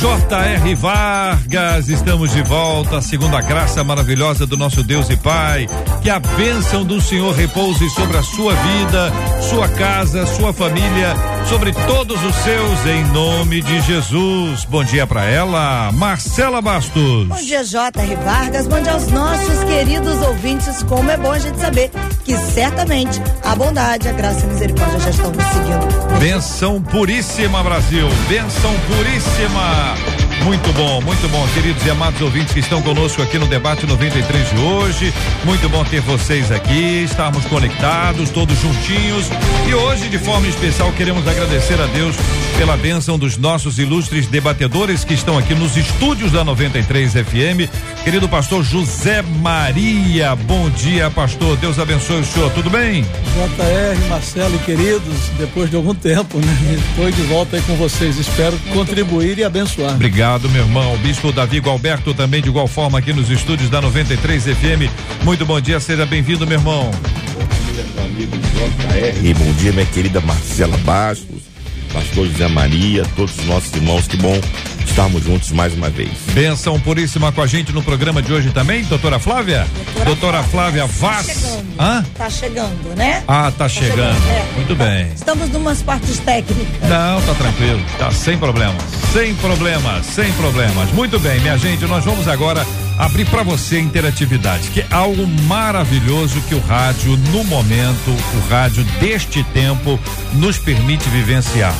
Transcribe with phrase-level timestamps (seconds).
[0.00, 0.74] J.R.
[0.74, 5.66] Vargas, estamos de volta, segundo a graça maravilhosa do nosso Deus e Pai.
[6.02, 11.14] Que a bênção do Senhor repouse sobre a sua vida, sua casa, sua família,
[11.48, 14.64] sobre todos os seus, em nome de Jesus.
[14.64, 17.28] Bom dia para ela, Marcela Bastos.
[17.28, 18.16] Bom dia, J.R.
[18.16, 18.66] Vargas.
[18.66, 20.82] Bom dia aos nossos queridos ouvintes.
[20.82, 21.90] Como é bom a gente saber
[22.24, 26.18] que certamente a bondade, a graça e a misericórdia já estão nos seguindo.
[26.18, 28.08] Benção puríssima, Brasil.
[28.28, 30.25] Benção puríssima.
[30.44, 34.50] Muito bom, muito bom, queridos e amados ouvintes que estão conosco aqui no debate 93
[34.50, 35.12] de hoje.
[35.44, 39.26] Muito bom ter vocês aqui, estarmos conectados, todos juntinhos.
[39.68, 42.14] E hoje, de forma especial, queremos agradecer a Deus
[42.56, 47.68] pela bênção dos nossos ilustres debatedores que estão aqui nos estúdios da 93 FM.
[48.04, 51.56] Querido pastor José Maria, bom dia, pastor.
[51.56, 52.50] Deus abençoe o senhor.
[52.52, 53.02] Tudo bem?
[53.02, 56.78] JR, Marcelo e queridos, depois de algum tempo, né?
[56.88, 58.16] Estou de volta aí com vocês.
[58.18, 59.94] Espero contribuir e abençoar.
[59.94, 60.94] Obrigado, meu irmão.
[60.94, 64.90] O bispo Davi Galberto também de igual forma aqui nos estúdios da 93 FM.
[65.22, 66.90] Muito bom dia, seja bem-vindo, meu irmão.
[66.90, 69.34] Bom dia, meu amigo JR.
[69.38, 71.42] Bom dia, minha querida Marcela Bastos,
[71.96, 74.06] pastor José Maria, todos os nossos irmãos.
[74.06, 74.38] Que bom
[74.84, 76.10] estarmos juntos mais uma vez.
[76.32, 79.66] Benção puríssima com a gente no programa de hoje também, doutora Flávia?
[80.04, 81.26] Doutora, Flávia Vaz.
[81.26, 81.66] Tá chegando.
[81.80, 82.04] Hã?
[82.14, 83.24] Tá chegando, né?
[83.26, 84.16] Ah, tá, chegando.
[84.28, 84.46] é.
[84.56, 85.10] Muito bem.
[85.14, 86.88] Estamos numas partes técnicas.
[86.88, 90.90] Não, tá tranquilo, tá sem problemas, sem problemas, sem problemas.
[90.92, 92.64] Muito bem, minha gente, nós vamos agora
[92.98, 98.84] abrir para você interatividade, que é algo maravilhoso que o rádio, no momento, o rádio
[99.00, 99.98] deste tempo,
[100.34, 101.74] nos permite vivenciar.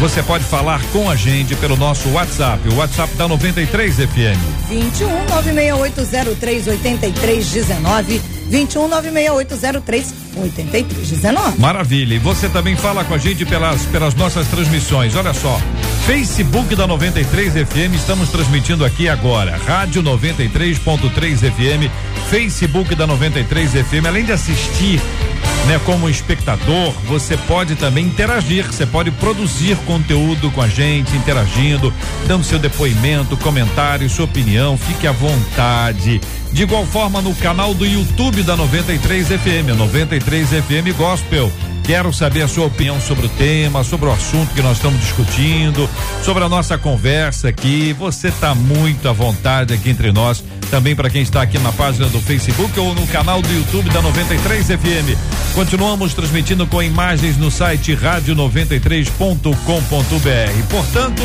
[0.00, 4.68] Você pode falar com a gente pelo nosso WhatsApp, o WhatsApp da 93 FM.
[4.68, 8.37] 21 96803 8319.
[8.48, 11.58] 21 96803 8319.
[11.58, 12.14] Maravilha.
[12.14, 15.14] E você também fala com a gente pelas, pelas nossas transmissões.
[15.14, 15.60] Olha só.
[16.06, 19.58] Facebook da 93 FM, estamos transmitindo aqui agora.
[19.58, 21.90] Rádio 93.3 FM,
[22.30, 24.06] Facebook da 93 FM.
[24.06, 25.02] Além de assistir,
[25.66, 28.64] né, como espectador, você pode também interagir.
[28.64, 31.92] Você pode produzir conteúdo com a gente, interagindo,
[32.26, 34.78] dando seu depoimento, comentário, sua opinião.
[34.78, 36.20] Fique à vontade.
[36.52, 41.52] De igual forma, no canal do YouTube da 93 FM, 93 FM Gospel.
[41.88, 45.88] Quero saber a sua opinião sobre o tema, sobre o assunto que nós estamos discutindo,
[46.22, 47.94] sobre a nossa conversa aqui.
[47.94, 50.44] Você está muito à vontade aqui entre nós.
[50.70, 54.02] Também para quem está aqui na página do Facebook ou no canal do YouTube da
[54.02, 55.16] 93 FM.
[55.54, 60.66] Continuamos transmitindo com imagens no site rádio93.com.br.
[60.68, 61.22] Portanto,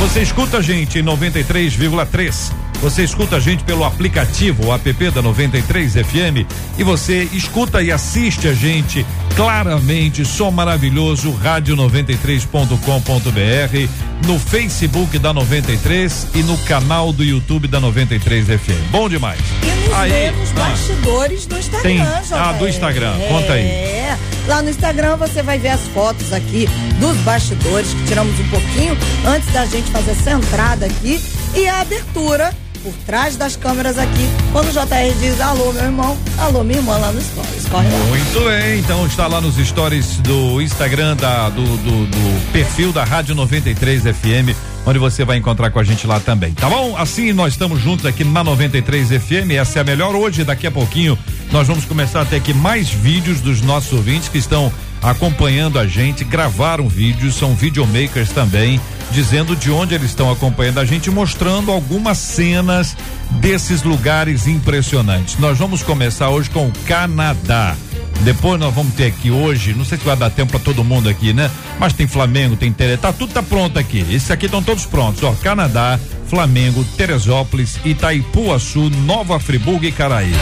[0.00, 2.63] você escuta a gente em 93,3.
[2.84, 6.46] Você escuta a gente pelo aplicativo, o app da 93 FM,
[6.76, 16.26] e você escuta e assiste a gente claramente, som maravilhoso, rádio93.com.br, no Facebook da 93
[16.34, 18.90] e no canal do YouTube da 93 FM.
[18.90, 19.40] Bom demais.
[19.62, 20.54] E nos Aí, vê nos ah.
[20.54, 22.02] bastidores do Instagram, Tem-
[22.32, 23.14] ah, do Instagram.
[23.30, 23.64] Conta aí.
[23.64, 24.18] É.
[24.46, 26.68] Lá no Instagram você vai ver as fotos aqui
[27.00, 28.94] dos bastidores que tiramos um pouquinho
[29.26, 31.18] antes da gente fazer essa entrada aqui
[31.54, 32.52] e a abertura
[32.84, 36.98] por trás das câmeras aqui, quando o JR diz alô, meu irmão, alô, minha irmã
[36.98, 37.66] lá no Stories.
[37.70, 37.98] Corre lá.
[38.10, 43.02] Muito bem, então está lá nos stories do Instagram da, do, do, do perfil da
[43.02, 46.94] Rádio 93 FM, onde você vai encontrar com a gente lá também, tá bom?
[46.94, 50.70] Assim nós estamos juntos aqui na 93 FM, essa é a melhor hoje, daqui a
[50.70, 51.18] pouquinho
[51.50, 54.70] nós vamos começar a ter aqui mais vídeos dos nossos ouvintes que estão
[55.00, 58.80] acompanhando a gente, gravaram vídeos, são videomakers também,
[59.10, 62.96] dizendo de onde eles estão acompanhando a gente, mostrando algumas cenas
[63.30, 65.38] desses lugares impressionantes.
[65.38, 67.76] Nós vamos começar hoje com o Canadá.
[68.22, 71.08] Depois nós vamos ter aqui hoje, não sei se vai dar tempo para todo mundo
[71.08, 71.50] aqui, né?
[71.78, 74.00] Mas tem Flamengo, tem Tere, tá tudo tá pronto aqui.
[74.10, 75.32] Esses aqui estão todos prontos, ó.
[75.42, 80.32] Canadá, Flamengo, Teresópolis, Itaipuaçu, Nova Friburgo e Caraí.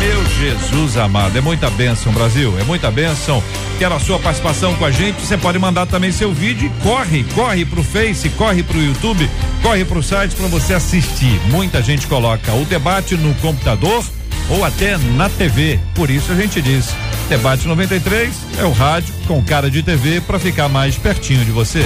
[0.00, 3.40] Meu Jesus amado, é muita bênção, Brasil, é muita bênção.
[3.78, 5.20] Quero a sua participação com a gente.
[5.20, 9.30] Você pode mandar também seu vídeo e corre, corre pro Face, corre pro YouTube,
[9.62, 11.40] corre pro site para você assistir.
[11.50, 14.04] Muita gente coloca o debate no computador
[14.48, 15.78] ou até na TV.
[15.94, 16.94] Por isso a gente diz:
[17.28, 21.84] Debate 93 é o rádio com cara de TV para ficar mais pertinho de você.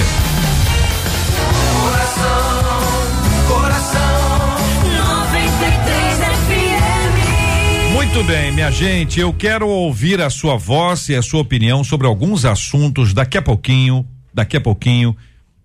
[7.93, 12.07] Muito bem, minha gente, eu quero ouvir a sua voz e a sua opinião sobre
[12.07, 15.15] alguns assuntos daqui a pouquinho, daqui a pouquinho,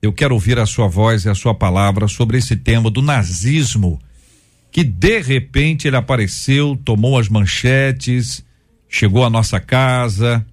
[0.03, 3.99] eu quero ouvir a sua voz e a sua palavra sobre esse tema do nazismo,
[4.73, 8.45] que de repente ele apareceu, tomou as manchetes,
[8.89, 10.45] chegou à nossa casa,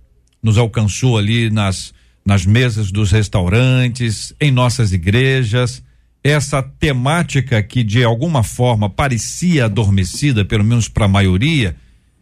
[0.44, 1.94] nos alcançou ali nas
[2.30, 5.84] nas mesas dos restaurantes, em nossas igrejas.
[6.24, 11.76] Essa temática que de alguma forma parecia adormecida, pelo menos para a maioria,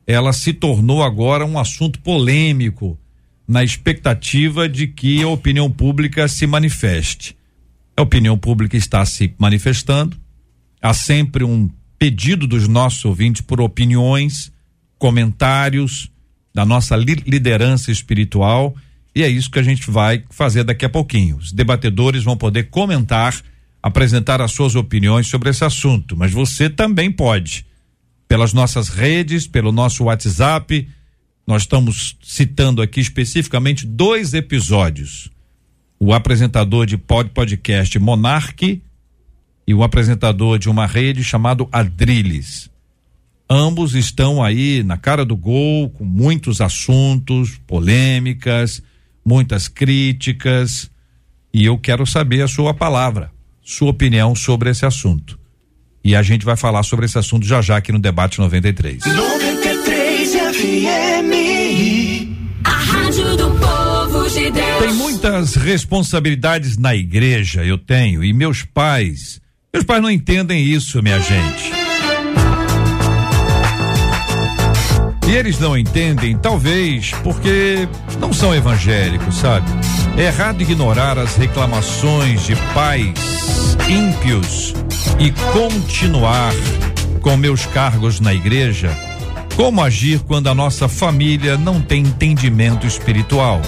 [0.06, 2.98] ela se tornou agora um assunto polêmico,
[3.46, 7.36] na expectativa de que a opinião pública se manifeste.
[7.96, 10.16] A opinião pública está se manifestando,
[10.82, 14.52] há sempre um pedido dos nossos ouvintes por opiniões,
[14.98, 16.12] comentários
[16.54, 18.76] da nossa li liderança espiritual,
[19.16, 21.38] e é isso que a gente vai fazer daqui a pouquinho.
[21.38, 23.36] Os debatedores vão poder comentar,
[23.82, 27.66] apresentar as suas opiniões sobre esse assunto, mas você também pode
[28.28, 30.88] pelas nossas redes, pelo nosso WhatsApp.
[31.46, 35.32] Nós estamos citando aqui especificamente dois episódios.
[36.00, 38.84] O apresentador de pod podcast Monarque
[39.68, 42.69] e o apresentador de uma rede chamado Adriles.
[43.50, 48.81] Ambos estão aí na cara do gol, com muitos assuntos, polêmicas,
[49.25, 50.90] muitas críticas,
[51.54, 53.31] e eu quero saber a sua palavra,
[53.62, 55.38] sua opinião sobre esse assunto.
[56.04, 59.04] E a gente vai falar sobre esse assunto já já aqui no Debate 93.
[59.06, 61.34] 93 FM.
[62.63, 64.80] A Rádio do Povo de Deus.
[64.80, 69.42] Tem muitas responsabilidades na igreja, eu tenho, e meus pais.
[69.77, 71.71] Meus pais não entendem isso, minha gente.
[75.27, 77.88] E eles não entendem, talvez, porque
[78.19, 79.68] não são evangélicos, sabe?
[80.18, 84.74] É errado ignorar as reclamações de pais ímpios
[85.19, 86.53] e continuar
[87.21, 88.89] com meus cargos na igreja?
[89.56, 93.62] Como agir quando a nossa família não tem entendimento espiritual?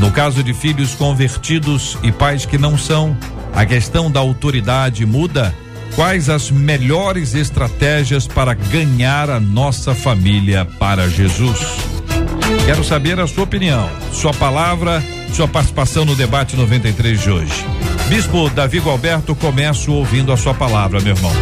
[0.00, 3.16] No caso de filhos convertidos e pais que não são,
[3.54, 5.54] a questão da autoridade muda?
[5.94, 11.58] Quais as melhores estratégias para ganhar a nossa família para Jesus?
[12.66, 15.02] Quero saber a sua opinião, sua palavra,
[15.32, 17.64] sua participação no debate 93 de hoje.
[18.08, 21.32] Bispo Davi Gualberto, começo ouvindo a sua palavra, meu irmão.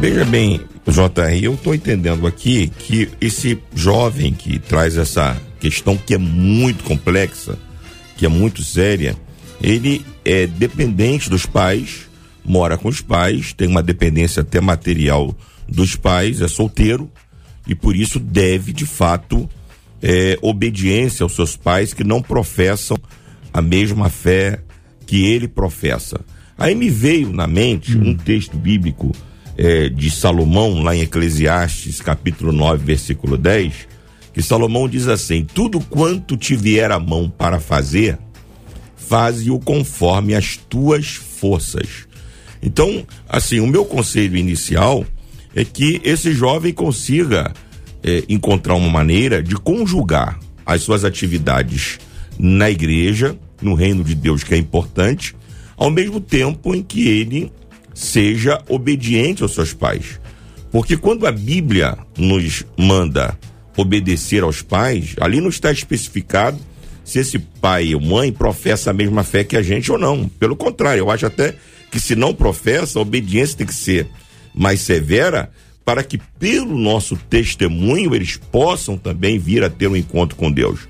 [0.00, 6.14] Veja bem, JR, eu estou entendendo aqui que esse jovem que traz essa questão que
[6.14, 7.58] é muito complexa,
[8.16, 9.16] que é muito séria,
[9.60, 12.06] ele é dependente dos pais,
[12.44, 15.34] mora com os pais, tem uma dependência até material
[15.66, 17.10] dos pais, é solteiro
[17.66, 19.48] e por isso deve, de fato,
[20.02, 22.98] é, obediência aos seus pais que não professam
[23.54, 24.60] a mesma fé
[25.06, 26.20] que ele professa.
[26.58, 29.12] Aí me veio na mente um texto bíblico
[29.56, 33.88] é, de Salomão, lá em Eclesiastes, capítulo 9, versículo 10,
[34.34, 38.18] que Salomão diz assim: Tudo quanto te vier a mão para fazer,
[39.08, 42.06] faze-o conforme as tuas forças.
[42.62, 45.04] Então, assim, o meu conselho inicial
[45.54, 47.52] é que esse jovem consiga
[48.02, 51.98] é, encontrar uma maneira de conjugar as suas atividades
[52.38, 55.34] na igreja, no reino de Deus, que é importante,
[55.76, 57.50] ao mesmo tempo em que ele
[57.94, 60.20] seja obediente aos seus pais.
[60.70, 63.38] Porque quando a Bíblia nos manda
[63.76, 66.58] obedecer aos pais, ali não está especificado
[67.08, 70.28] se esse pai ou mãe professa a mesma fé que a gente ou não.
[70.28, 71.54] Pelo contrário, eu acho até
[71.90, 74.06] que se não professa, a obediência tem que ser
[74.54, 75.50] mais severa
[75.86, 80.80] para que pelo nosso testemunho eles possam também vir a ter um encontro com Deus.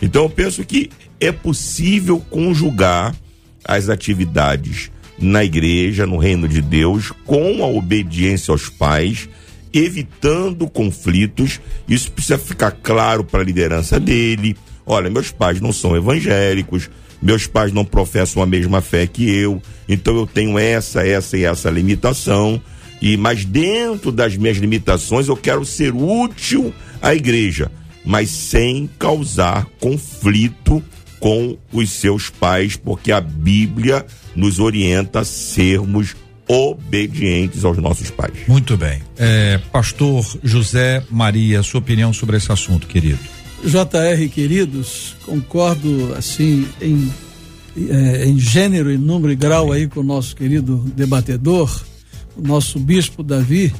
[0.00, 0.88] Então eu penso que
[1.20, 3.14] é possível conjugar
[3.62, 9.28] as atividades na igreja, no reino de Deus, com a obediência aos pais,
[9.74, 11.60] evitando conflitos.
[11.86, 14.56] Isso precisa ficar claro para a liderança dele.
[14.86, 16.88] Olha, meus pais não são evangélicos,
[17.20, 21.44] meus pais não professam a mesma fé que eu, então eu tenho essa, essa e
[21.44, 22.60] essa limitação.
[23.02, 27.70] E mas dentro das minhas limitações eu quero ser útil à igreja,
[28.04, 30.82] mas sem causar conflito
[31.18, 36.14] com os seus pais, porque a Bíblia nos orienta a sermos
[36.48, 38.46] obedientes aos nossos pais.
[38.46, 39.00] Muito bem.
[39.16, 43.18] É, Pastor José Maria, sua opinião sobre esse assunto, querido.
[43.64, 47.10] JR, queridos, concordo assim em,
[47.88, 51.84] é, em gênero, em número e grau aí com o nosso querido debatedor,
[52.36, 53.72] o nosso bispo Davi.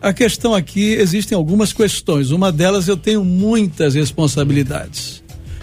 [0.00, 2.30] A questão aqui existem algumas questões.
[2.30, 5.22] Uma delas eu tenho muitas responsabilidades.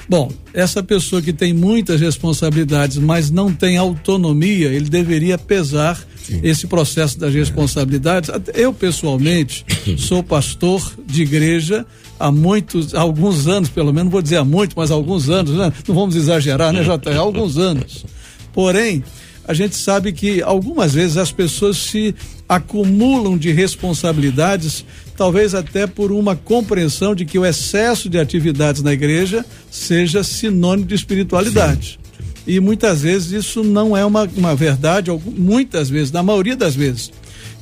[0.09, 6.39] Bom, essa pessoa que tem muitas responsabilidades, mas não tem autonomia, ele deveria pesar Sim.
[6.43, 8.29] esse processo das responsabilidades.
[8.53, 9.65] Eu pessoalmente
[9.97, 11.85] sou pastor de igreja
[12.19, 15.29] há muitos, há alguns anos, pelo menos, não vou dizer há muito, mas há alguns
[15.29, 15.71] anos, né?
[15.87, 17.11] Não vamos exagerar, né, Jota?
[17.11, 18.05] Há alguns anos.
[18.53, 19.03] Porém,
[19.47, 22.13] a gente sabe que algumas vezes as pessoas se
[22.49, 24.83] acumulam de responsabilidades,
[25.15, 30.87] talvez até por uma compreensão de que o excesso de atividades na igreja seja sinônimo
[30.87, 31.99] de espiritualidade.
[32.01, 32.23] Sim.
[32.47, 37.11] E muitas vezes isso não é uma, uma verdade, muitas vezes, na maioria das vezes.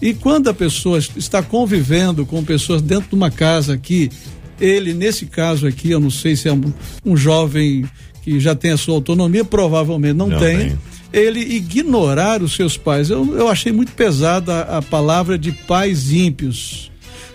[0.02, 4.12] E quando a pessoa está convivendo com pessoas dentro de uma casa aqui,
[4.60, 6.74] ele, nesse caso aqui, eu não sei se é um,
[7.06, 7.86] um jovem
[8.22, 10.58] que já tem a sua autonomia, provavelmente não, não tem.
[10.58, 10.80] tem.
[11.14, 13.10] Ele ignorar os seus pais.
[13.10, 16.92] Eu, eu achei muito pesada a, a palavra de pais ímpios.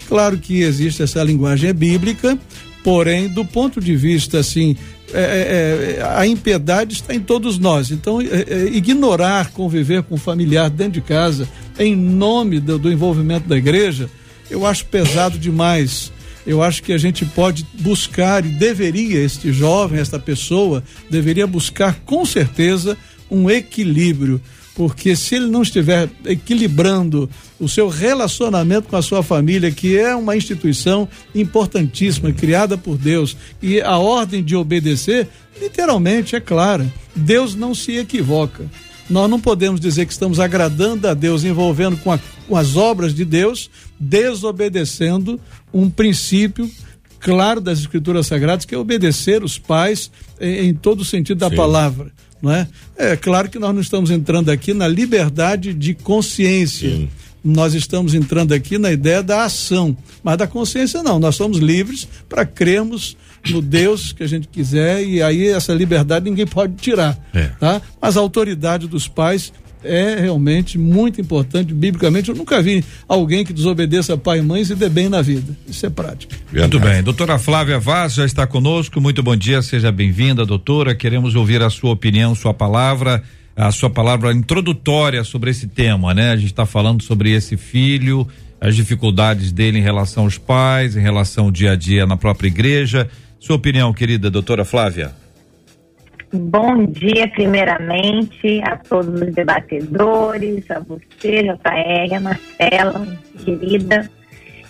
[0.09, 2.39] Claro que existe essa linguagem é bíblica,
[2.83, 4.77] porém, do ponto de vista assim
[5.13, 7.91] é, é, é, a impiedade está em todos nós.
[7.91, 11.49] Então, é, é, ignorar conviver com um familiar dentro de casa
[11.79, 14.09] em nome do, do, envolvimento da igreja,
[14.49, 16.13] eu acho pesado demais.
[16.47, 22.01] Eu acho que a gente pode buscar e deveria, este jovem, esta pessoa, deveria buscar
[22.05, 22.97] com certeza
[23.31, 24.41] um equilíbrio
[24.81, 27.29] porque se ele não estiver equilibrando
[27.59, 33.37] o seu relacionamento com a sua família, que é uma instituição importantíssima, criada por Deus,
[33.61, 35.29] e a ordem de obedecer,
[35.61, 38.65] literalmente é clara: Deus não se equivoca.
[39.11, 43.13] Nós não podemos dizer que estamos agradando a Deus, envolvendo com, a, com as obras
[43.13, 43.69] de Deus,
[43.99, 45.39] desobedecendo
[45.73, 46.71] um princípio
[47.19, 50.11] claro das Escrituras Sagradas, que é obedecer os pais
[50.41, 51.57] em, em todo o sentido da Sim.
[51.57, 52.13] palavra
[52.43, 52.67] não é?
[52.97, 56.91] É claro que nós não estamos entrando aqui na liberdade de consciência.
[56.91, 57.09] Sim.
[57.43, 61.19] Nós estamos entrando aqui na ideia da ação, mas da consciência não.
[61.19, 63.17] Nós somos livres para crermos
[63.49, 67.49] no Deus que a gente quiser e aí essa liberdade ninguém pode tirar, é.
[67.59, 67.81] tá?
[68.01, 69.53] Mas a autoridade dos pais
[69.85, 72.29] é realmente muito importante biblicamente.
[72.29, 75.57] Eu nunca vi alguém que desobedeça pai e mãe e se dê bem na vida.
[75.69, 76.33] Isso é prático.
[76.53, 77.03] Muito bem.
[77.03, 79.01] Doutora Flávia Vaz já está conosco.
[79.01, 80.95] Muito bom dia, seja bem-vinda, doutora.
[80.95, 83.23] Queremos ouvir a sua opinião, sua palavra,
[83.57, 86.33] a sua palavra introdutória sobre esse tema, né?
[86.33, 88.27] A gente está falando sobre esse filho,
[88.61, 92.49] as dificuldades dele em relação aos pais, em relação ao dia a dia na própria
[92.49, 93.09] igreja.
[93.39, 95.20] Sua opinião, querida doutora Flávia.
[96.33, 104.09] Bom dia, primeiramente, a todos os debatedores, a você, JR, a Marcela, querida,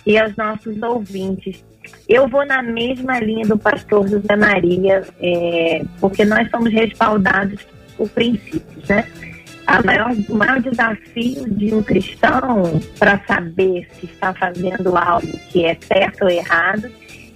[0.03, 1.63] e aos nossos ouvintes.
[2.09, 7.63] Eu vou na mesma linha do pastor José Maria, é, porque nós somos respaldados
[7.95, 9.05] por princípios, né?
[9.67, 15.63] A maior, o maior desafio de um cristão para saber se está fazendo algo que
[15.65, 16.89] é certo ou errado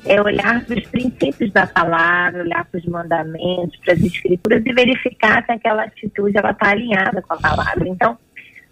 [0.06, 4.74] é olhar para os princípios da palavra, olhar para os mandamentos, para as escrituras e
[4.74, 7.88] verificar se aquela atitude ela está alinhada com a palavra.
[7.88, 8.18] Então,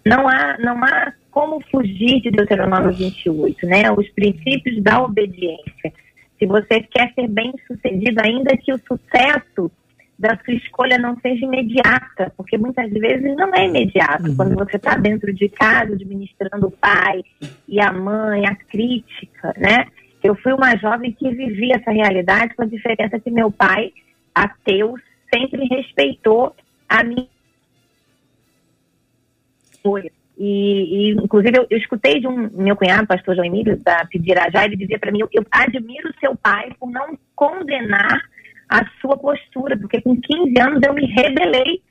[0.04, 3.90] não há, não há como fugir de Deuteronômio 28, né?
[3.90, 5.92] Os princípios da obediência.
[6.38, 9.70] Se você quer ser bem sucedido, ainda que o sucesso
[10.18, 14.28] da sua escolha não seja imediata, porque muitas vezes não é imediato.
[14.28, 14.36] Uhum.
[14.36, 17.22] Quando você está dentro de casa, administrando o pai
[17.66, 19.86] e a mãe, a crítica, né?
[20.24, 23.92] Eu fui uma jovem que vivia essa realidade, com a diferença que meu pai,
[24.34, 24.96] ateu,
[25.30, 26.56] sempre respeitou
[26.88, 27.28] a minha
[30.36, 34.64] e, e, inclusive, eu, eu, escutei de um meu cunhado, pastor João Emílio, da Pidirajá,
[34.64, 38.20] ele dizia para mim: eu, eu admiro seu pai por não condenar
[38.68, 41.82] a sua postura, porque com 15 anos eu me rebelei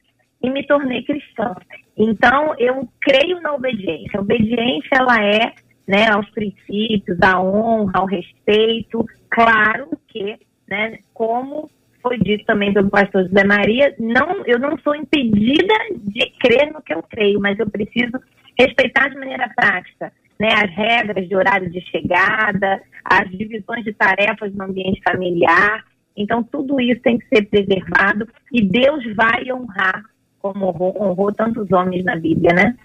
[0.41, 1.55] e me tornei cristã.
[1.95, 4.17] Então, eu creio na obediência.
[4.17, 5.53] A obediência, ela é
[5.87, 9.05] né, aos princípios, à honra, ao respeito.
[9.29, 10.37] Claro que,
[10.67, 11.69] né, como
[12.01, 16.81] foi dito também pelo pastor José Maria, não, eu não sou impedida de crer no
[16.81, 18.19] que eu creio, mas eu preciso
[18.57, 24.53] respeitar de maneira prática né, as regras de horário de chegada, as divisões de tarefas
[24.53, 25.85] no ambiente familiar.
[26.15, 30.03] Então, tudo isso tem que ser preservado e Deus vai honrar
[30.39, 32.75] como honrou, honrou tantos homens na Bíblia, né?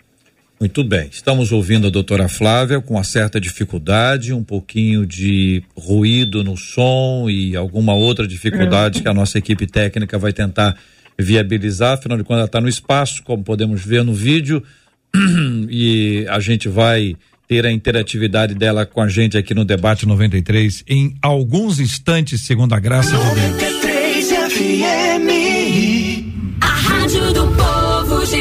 [0.61, 6.43] Muito bem, estamos ouvindo a doutora Flávia com uma certa dificuldade, um pouquinho de ruído
[6.43, 10.77] no som e alguma outra dificuldade que a nossa equipe técnica vai tentar
[11.17, 14.61] viabilizar, afinal de contas ela está no espaço, como podemos ver no vídeo,
[15.71, 17.15] e a gente vai
[17.47, 22.75] ter a interatividade dela com a gente aqui no Debate 93 em alguns instantes, segundo
[22.75, 23.79] a graça de Deus.
[24.53, 25.08] FM,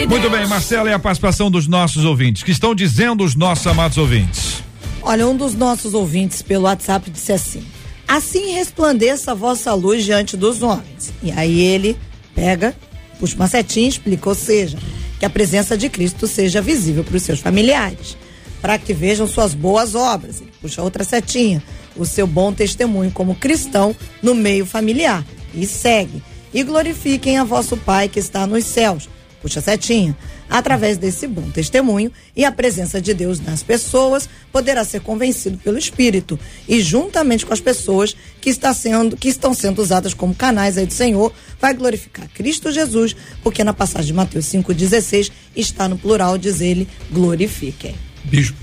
[0.08, 2.42] Muito bem, Marcela, e a participação dos nossos ouvintes.
[2.42, 4.64] que estão dizendo os nossos amados ouvintes?
[5.02, 7.64] Olha, um dos nossos ouvintes pelo WhatsApp disse assim:
[8.08, 11.14] Assim resplandeça a vossa luz diante dos homens.
[11.22, 11.98] E aí ele
[12.34, 12.74] pega,
[13.20, 14.78] puxa uma setinha e explica, ou seja,
[15.20, 18.18] que a presença de Cristo seja visível para os seus familiares,
[18.62, 20.40] para que vejam suas boas obras.
[20.40, 21.62] Ele puxa outra setinha,
[21.98, 25.26] o seu bom testemunho como cristão no meio familiar.
[25.54, 26.24] E segue.
[26.54, 29.10] E glorifiquem a vosso Pai que está nos céus.
[29.42, 30.18] Puxa setinha
[30.50, 35.78] através desse bom testemunho e a presença de Deus nas pessoas, poderá ser convencido pelo
[35.78, 40.78] Espírito e juntamente com as pessoas que, está sendo, que estão sendo usadas como canais
[40.78, 45.98] aí do Senhor, vai glorificar Cristo Jesus, porque na passagem de Mateus 5,16 está no
[45.98, 47.96] plural, diz ele, glorifiquem.
[48.24, 48.58] Bispo.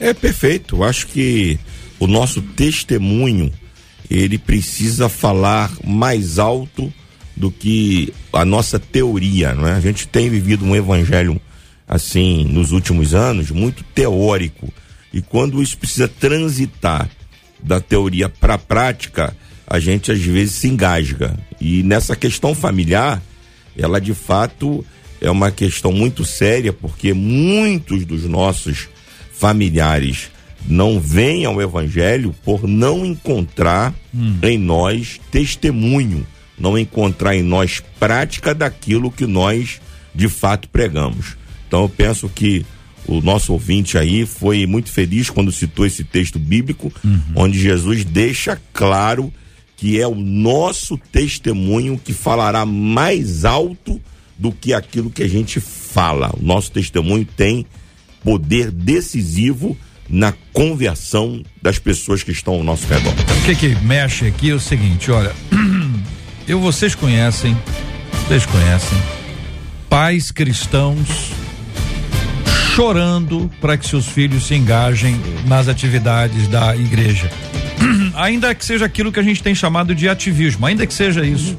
[0.00, 0.84] É perfeito.
[0.84, 1.58] Acho que
[1.98, 3.52] o nosso testemunho
[4.10, 6.92] ele precisa falar mais alto
[7.38, 9.72] do que a nossa teoria, não é?
[9.72, 11.40] A gente tem vivido um evangelho
[11.86, 14.72] assim nos últimos anos muito teórico
[15.14, 17.08] e quando isso precisa transitar
[17.62, 19.34] da teoria para a prática,
[19.66, 21.38] a gente às vezes se engasga.
[21.60, 23.22] E nessa questão familiar,
[23.76, 24.84] ela de fato
[25.20, 28.88] é uma questão muito séria porque muitos dos nossos
[29.32, 30.30] familiares
[30.66, 34.38] não vêm ao evangelho por não encontrar hum.
[34.42, 36.26] em nós testemunho
[36.58, 39.80] não encontrar em nós prática daquilo que nós
[40.14, 41.36] de fato pregamos.
[41.66, 42.64] Então eu penso que
[43.06, 47.20] o nosso ouvinte aí foi muito feliz quando citou esse texto bíblico, uhum.
[47.34, 49.32] onde Jesus deixa claro
[49.76, 54.00] que é o nosso testemunho que falará mais alto
[54.36, 56.34] do que aquilo que a gente fala.
[56.36, 57.64] O nosso testemunho tem
[58.22, 59.76] poder decisivo
[60.08, 63.12] na conversão das pessoas que estão ao nosso redor.
[63.12, 65.34] O que que mexe aqui é o seguinte, olha,
[66.48, 67.56] eu vocês conhecem,
[68.26, 68.98] vocês conhecem
[69.88, 71.32] pais cristãos
[72.74, 77.30] chorando para que seus filhos se engajem nas atividades da igreja.
[78.16, 81.56] ainda que seja aquilo que a gente tem chamado de ativismo, ainda que seja isso.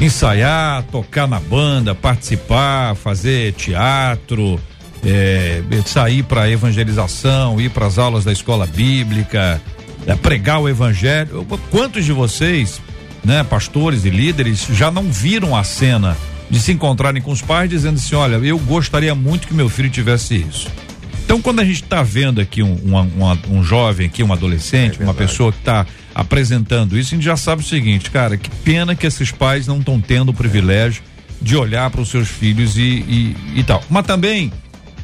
[0.00, 4.60] Ensaiar, tocar na banda, participar, fazer teatro,
[5.04, 9.60] é, sair para evangelização, ir para as aulas da escola bíblica,
[10.06, 11.46] é, pregar o evangelho.
[11.70, 12.80] Quantos de vocês
[13.24, 16.16] né, pastores e líderes já não viram a cena
[16.50, 19.90] de se encontrarem com os pais dizendo assim, olha, eu gostaria muito que meu filho
[19.90, 20.68] tivesse isso.
[21.24, 25.04] Então, quando a gente está vendo aqui um, um, um, jovem aqui, um adolescente, é
[25.04, 28.94] uma pessoa que está apresentando isso, a gente já sabe o seguinte, cara, que pena
[28.94, 31.02] que esses pais não estão tendo o privilégio
[31.40, 33.84] de olhar para os seus filhos e, e, e, tal.
[33.90, 34.50] Mas também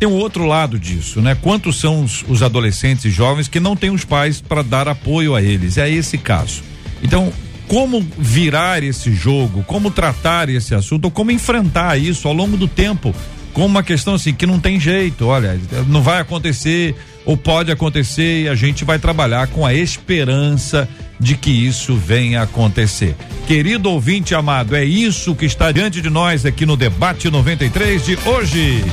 [0.01, 1.35] tem um outro lado disso, né?
[1.35, 5.35] Quantos são os, os adolescentes e jovens que não têm os pais para dar apoio
[5.35, 5.77] a eles?
[5.77, 6.63] É esse caso.
[7.03, 7.31] Então,
[7.69, 12.69] como virar esse jogo, como tratar esse assunto, ou como enfrentar isso ao longo do
[12.69, 13.15] tempo,
[13.53, 18.43] como uma questão assim que não tem jeito, olha, não vai acontecer ou pode acontecer
[18.43, 23.17] e a gente vai trabalhar com a esperança de que isso venha a acontecer.
[23.47, 28.19] Querido ouvinte amado, é isso que está diante de nós aqui no debate 93 de
[28.27, 28.85] hoje.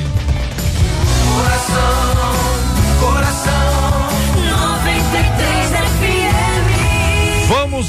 [1.36, 2.01] Coração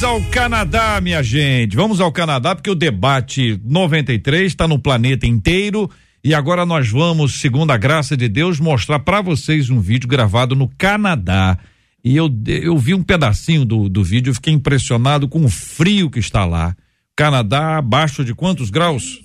[0.03, 1.77] Vamos ao Canadá, minha gente.
[1.77, 5.89] Vamos ao Canadá porque o debate 93 está no planeta inteiro
[6.25, 10.57] e agora nós vamos, segundo a graça de Deus, mostrar para vocês um vídeo gravado
[10.57, 11.57] no Canadá.
[12.03, 16.19] E eu, eu vi um pedacinho do, do vídeo, fiquei impressionado com o frio que
[16.19, 16.75] está lá.
[17.15, 19.21] Canadá abaixo de quantos graus?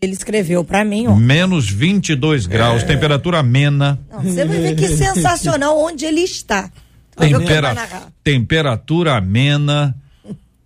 [0.00, 1.14] Ele escreveu para mim, ó.
[1.14, 2.86] Menos 22 graus, é.
[2.86, 4.00] temperatura amena.
[4.10, 6.70] Não, você vai ver que sensacional onde ele está.
[7.18, 7.74] Tempera
[8.22, 9.96] temperatura amena,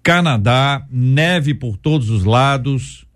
[0.02, 3.06] Canadá, neve por todos os lados.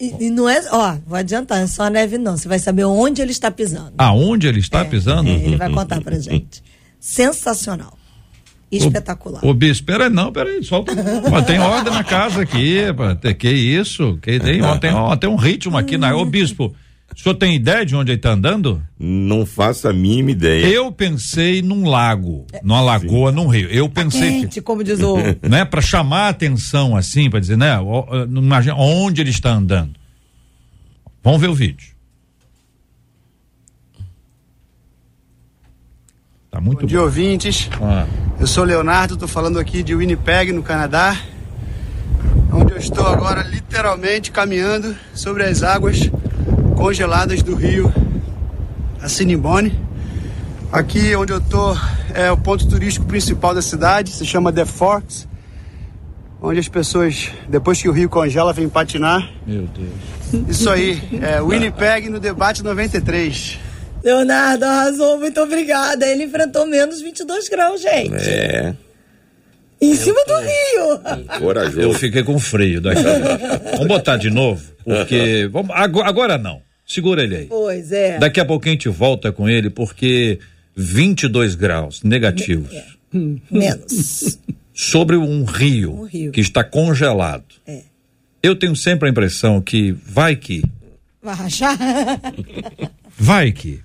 [0.00, 2.84] E, e, não é, ó, vou adiantar, não é só neve não, você vai saber
[2.84, 3.92] onde ele está pisando.
[3.98, 5.28] Aonde ele está é, pisando?
[5.28, 6.62] É, ele vai contar pra gente.
[6.98, 7.96] Sensacional.
[8.70, 9.44] Espetacular.
[9.44, 10.92] O, o bispo, peraí, não, peraí, solta.
[11.46, 12.78] tem ordem na casa aqui,
[13.38, 14.18] que isso?
[14.20, 16.16] Que tem, tem, tem um ritmo aqui na.
[16.16, 16.74] Ô bispo,
[17.16, 18.82] o senhor tem ideia de onde ele está andando?
[18.98, 20.66] Não faço a mínima ideia.
[20.66, 23.36] Eu pensei num lago, numa lagoa, Sim.
[23.36, 23.70] num rio.
[23.70, 24.42] Eu tá pensei.
[24.42, 25.16] Quente, que, como diz o.
[25.48, 27.78] Né, para chamar a atenção, assim, para dizer, né?
[28.28, 29.94] Imagina onde ele está andando.
[31.24, 31.96] Vamos ver o vídeo.
[36.50, 36.86] Tá muito bom.
[36.86, 37.70] dia, ouvintes.
[37.80, 38.06] Ah.
[38.38, 41.18] Eu sou Leonardo, estou falando aqui de Winnipeg, no Canadá,
[42.52, 46.10] onde eu estou agora literalmente caminhando sobre as águas
[46.76, 47.92] congeladas do rio
[49.00, 49.72] Assiniboine.
[50.70, 51.76] Aqui onde eu tô
[52.14, 55.26] é o ponto turístico principal da cidade, se chama The Forks,
[56.40, 59.28] onde as pessoas, depois que o rio congela, vêm patinar.
[59.46, 60.48] Meu Deus.
[60.48, 63.58] Isso aí, é Winnipeg no debate 93.
[64.04, 66.06] Leonardo arrasou, muito obrigada.
[66.06, 68.28] Ele enfrentou menos 22 graus, gente.
[68.28, 68.74] É.
[69.80, 71.38] Em cima do Rio.
[71.38, 71.80] Corajoso.
[71.80, 73.02] Eu fiquei com frio daqui.
[73.72, 76.65] vamos botar de novo, porque vamos agora não.
[76.86, 77.46] Segura ele aí.
[77.46, 78.18] Pois é.
[78.18, 80.38] Daqui a pouquinho a gente volta com ele, porque
[80.76, 82.72] 22 graus negativos.
[82.72, 82.84] É.
[83.50, 84.38] Menos.
[84.72, 86.32] Sobre um rio, Um rio.
[86.32, 87.46] que está congelado.
[87.66, 87.82] É.
[88.42, 90.62] Eu tenho sempre a impressão que vai que,
[91.26, 91.76] Vai rachar?
[93.18, 93.80] vai que.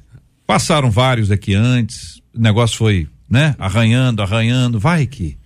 [0.46, 5.38] Passaram vários aqui antes, o negócio foi, né, arranhando, arranhando, vai que.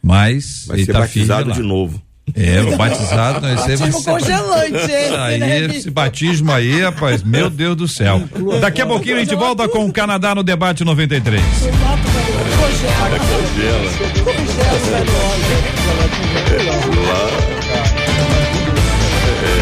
[0.00, 2.00] Mas Vai ele ser tá batizado de novo.
[2.34, 5.58] É, o batizado, não, esse aí vai Tipo ser- congelante esse, Aí, né?
[5.66, 8.22] esse batismo aí, rapaz, meu Deus do céu.
[8.60, 11.42] Daqui a pouquinho a gente volta com o Canadá no debate 93.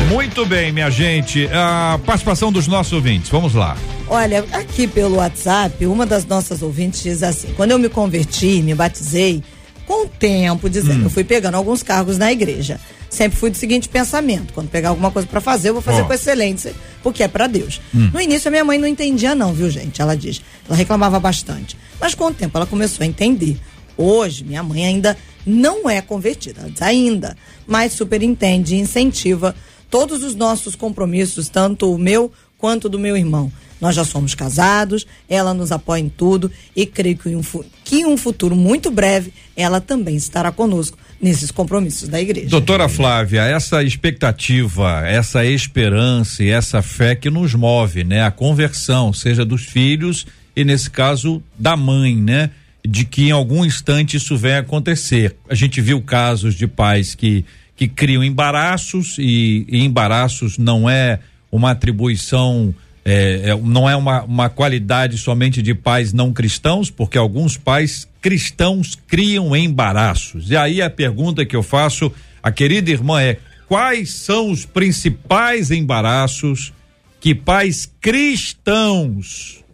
[0.08, 1.48] Muito bem, minha gente.
[1.52, 3.76] A participação dos nossos ouvintes, vamos lá.
[4.08, 8.74] Olha, aqui pelo WhatsApp, uma das nossas ouvintes diz assim: quando eu me converti, me
[8.74, 9.42] batizei,
[9.90, 12.78] com o tempo, dizendo, eu fui pegando alguns cargos na igreja.
[13.08, 16.04] Sempre fui do seguinte pensamento: quando pegar alguma coisa pra fazer, eu vou fazer Ó.
[16.04, 16.72] com excelência,
[17.02, 17.80] porque é pra Deus.
[17.92, 20.00] No início, a minha mãe não entendia, não, viu, gente?
[20.00, 20.40] Ela diz.
[20.68, 21.76] Ela reclamava bastante.
[22.00, 23.58] Mas com o tempo, ela começou a entender.
[23.96, 29.56] Hoje, minha mãe ainda não é convertida, ainda, mas super entende e incentiva
[29.90, 33.50] todos os nossos compromissos, tanto o meu quanto do meu irmão.
[33.80, 37.42] Nós já somos casados, ela nos apoia em tudo e creio que em um,
[37.84, 42.48] que em um futuro muito breve ela também estará conosco nesses compromissos da igreja.
[42.48, 48.22] Doutora Flávia, essa expectativa, essa esperança e essa fé que nos move, né?
[48.22, 52.50] A conversão, seja dos filhos e nesse caso da mãe, né?
[52.86, 55.36] De que em algum instante isso venha acontecer.
[55.48, 57.44] A gente viu casos de pais que
[57.80, 61.18] que criam embaraços e, e embaraços não é
[61.50, 67.16] uma atribuição é, é, não é uma, uma qualidade somente de pais não cristãos, porque
[67.16, 70.50] alguns pais cristãos criam embaraços.
[70.50, 75.70] E aí a pergunta que eu faço à querida irmã é: quais são os principais
[75.70, 76.72] embaraços
[77.20, 79.64] que pais cristãos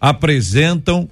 [0.00, 1.08] apresentam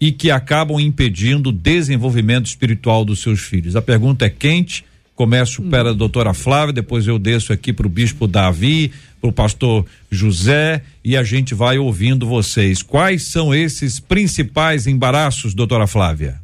[0.00, 3.76] e que acabam impedindo o desenvolvimento espiritual dos seus filhos?
[3.76, 4.84] A pergunta é quente.
[5.14, 9.86] Começo pela doutora Flávia, depois eu desço aqui para o bispo Davi, para o pastor
[10.10, 12.82] José e a gente vai ouvindo vocês.
[12.82, 16.40] Quais são esses principais embaraços, doutora Flávia?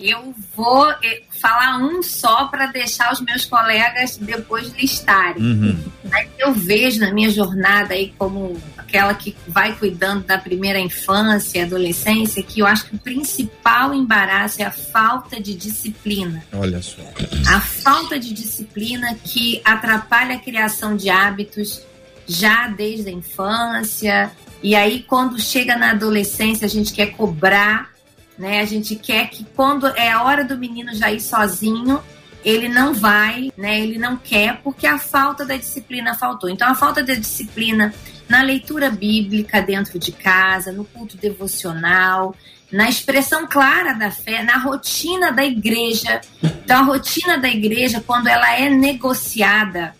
[0.00, 5.78] Eu vou eh, falar um só para deixar os meus colegas depois listarem.
[6.10, 11.58] Mas eu vejo na minha jornada aí como aquela que vai cuidando da primeira infância
[11.58, 16.44] e adolescência, que eu acho que o principal embaraço é a falta de disciplina.
[16.52, 17.02] Olha só.
[17.48, 21.82] A falta de disciplina que atrapalha a criação de hábitos
[22.26, 24.30] já desde a infância.
[24.62, 27.90] E aí, quando chega na adolescência, a gente quer cobrar,
[28.38, 28.60] né?
[28.60, 32.02] A gente quer que quando é a hora do menino já ir sozinho,
[32.44, 33.80] ele não vai, né?
[33.80, 36.48] Ele não quer porque a falta da disciplina faltou.
[36.48, 37.92] Então, a falta da disciplina
[38.28, 42.34] na leitura bíblica dentro de casa, no culto devocional,
[42.70, 46.20] na expressão clara da fé, na rotina da igreja.
[46.42, 49.94] Então, a rotina da igreja, quando ela é negociada,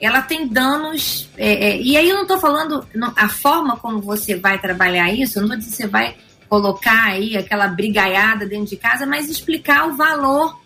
[0.00, 1.28] ela tem danos.
[1.36, 2.86] é, é, e aí eu não estou falando
[3.16, 6.16] a forma como você vai trabalhar isso, eu não estou dizendo que você vai
[6.48, 10.58] colocar aí aquela brigaiada dentro de casa, mas explicar o valor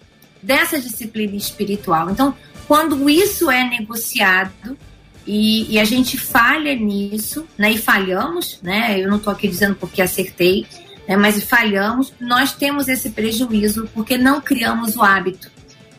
[0.43, 2.11] dessa disciplina espiritual.
[2.11, 2.35] Então,
[2.67, 4.77] quando isso é negociado
[5.27, 9.75] e, e a gente falha nisso, né, e falhamos, né, eu não estou aqui dizendo
[9.77, 10.67] porque acertei,
[11.07, 15.51] né, mas falhamos, nós temos esse prejuízo porque não criamos o hábito.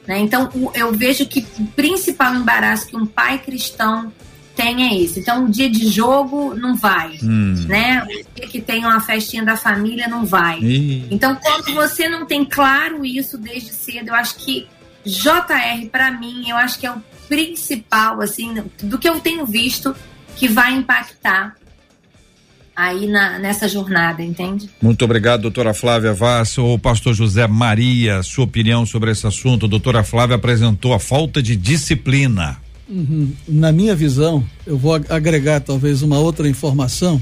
[0.07, 0.19] Né?
[0.19, 4.11] Então, o- eu vejo que o principal embaraço que um pai cristão
[4.55, 5.19] tem é esse.
[5.19, 8.03] Então, o dia de jogo não vai, né?
[8.03, 10.59] O dia que tem uma festinha da família não vai.
[10.59, 11.07] Ih.
[11.09, 14.67] Então, quando você não tem claro isso desde cedo, eu acho que
[15.05, 19.95] JR, para mim, eu acho que é o principal, assim, do que eu tenho visto,
[20.35, 21.55] que vai impactar
[22.75, 24.69] aí na, nessa jornada, entende?
[24.81, 26.57] Muito obrigado, doutora Flávia Vaz.
[26.57, 29.67] O pastor José Maria, sua opinião sobre esse assunto.
[29.67, 32.57] Doutora Flávia apresentou a falta de disciplina.
[33.47, 37.21] Na minha visão, eu vou ag- agregar talvez uma outra informação,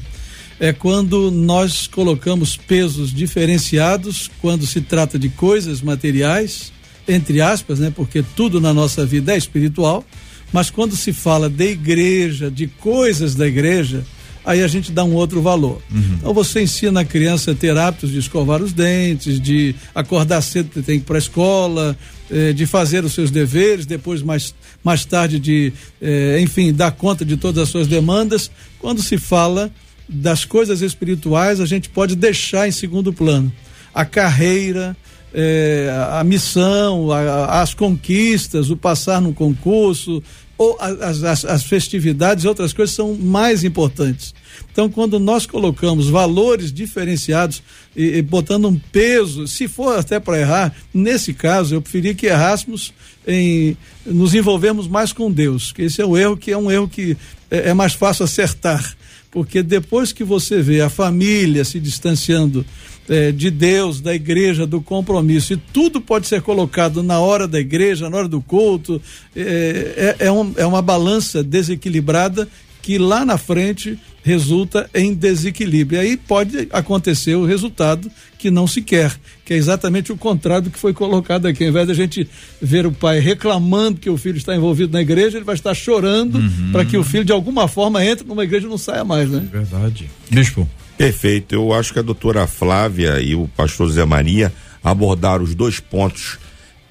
[0.59, 6.71] é quando nós colocamos pesos diferenciados quando se trata de coisas materiais,
[7.07, 7.91] entre aspas, né?
[7.95, 10.05] Porque tudo na nossa vida é espiritual,
[10.53, 14.03] mas quando se fala de igreja, de coisas da igreja,
[14.45, 15.81] aí a gente dá um outro valor.
[16.19, 20.67] Então você ensina a criança a ter hábitos de escovar os dentes, de acordar cedo
[20.67, 21.97] porque tem que ir para a escola,
[22.29, 27.23] eh, de fazer os seus deveres, depois mais, mais tarde de, eh, enfim, dar conta
[27.23, 28.49] de todas as suas demandas.
[28.79, 29.71] Quando se fala
[30.07, 33.51] das coisas espirituais, a gente pode deixar em segundo plano
[33.93, 34.95] a carreira,
[35.33, 40.21] eh, a missão, a, as conquistas, o passar no concurso,
[40.61, 44.31] ou as, as, as festividades e outras coisas são mais importantes.
[44.71, 47.63] Então, quando nós colocamos valores diferenciados
[47.95, 52.27] e, e botando um peso, se for até para errar, nesse caso eu preferia que
[52.27, 52.93] errássemos
[53.27, 56.87] em nos envolvermos mais com Deus, que esse é o erro que é um erro
[56.87, 57.17] que
[57.49, 58.95] é, é mais fácil acertar,
[59.31, 62.63] porque depois que você vê a família se distanciando
[63.11, 67.59] é, de Deus, da igreja, do compromisso, e tudo pode ser colocado na hora da
[67.59, 69.01] igreja, na hora do culto,
[69.35, 72.47] é, é, é, um, é uma balança desequilibrada
[72.81, 75.97] que lá na frente resulta em desequilíbrio.
[75.97, 80.63] E aí pode acontecer o resultado que não se quer, que é exatamente o contrário
[80.63, 81.63] do que foi colocado aqui.
[81.63, 82.27] Ao invés da gente
[82.61, 86.35] ver o pai reclamando que o filho está envolvido na igreja, ele vai estar chorando
[86.35, 86.71] uhum.
[86.71, 89.45] para que o filho de alguma forma entre numa igreja e não saia mais, né?
[89.51, 90.09] Verdade.
[90.29, 90.67] Bispo.
[91.01, 91.55] Perfeito.
[91.55, 96.37] Eu acho que a doutora Flávia e o pastor Zé Maria abordaram os dois pontos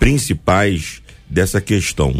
[0.00, 2.12] principais dessa questão.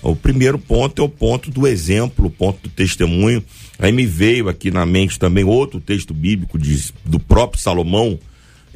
[0.00, 3.42] O primeiro ponto é o ponto do exemplo, o ponto do testemunho.
[3.76, 8.20] Aí me veio aqui na mente também outro texto bíblico de, do próprio Salomão,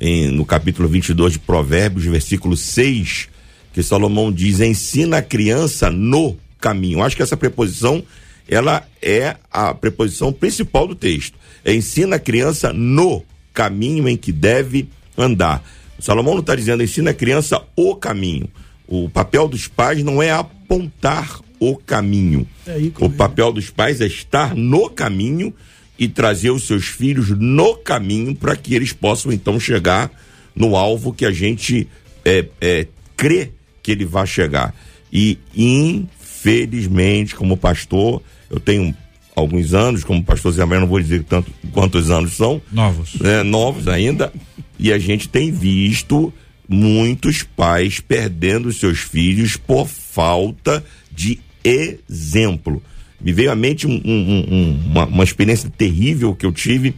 [0.00, 3.28] em, no capítulo 22 de Provérbios, versículo 6,
[3.72, 7.00] que Salomão diz: ensina a criança no caminho.
[7.00, 8.02] Acho que essa preposição
[8.48, 14.88] ela é a preposição principal do texto ensina a criança no caminho em que deve
[15.16, 15.64] andar.
[15.98, 18.48] O Salomão não está dizendo ensina a criança o caminho.
[18.86, 22.46] O papel dos pais não é apontar o caminho.
[22.66, 25.52] É o papel dos pais é estar no caminho
[25.98, 30.10] e trazer os seus filhos no caminho para que eles possam então chegar
[30.54, 31.88] no alvo que a gente
[32.24, 33.52] é, é, crê
[33.82, 34.74] que ele vai chegar.
[35.12, 38.94] E infelizmente, como pastor, eu tenho
[39.36, 42.60] alguns anos, como pastor Zé Maria, não vou dizer tanto quantos anos são.
[42.72, 43.14] Novos.
[43.20, 44.32] Né, novos ainda.
[44.78, 46.32] E a gente tem visto
[46.66, 52.82] muitos pais perdendo seus filhos por falta de exemplo.
[53.20, 56.94] Me veio à mente um, um, um, uma, uma experiência terrível que eu tive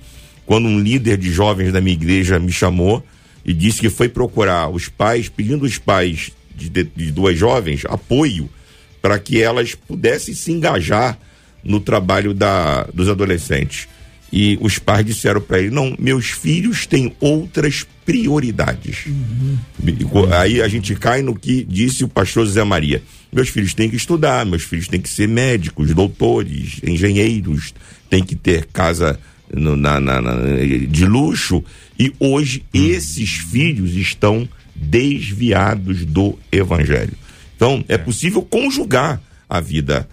[0.47, 3.05] quando um líder de jovens da minha igreja me chamou
[3.45, 7.85] e disse que foi procurar os pais, pedindo os pais de, de, de duas jovens
[7.87, 8.49] apoio
[9.03, 11.19] para que elas pudessem se engajar
[11.65, 13.89] no trabalho da, dos adolescentes.
[14.33, 19.07] E os pais disseram para ele: não, meus filhos têm outras prioridades.
[19.07, 19.59] Uhum.
[20.33, 23.97] Aí a gente cai no que disse o pastor José Maria: meus filhos têm que
[23.97, 27.75] estudar, meus filhos têm que ser médicos, doutores, engenheiros,
[28.11, 29.19] têm que ter casa
[29.53, 30.35] no, na, na, na,
[30.89, 31.65] de luxo.
[31.99, 32.85] E hoje uhum.
[32.85, 37.15] esses filhos estão desviados do evangelho.
[37.57, 40.09] Então é, é possível conjugar a vida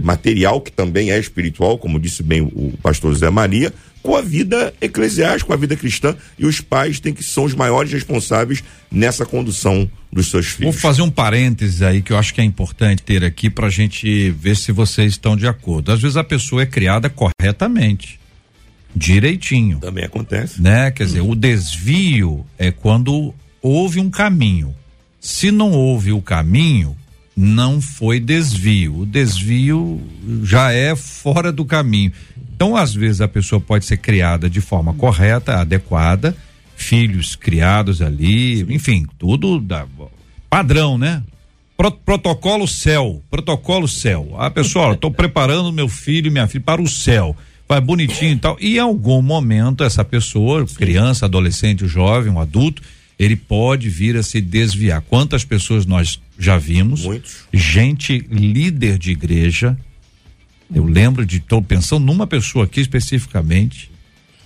[0.00, 4.74] material, que também é espiritual, como disse bem o pastor José Maria, com a vida
[4.80, 9.24] eclesiástica, com a vida cristã, e os pais têm que são os maiores responsáveis nessa
[9.24, 10.74] condução dos seus filhos.
[10.74, 13.70] Vou fazer um parênteses aí que eu acho que é importante ter aqui para a
[13.70, 15.92] gente ver se vocês estão de acordo.
[15.92, 18.18] Às vezes a pessoa é criada corretamente,
[18.94, 19.78] direitinho.
[19.78, 20.60] Também acontece.
[20.60, 20.90] Né?
[20.90, 24.74] Quer dizer, o desvio é quando houve um caminho.
[25.20, 26.96] Se não houve o caminho,
[27.36, 29.00] não foi desvio.
[29.00, 30.00] O desvio
[30.42, 32.12] já é fora do caminho.
[32.54, 36.36] Então, às vezes, a pessoa pode ser criada de forma correta, adequada,
[36.76, 39.86] filhos criados ali, enfim, tudo da,
[40.48, 41.22] padrão, né?
[41.76, 44.34] Pro, protocolo céu, protocolo céu.
[44.38, 47.34] A pessoa, estou preparando meu filho e minha filha para o céu.
[47.68, 48.56] Vai bonitinho e tal.
[48.60, 52.82] E em algum momento, essa pessoa, criança, adolescente, jovem, um adulto,
[53.18, 55.00] ele pode vir a se desviar.
[55.02, 57.04] Quantas pessoas nós já vimos?
[57.04, 57.44] Muitos.
[57.52, 59.76] Gente líder de igreja.
[60.74, 63.90] Eu lembro de, estou pensando numa pessoa aqui especificamente.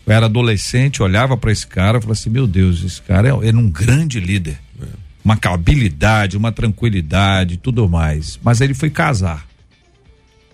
[0.07, 3.49] Eu era adolescente, olhava para esse cara e falava assim: meu Deus, esse cara é,
[3.49, 4.59] é um grande líder.
[4.81, 4.87] É.
[5.25, 8.39] Uma habilidade, uma tranquilidade, tudo mais.
[8.43, 9.47] Mas ele foi casar.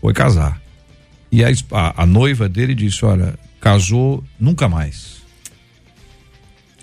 [0.01, 0.61] Foi casar.
[1.31, 5.22] E a, a, a noiva dele disse: olha, casou nunca mais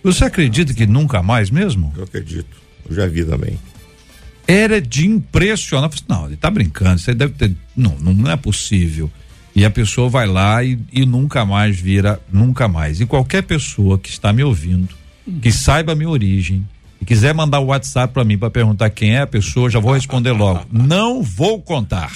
[0.04, 1.94] você acredita que nunca mais mesmo?
[1.96, 2.58] Eu acredito.
[2.90, 3.60] Eu já vi também.
[4.48, 5.92] Era de impressionar.
[6.08, 7.00] Não, ele tá brincando.
[7.00, 7.54] Você deve ter.
[7.76, 9.12] Não, não é possível.
[9.56, 13.02] E a pessoa vai lá e, e nunca mais vira, nunca mais.
[13.02, 14.90] E qualquer pessoa que está me ouvindo,
[15.42, 16.66] que saiba a minha origem,
[17.02, 19.94] e quiser mandar o WhatsApp para mim para perguntar quem é a pessoa, já vou
[19.94, 20.66] responder logo.
[20.72, 22.12] Não vou contar.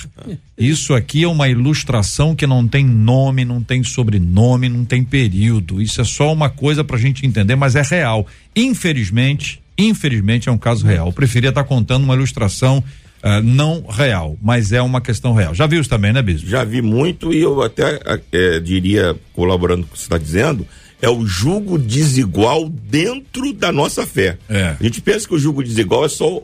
[0.58, 5.82] Isso aqui é uma ilustração que não tem nome, não tem sobrenome, não tem período.
[5.82, 8.28] Isso é só uma coisa para a gente entender, mas é real.
[8.56, 11.08] Infelizmente, infelizmente é um caso real.
[11.08, 12.84] Eu preferia estar tá contando uma ilustração
[13.24, 15.56] uh, não real, mas é uma questão real.
[15.56, 16.48] Já viu isso também, né, Bispo?
[16.48, 18.00] Já vi muito e eu até
[18.32, 20.68] é, diria, colaborando com o que você está dizendo,
[21.04, 24.38] é o julgo desigual dentro da nossa fé.
[24.50, 24.78] É.
[24.80, 26.42] A gente pensa que o julgo desigual é só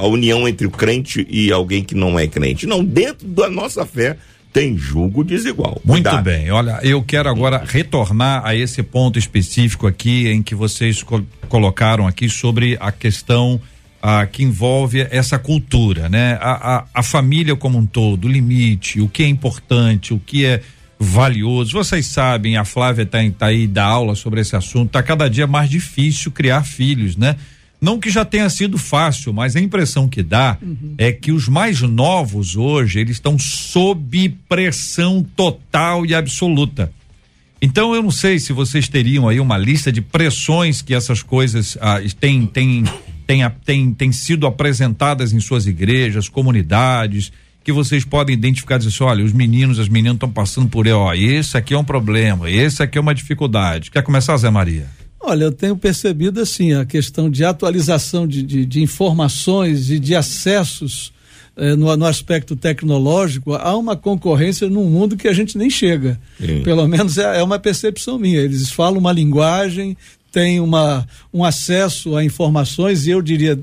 [0.00, 2.64] a união entre o crente e alguém que não é crente.
[2.64, 4.16] Não, dentro da nossa fé
[4.52, 5.80] tem julgo desigual.
[5.84, 6.22] Muito Cuidado.
[6.22, 6.48] bem.
[6.48, 12.06] Olha, eu quero agora retornar a esse ponto específico aqui em que vocês co colocaram
[12.06, 13.60] aqui sobre a questão
[14.00, 16.38] ah, que envolve essa cultura, né?
[16.40, 20.44] A, a, a família como um todo, o limite, o que é importante, o que
[20.44, 20.62] é
[20.98, 21.72] valioso.
[21.72, 24.90] Vocês sabem, a Flávia está tá aí da aula sobre esse assunto.
[24.90, 27.36] Tá cada dia mais difícil criar filhos, né?
[27.80, 30.94] Não que já tenha sido fácil, mas a impressão que dá uhum.
[30.98, 36.92] é que os mais novos hoje, eles estão sob pressão total e absoluta.
[37.62, 41.78] Então eu não sei se vocês teriam aí uma lista de pressões que essas coisas
[41.80, 42.84] ah, têm, têm,
[43.26, 47.32] têm, têm, têm sido apresentadas em suas igrejas, comunidades,
[47.68, 50.86] que vocês podem identificar e dizer assim, olha, os meninos, as meninas estão passando por
[50.86, 53.90] aí, ó, esse aqui é um problema, esse aqui é uma dificuldade.
[53.90, 54.86] Quer começar, Zé Maria?
[55.20, 60.14] Olha, eu tenho percebido assim a questão de atualização de, de, de informações e de
[60.14, 61.12] acessos
[61.58, 66.18] eh, no, no, aspecto tecnológico, há uma concorrência num mundo que a gente nem chega.
[66.40, 66.62] Sim.
[66.62, 68.40] Pelo menos é, é, uma percepção minha.
[68.40, 69.94] Eles falam uma linguagem,
[70.30, 73.58] têm uma, um acesso a informações e eu diria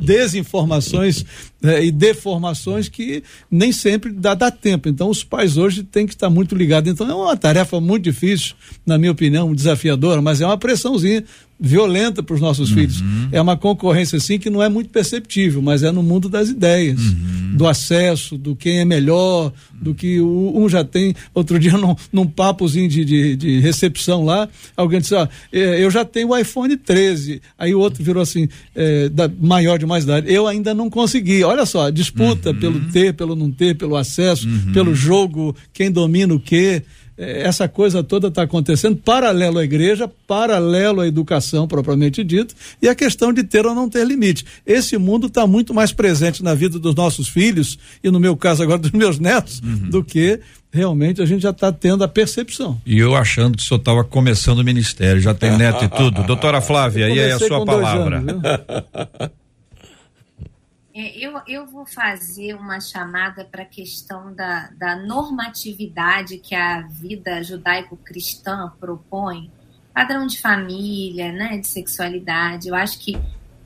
[0.00, 1.24] desinformações
[1.60, 4.88] né, e deformações que nem sempre dá, dá tempo.
[4.88, 6.90] Então, os pais hoje têm que estar muito ligados.
[6.90, 11.24] Então, é uma tarefa muito difícil, na minha opinião, desafiadora, mas é uma pressãozinha
[11.58, 12.76] violenta para os nossos uhum.
[12.76, 13.02] filhos.
[13.32, 17.00] É uma concorrência, assim, que não é muito perceptível, mas é no mundo das ideias,
[17.00, 17.56] uhum.
[17.56, 21.14] do acesso, do quem é melhor, do que o, um já tem.
[21.34, 26.04] Outro dia, num, num papozinho de, de, de recepção lá, alguém disse: ah, eu já
[26.04, 27.40] tenho o iPhone 13.
[27.58, 30.32] Aí o outro virou assim, é, da, maior de mais idade.
[30.32, 31.42] Eu ainda não consegui.
[31.42, 32.58] Olha só, disputa uhum.
[32.58, 34.72] pelo ter, pelo não ter, pelo acesso, uhum.
[34.72, 36.82] pelo jogo, quem domina o quê.
[37.18, 42.88] É, essa coisa toda está acontecendo paralelo à igreja, paralelo à educação propriamente dito, e
[42.88, 44.44] a questão de ter ou não ter limite.
[44.66, 48.62] Esse mundo está muito mais presente na vida dos nossos filhos, e no meu caso
[48.62, 49.90] agora dos meus netos, uhum.
[49.90, 52.78] do que realmente a gente já está tendo a percepção.
[52.84, 56.22] E eu achando que o senhor estava começando o ministério, já tem neto e tudo.
[56.26, 58.18] Doutora Flávia, aí é a sua palavra.
[58.18, 58.42] Anos,
[60.96, 67.42] eu, eu vou fazer uma chamada para a questão da, da normatividade que a vida
[67.42, 69.50] judaico-cristã propõe,
[69.92, 72.68] padrão de família, né, de sexualidade.
[72.68, 73.18] Eu acho que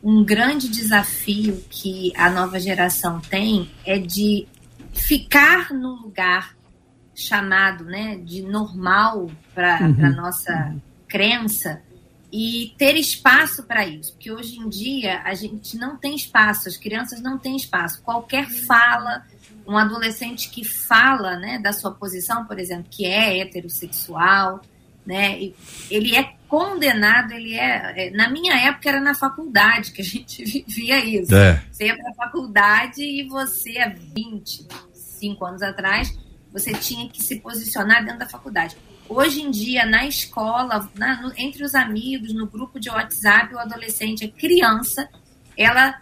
[0.02, 4.48] um grande desafio que a nova geração tem é de
[4.92, 6.56] ficar no lugar
[7.14, 10.04] chamado né, de normal para uhum.
[10.04, 10.74] a nossa
[11.06, 11.80] crença
[12.32, 16.76] e ter espaço para isso, porque hoje em dia a gente não tem espaço, as
[16.76, 18.00] crianças não têm espaço.
[18.02, 19.24] Qualquer fala,
[19.66, 24.60] um adolescente que fala, né, da sua posição, por exemplo, que é heterossexual,
[25.04, 25.52] né,
[25.90, 30.44] ele é condenado, ele é, é, na minha época era na faculdade que a gente
[30.68, 31.34] via isso.
[31.34, 31.64] É.
[31.70, 36.16] Você ia para a faculdade e você há 25 anos atrás,
[36.52, 38.76] você tinha que se posicionar dentro da faculdade.
[39.10, 43.58] Hoje em dia, na escola, na, no, entre os amigos, no grupo de WhatsApp, o
[43.58, 45.08] adolescente, a criança,
[45.56, 46.00] ela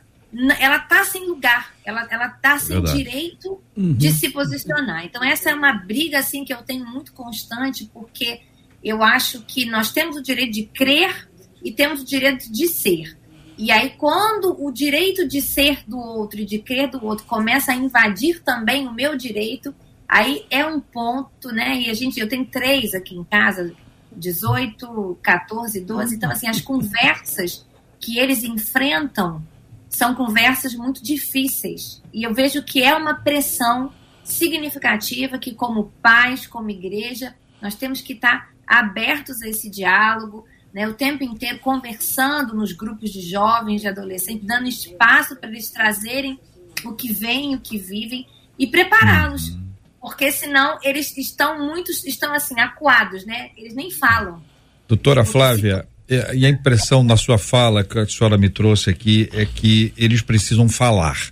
[0.60, 2.98] ela tá sem lugar, ela ela tá sem Verdade.
[2.98, 3.94] direito uhum.
[3.94, 5.06] de se posicionar.
[5.06, 8.42] Então essa é uma briga assim que eu tenho muito constante, porque
[8.84, 11.30] eu acho que nós temos o direito de crer
[11.64, 13.16] e temos o direito de ser.
[13.56, 17.72] E aí quando o direito de ser do outro e de crer do outro começa
[17.72, 19.74] a invadir também o meu direito,
[20.08, 21.82] Aí é um ponto, né?
[21.82, 23.74] E a gente, eu tenho três aqui em casa,
[24.10, 26.16] 18, 14, 12.
[26.16, 27.66] Então, assim, as conversas
[28.00, 29.42] que eles enfrentam
[29.90, 32.02] são conversas muito difíceis.
[32.12, 33.92] E eu vejo que é uma pressão
[34.24, 40.86] significativa que, como pais, como igreja, nós temos que estar abertos a esse diálogo, né,
[40.86, 46.38] o tempo inteiro conversando nos grupos de jovens, de adolescentes, dando espaço para eles trazerem
[46.84, 48.26] o que vem, o que vivem
[48.58, 49.67] e prepará-los uhum
[50.00, 53.50] porque senão eles estão muito, estão assim, acuados, né?
[53.56, 54.42] Eles nem falam.
[54.86, 59.28] Doutora Flávia, é, e a impressão na sua fala que a senhora me trouxe aqui
[59.32, 61.30] é que eles precisam falar.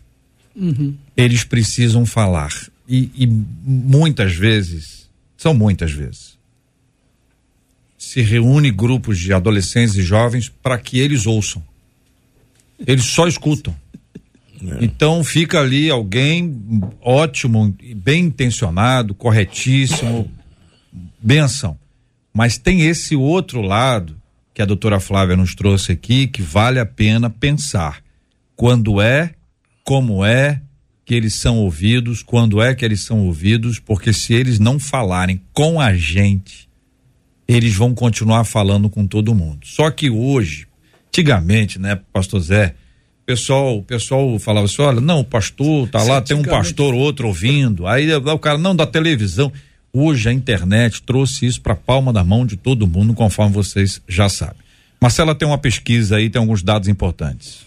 [0.54, 0.96] Uhum.
[1.16, 2.52] Eles precisam falar.
[2.86, 6.36] E, e muitas vezes, são muitas vezes,
[7.96, 11.62] se reúne grupos de adolescentes e jovens para que eles ouçam.
[12.86, 13.74] Eles só escutam.
[14.62, 14.84] É.
[14.84, 20.30] Então fica ali alguém ótimo, bem intencionado, corretíssimo,
[21.20, 21.78] benção.
[22.32, 24.16] Mas tem esse outro lado
[24.54, 28.02] que a doutora Flávia nos trouxe aqui que vale a pena pensar.
[28.54, 29.34] Quando é,
[29.84, 30.62] como é
[31.04, 35.40] que eles são ouvidos, quando é que eles são ouvidos, porque se eles não falarem
[35.52, 36.68] com a gente,
[37.46, 39.66] eles vão continuar falando com todo mundo.
[39.66, 40.66] Só que hoje,
[41.08, 42.74] antigamente, né, pastor Zé,
[43.26, 47.26] pessoal, o pessoal falava assim, olha, não, o pastor tá lá, tem um pastor outro
[47.26, 47.86] ouvindo.
[47.86, 49.52] Aí o cara não da televisão.
[49.92, 54.00] Hoje a internet trouxe isso para a palma da mão de todo mundo, conforme vocês
[54.06, 54.64] já sabem.
[55.00, 57.66] Marcela tem uma pesquisa aí, tem alguns dados importantes.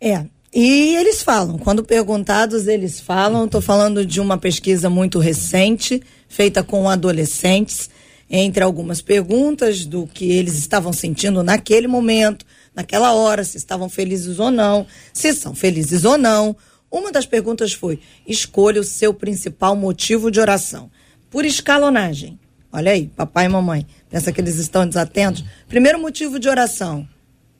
[0.00, 3.44] É, e eles falam, quando perguntados, eles falam.
[3.44, 7.88] Estou falando de uma pesquisa muito recente, feita com adolescentes,
[8.28, 14.38] entre algumas perguntas do que eles estavam sentindo naquele momento, naquela hora, se estavam felizes
[14.38, 16.56] ou não, se são felizes ou não.
[16.90, 20.90] Uma das perguntas foi: escolha o seu principal motivo de oração.
[21.30, 22.38] Por escalonagem.
[22.70, 23.86] Olha aí, papai e mamãe.
[24.08, 25.44] Pensa que eles estão desatentos?
[25.68, 27.08] Primeiro motivo de oração: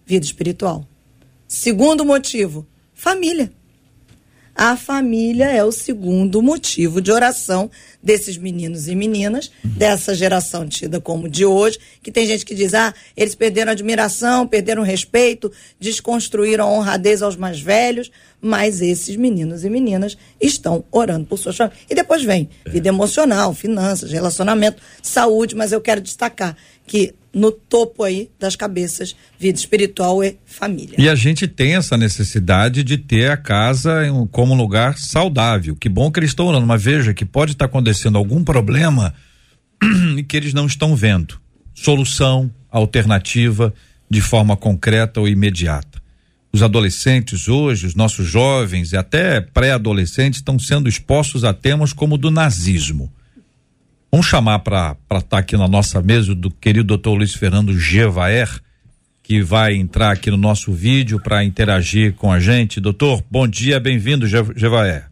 [0.04, 0.86] vida espiritual.
[1.46, 3.52] Segundo motivo: família.
[4.54, 7.70] A família é o segundo motivo de oração
[8.02, 12.74] desses meninos e meninas, dessa geração tida como de hoje, que tem gente que diz,
[12.74, 15.50] ah, eles perderam admiração, perderam respeito,
[15.80, 18.10] desconstruíram a honradez aos mais velhos,
[18.42, 21.86] mas esses meninos e meninas estão orando por suas famílias.
[21.88, 26.56] E depois vem vida emocional, finanças, relacionamento, saúde, mas eu quero destacar
[26.86, 30.96] que no topo aí das cabeças, vida espiritual e família.
[30.98, 35.74] E a gente tem essa necessidade de ter a casa como um lugar saudável.
[35.74, 39.14] Que bom que eles estão orando, mas veja que pode estar acontecendo algum problema
[40.16, 41.40] e que eles não estão vendo.
[41.74, 43.72] Solução, alternativa,
[44.10, 46.02] de forma concreta ou imediata.
[46.52, 52.16] Os adolescentes hoje, os nossos jovens e até pré-adolescentes estão sendo expostos a temas como
[52.16, 53.10] o do nazismo
[54.14, 58.60] Vamos chamar para estar tá aqui na nossa mesa do querido doutor Luiz Fernando Gevaer,
[59.22, 62.78] que vai entrar aqui no nosso vídeo para interagir com a gente.
[62.78, 65.08] Doutor, bom dia, bem-vindo, Gevaer.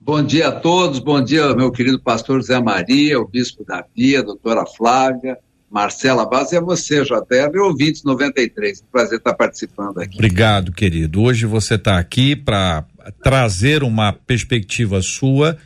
[0.00, 4.22] Bom dia a todos, bom dia, meu querido pastor Zé Maria, o bispo Davi, a
[4.22, 5.36] doutora Flávia,
[5.70, 8.80] Marcela Vaz e a você, JR, e ouvintes 93.
[8.80, 10.14] Um prazer estar participando aqui.
[10.14, 11.20] Obrigado, querido.
[11.20, 12.86] Hoje você está aqui para
[13.22, 15.58] trazer uma perspectiva sua.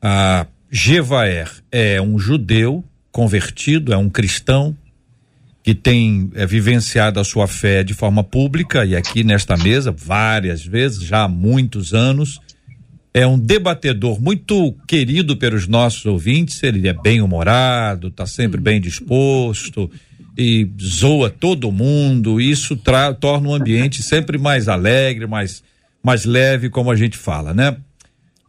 [0.00, 4.76] Ah, Gevaer é um judeu convertido, é um cristão
[5.62, 10.64] que tem é, vivenciado a sua fé de forma pública e aqui nesta mesa várias
[10.64, 12.40] vezes, já há muitos anos.
[13.12, 18.80] É um debatedor muito querido pelos nossos ouvintes, ele é bem humorado, está sempre bem
[18.80, 19.90] disposto
[20.38, 22.40] e zoa todo mundo.
[22.40, 25.64] Isso torna o ambiente sempre mais alegre, mais,
[26.00, 27.76] mais leve, como a gente fala, né?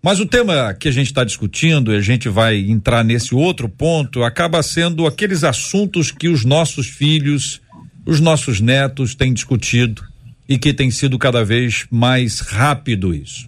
[0.04, 3.70] Mas o tema que a gente está discutindo, e a gente vai entrar nesse outro
[3.70, 7.62] ponto, acaba sendo aqueles assuntos que os nossos filhos,
[8.04, 10.04] os nossos netos têm discutido
[10.49, 13.47] e que tem sido cada vez mais rápido isso.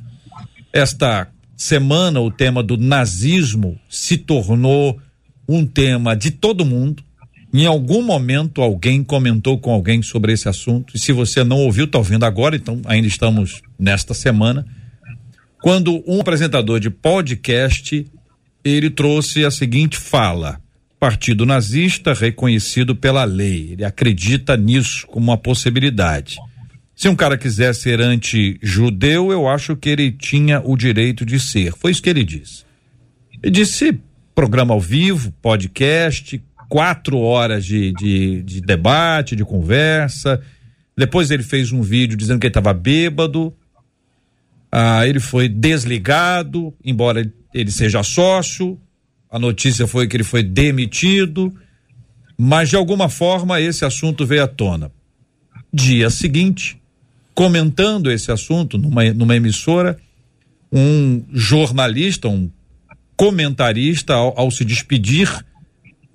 [0.72, 1.28] Esta
[1.58, 5.00] semana, o tema do nazismo se tornou
[5.50, 7.04] um tema de todo mundo.
[7.52, 10.96] Em algum momento, alguém comentou com alguém sobre esse assunto.
[10.96, 14.66] E se você não ouviu, está ouvindo agora, então ainda estamos nesta semana
[15.64, 18.06] quando um apresentador de podcast
[18.66, 20.60] ele trouxe a seguinte fala:
[21.00, 23.70] Partido nazista reconhecido pela lei.
[23.72, 26.38] Ele acredita nisso como uma possibilidade.
[26.94, 31.72] Se um cara quiser ser anti-judeu, eu acho que ele tinha o direito de ser.
[31.72, 32.66] Foi isso que ele disse.
[33.42, 33.98] Ele disse
[34.36, 40.42] programa ao vivo, podcast, quatro horas de, de, de debate, de conversa.
[40.98, 43.56] Depois ele fez um vídeo dizendo que ele estava bêbado.
[44.76, 48.82] Ah, ele foi desligado, embora ele seja sócio.
[49.30, 51.54] A notícia foi que ele foi demitido,
[52.36, 54.92] mas de alguma forma esse assunto veio à tona.
[55.72, 56.82] Dia seguinte,
[57.36, 59.96] comentando esse assunto numa, numa emissora,
[60.72, 62.50] um jornalista, um
[63.16, 65.30] comentarista, ao, ao se despedir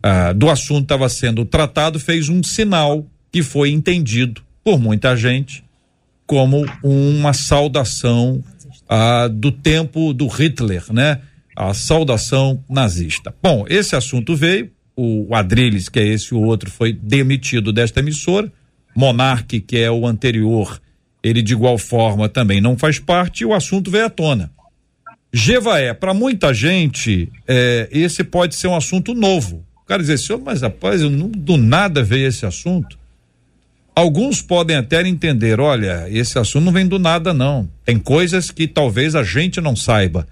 [0.03, 5.63] ah, do assunto estava sendo tratado, fez um sinal que foi entendido por muita gente
[6.29, 8.45] como uma saudação
[8.87, 11.23] ah, do tempo do Hitler, né?
[11.57, 13.35] A saudação nazista.
[13.43, 18.53] Bom, esse assunto veio, o Adrilles, que é esse o outro, foi demitido desta emissora,
[18.95, 20.81] Monarque, que é o anterior,
[21.23, 24.51] ele de igual forma também não faz parte, e o assunto veio à tona.
[25.33, 29.65] Jevaé, para muita gente, é, esse pode ser um assunto novo.
[29.83, 32.99] O cara diz assim, mas rapaz, não, do nada veio esse assunto.
[33.99, 37.69] Alguns podem até entender, olha, esse assunto não vem do nada não.
[37.85, 40.25] Tem coisas que talvez a gente não saiba.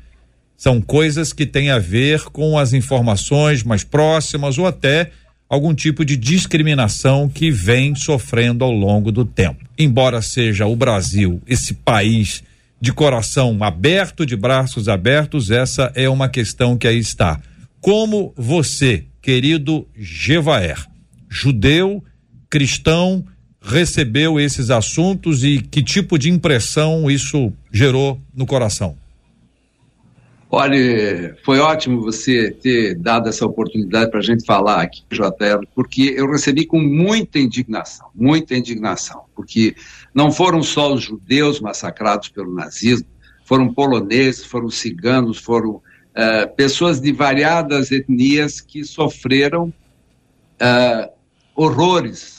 [0.57, 5.11] São coisas que têm a ver com as informações mais próximas ou até
[5.49, 9.65] algum tipo de discriminação que vem sofrendo ao longo do tempo.
[9.77, 12.45] Embora seja o Brasil esse país
[12.81, 17.41] de coração aberto, de braços abertos, essa é uma questão que aí está.
[17.81, 20.87] Como você, querido Gevaer,
[21.29, 22.01] judeu,
[22.49, 23.25] cristão,
[23.67, 28.97] recebeu esses assuntos e que tipo de impressão isso gerou no coração?
[30.49, 36.15] Olha, foi ótimo você ter dado essa oportunidade para a gente falar aqui, JR, porque
[36.17, 39.75] eu recebi com muita indignação, muita indignação, porque
[40.15, 43.09] não foram só os judeus massacrados pelo nazismo,
[43.45, 49.65] foram poloneses, foram ciganos, foram uh, pessoas de variadas etnias que sofreram
[50.63, 51.11] uh,
[51.57, 52.36] horrores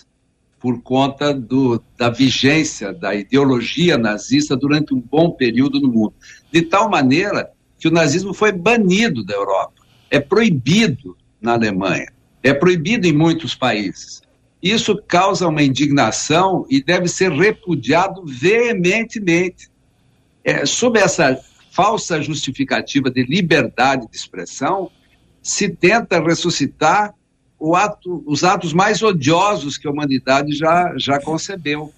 [0.68, 6.14] por conta do, da vigência da ideologia nazista durante um bom período no mundo.
[6.52, 7.50] De tal maneira
[7.80, 9.82] que o nazismo foi banido da Europa.
[10.12, 12.12] É proibido na Alemanha.
[12.44, 14.22] É proibido em muitos países.
[14.62, 19.70] Isso causa uma indignação e deve ser repudiado veementemente.
[20.44, 21.40] É, sob essa
[21.72, 24.92] falsa justificativa de liberdade de expressão,
[25.42, 27.14] se tenta ressuscitar
[27.76, 31.92] ato, os atos mais odiosos que a humanidade já, já concebeu.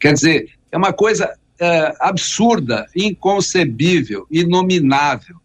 [0.00, 5.36] Quer dizer, é uma coisa é, absurda, inconcebível, inominável.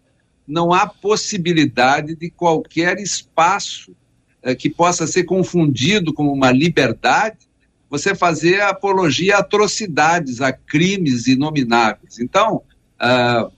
[0.47, 3.95] Não há possibilidade de qualquer espaço
[4.41, 7.47] é, que possa ser confundido com uma liberdade
[7.89, 12.19] você fazer apologia a atrocidades, a crimes inomináveis.
[12.19, 12.61] Então,
[13.01, 13.51] uh,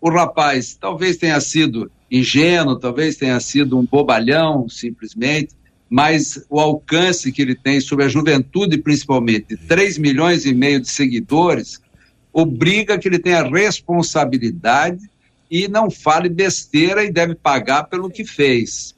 [0.00, 5.54] o rapaz talvez tenha sido ingênuo, talvez tenha sido um bobalhão, simplesmente,
[5.88, 10.78] mas o alcance que ele tem sobre a juventude, principalmente, de 3 milhões e meio
[10.78, 11.80] de seguidores,
[12.32, 15.10] obriga que ele tenha responsabilidade
[15.50, 18.94] e não fale besteira e deve pagar pelo que fez.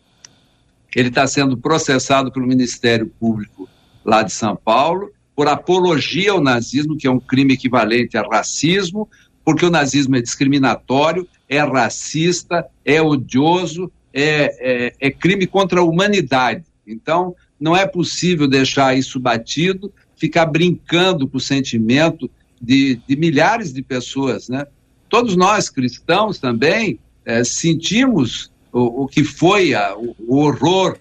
[0.94, 3.68] Ele está sendo processado pelo Ministério Público
[4.04, 9.08] lá de São Paulo por apologia ao nazismo, que é um crime equivalente a racismo,
[9.44, 15.84] porque o nazismo é discriminatório, é racista, é odioso, é, é, é crime contra a
[15.84, 16.64] humanidade.
[16.86, 22.30] Então, não é possível deixar isso batido, ficar brincando com o sentimento
[22.60, 24.66] de, de milhares de pessoas, né?
[25.08, 30.98] Todos nós cristãos também é, sentimos o, o, que foi a, o, o horror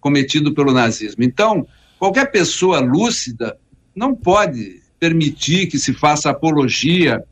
[0.00, 1.24] cometido pelo nazismo.
[1.24, 1.66] Então,
[1.98, 3.58] qualquer pessoa lúcida
[3.94, 7.24] não pode permitir que se faça apologia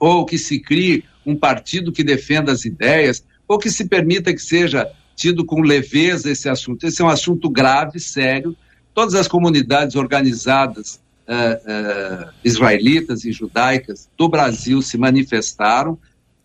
[0.00, 4.42] ou que se crie um partido que defenda as ideias ou que se permita que
[4.42, 6.84] seja tido com leveza esse assunto.
[6.86, 8.56] Esse é um assunto grave, sério.
[8.94, 15.98] Todas as comunidades organizadas uh, uh, israelitas e judaicas do Brasil se manifestaram,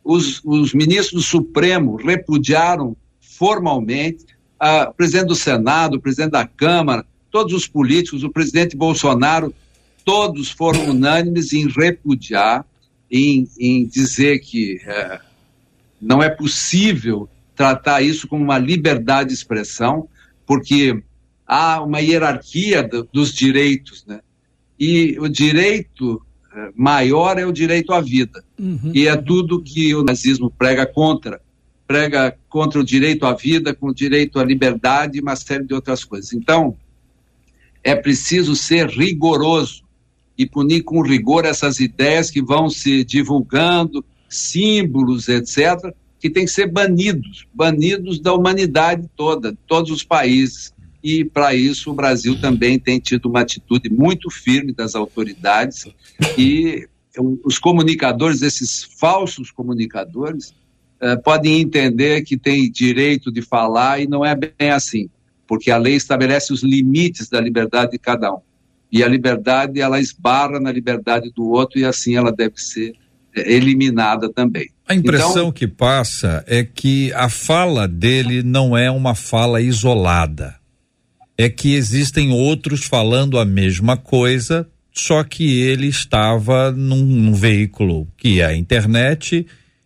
[0.03, 4.25] os, os ministros do Supremo repudiaram formalmente,
[4.61, 9.53] uh, o presidente do Senado, o presidente da Câmara, todos os políticos, o presidente Bolsonaro,
[10.05, 12.65] todos foram unânimes em repudiar,
[13.09, 15.19] em, em dizer que uh,
[16.01, 20.07] não é possível tratar isso como uma liberdade de expressão,
[20.45, 21.01] porque
[21.45, 24.19] há uma hierarquia do, dos direitos, né?
[24.79, 26.21] e o direito
[26.55, 28.43] eh, maior é o direito à vida.
[28.59, 28.91] Uhum.
[28.93, 31.41] E é tudo que o nazismo prega contra.
[31.87, 35.73] Prega contra o direito à vida, com o direito à liberdade e uma série de
[35.73, 36.33] outras coisas.
[36.33, 36.75] Então,
[37.83, 39.86] é preciso ser rigoroso
[40.37, 46.51] e punir com rigor essas ideias que vão se divulgando, símbolos, etc., que têm que
[46.51, 50.73] ser banidos banidos da humanidade toda, de todos os países
[51.03, 55.87] e para isso o Brasil também tem tido uma atitude muito firme das autoridades
[56.37, 56.87] e
[57.43, 60.53] os comunicadores, esses falsos comunicadores,
[60.99, 65.09] eh, podem entender que tem direito de falar e não é bem assim,
[65.47, 68.41] porque a lei estabelece os limites da liberdade de cada um.
[68.91, 72.93] E a liberdade, ela esbarra na liberdade do outro e assim ela deve ser
[73.35, 74.69] eh, eliminada também.
[74.87, 80.57] A impressão então, que passa é que a fala dele não é uma fala isolada
[81.37, 88.07] é que existem outros falando a mesma coisa, só que ele estava num, num veículo
[88.17, 89.45] que é a internet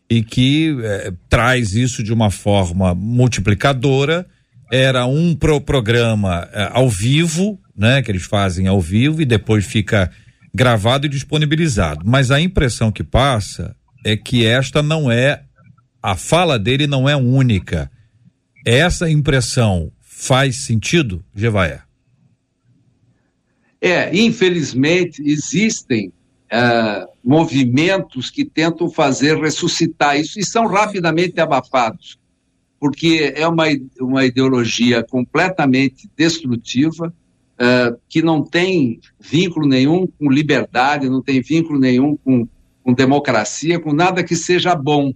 [0.10, 4.26] e que é, traz isso de uma forma multiplicadora.
[4.72, 9.66] Era um pro programa é, ao vivo, né, que eles fazem ao vivo e depois
[9.66, 10.12] fica
[10.54, 12.02] gravado e disponibilizado.
[12.06, 15.44] Mas a impressão que passa é que esta não é
[16.02, 17.92] a fala dele não é única.
[18.66, 21.82] Essa impressão faz sentido, Gevaé?
[23.80, 26.10] É, infelizmente existem
[26.52, 32.20] uh, movimentos que tentam fazer ressuscitar isso e são rapidamente abafados,
[32.80, 33.66] porque é uma,
[34.00, 37.14] uma ideologia completamente destrutiva,
[37.62, 42.48] uh, que não tem vínculo nenhum com liberdade, não tem vínculo nenhum com,
[42.84, 45.14] com democracia, com nada que seja bom.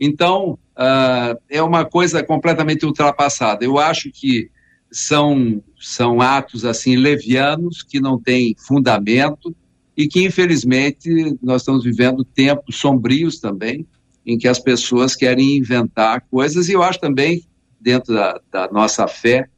[0.00, 3.64] Então, uh, é uma coisa completamente ultrapassada.
[3.64, 4.48] Eu acho que
[4.90, 9.54] são, são atos assim levianos, que não têm fundamento
[9.96, 13.84] e que, infelizmente, nós estamos vivendo tempos sombrios também,
[14.24, 17.42] em que as pessoas querem inventar coisas, e eu acho também,
[17.80, 19.48] dentro da, da nossa fé,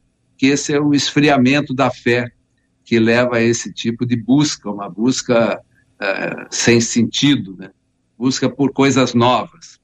[0.41, 2.31] que esse é o esfriamento da fé
[2.83, 7.69] que leva a esse tipo de busca, uma busca uh, sem sentido, né?
[8.17, 9.79] busca por coisas novas.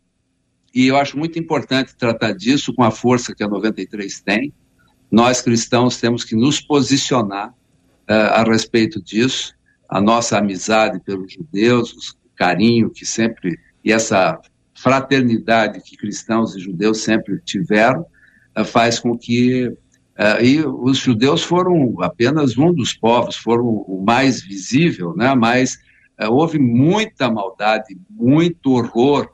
[0.74, 4.52] E eu acho muito importante tratar disso com a força que a 93 tem.
[5.12, 7.54] Nós cristãos temos que nos posicionar uh,
[8.10, 9.54] a respeito disso,
[9.88, 12.00] a nossa amizade pelos judeus, o
[12.36, 14.42] carinho que sempre e essa
[14.74, 18.04] fraternidade que cristãos e judeus sempre tiveram
[18.58, 19.72] uh, faz com que
[20.18, 25.34] uh, e os judeus foram apenas um dos povos, foram o mais visível, né?
[25.36, 25.78] Mas
[26.30, 29.30] houve muita maldade, muito horror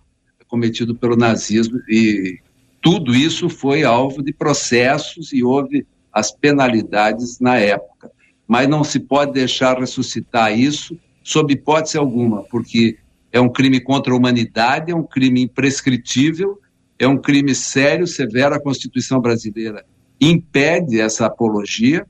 [0.48, 2.40] cometido pelo nazismo e
[2.82, 8.12] tudo isso foi alvo de processos e houve as penalidades na época.
[8.46, 12.98] Mas não se pode deixar ressuscitar isso sob hipótese alguma, porque
[13.32, 16.60] é um crime contra a humanidade, é um crime imprescritível,
[17.00, 18.54] é um crime sério, severo.
[18.54, 19.86] A Constituição brasileira
[20.30, 22.06] impede essa apologia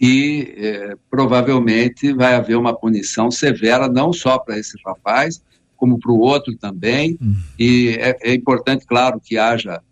[0.00, 5.42] e é, provavelmente vai haver uma punição severa, não só para esse rapaz,
[5.76, 7.18] como para o outro também.
[7.20, 7.36] Hum.
[7.58, 9.82] E é, é, importante, claro, que haja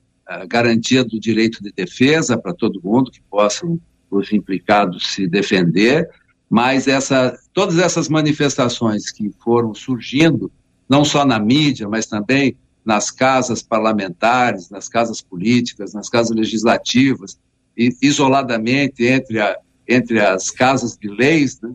[0.47, 3.81] garantia do direito de defesa para todo mundo, que possam
[4.11, 6.09] os implicados se defender,
[6.49, 10.51] mas essa, todas essas manifestações que foram surgindo,
[10.89, 12.57] não só na mídia, mas também
[12.89, 17.39] nas casas parlamentares, nas casas políticas, nas casas legislativas,
[17.77, 21.71] e, isoladamente entre a, entre as casas de leis, né,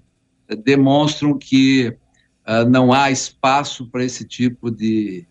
[0.66, 1.96] demonstram que
[2.48, 5.24] uh, não há espaço para esse tipo de,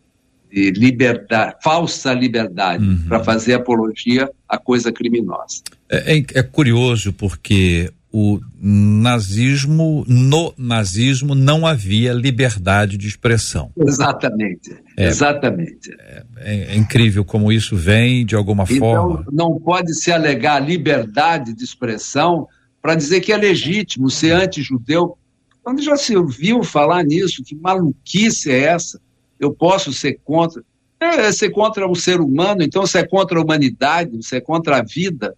[0.48, 3.08] de liberdade, falsa liberdade, uhum.
[3.08, 5.62] para fazer apologia a coisa criminosa.
[5.90, 13.72] É, é, é, curioso porque o nazismo, no nazismo não havia liberdade de expressão.
[13.74, 15.90] Exatamente, é, exatamente.
[15.98, 19.24] É, é, incrível como isso vem de alguma então, forma.
[19.32, 22.46] Não pode se alegar liberdade de expressão
[22.82, 25.16] para dizer que é legítimo ser anti-judeu.
[25.62, 29.00] Quando já se ouviu falar nisso, que maluquice é essa?
[29.40, 30.62] Eu posso ser contra.
[31.00, 34.40] É, é ser contra o ser humano, então você é contra a humanidade, você é
[34.40, 35.34] contra a vida.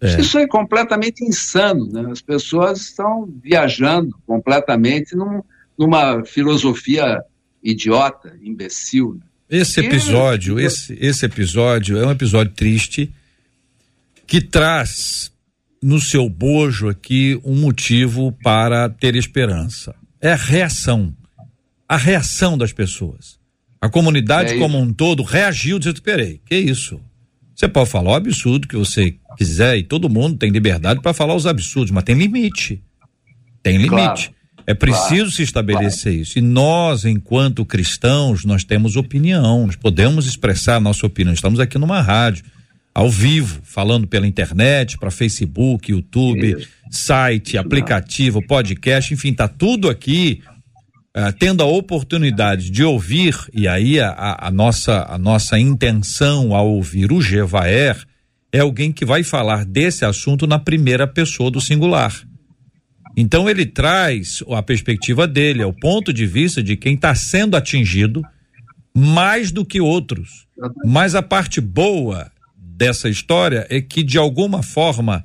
[0.00, 0.20] É.
[0.20, 1.86] Isso é completamente insano.
[1.86, 2.10] Né?
[2.10, 5.42] As pessoas estão viajando completamente num,
[5.78, 7.20] numa filosofia
[7.62, 9.14] idiota, imbecil.
[9.14, 9.26] Né?
[9.48, 10.64] Esse episódio, e...
[10.64, 13.12] esse, esse episódio é um episódio triste
[14.26, 15.32] que traz
[15.80, 19.94] no seu bojo aqui um motivo para ter esperança.
[20.20, 21.14] É a reação.
[21.88, 23.38] A reação das pessoas.
[23.80, 27.00] A comunidade é como um todo reagiu, disse, esperei, que isso?
[27.56, 31.34] Você pode falar o absurdo que você quiser e todo mundo tem liberdade para falar
[31.34, 32.82] os absurdos, mas tem limite.
[33.62, 33.88] Tem limite.
[33.88, 34.20] Claro,
[34.66, 36.22] é preciso claro, se estabelecer claro.
[36.22, 36.38] isso.
[36.38, 41.32] E nós, enquanto cristãos, nós temos opinião, nós podemos expressar a nossa opinião.
[41.32, 42.44] Estamos aqui numa rádio
[42.94, 46.68] ao vivo, falando pela internet, para Facebook, YouTube, Isso.
[46.90, 50.42] site, aplicativo, podcast, enfim, tá tudo aqui
[51.16, 56.68] uh, tendo a oportunidade de ouvir, e aí a, a, nossa, a nossa intenção ao
[56.68, 57.96] ouvir o Gevaer
[58.52, 62.14] é alguém que vai falar desse assunto na primeira pessoa do singular.
[63.16, 67.56] Então ele traz a perspectiva dele, é o ponto de vista de quem está sendo
[67.56, 68.22] atingido
[68.94, 70.46] mais do que outros.
[70.84, 75.24] Mas a parte boa dessa história é que, de alguma forma,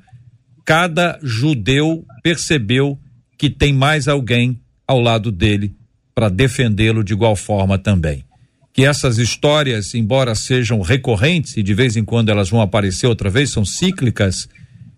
[0.64, 2.98] cada judeu percebeu
[3.38, 5.74] que tem mais alguém ao lado dele
[6.14, 8.24] para defendê-lo de igual forma também.
[8.72, 13.28] Que essas histórias, embora sejam recorrentes e de vez em quando elas vão aparecer outra
[13.28, 14.48] vez, são cíclicas,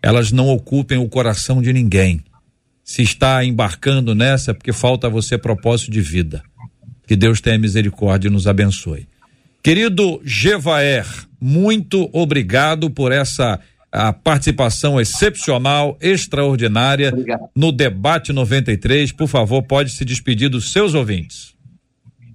[0.03, 2.23] elas não ocupem o coração de ninguém.
[2.85, 6.43] Se está embarcando nessa é porque falta a você propósito de vida.
[7.07, 9.09] Que Deus tenha misericórdia e nos abençoe.
[9.62, 11.07] Querido Gevaer,
[11.41, 13.59] muito obrigado por essa
[13.95, 17.49] a participação excepcional, extraordinária Obrigado.
[17.55, 19.12] no debate 93.
[19.12, 21.55] Por favor, pode se despedir dos seus ouvintes.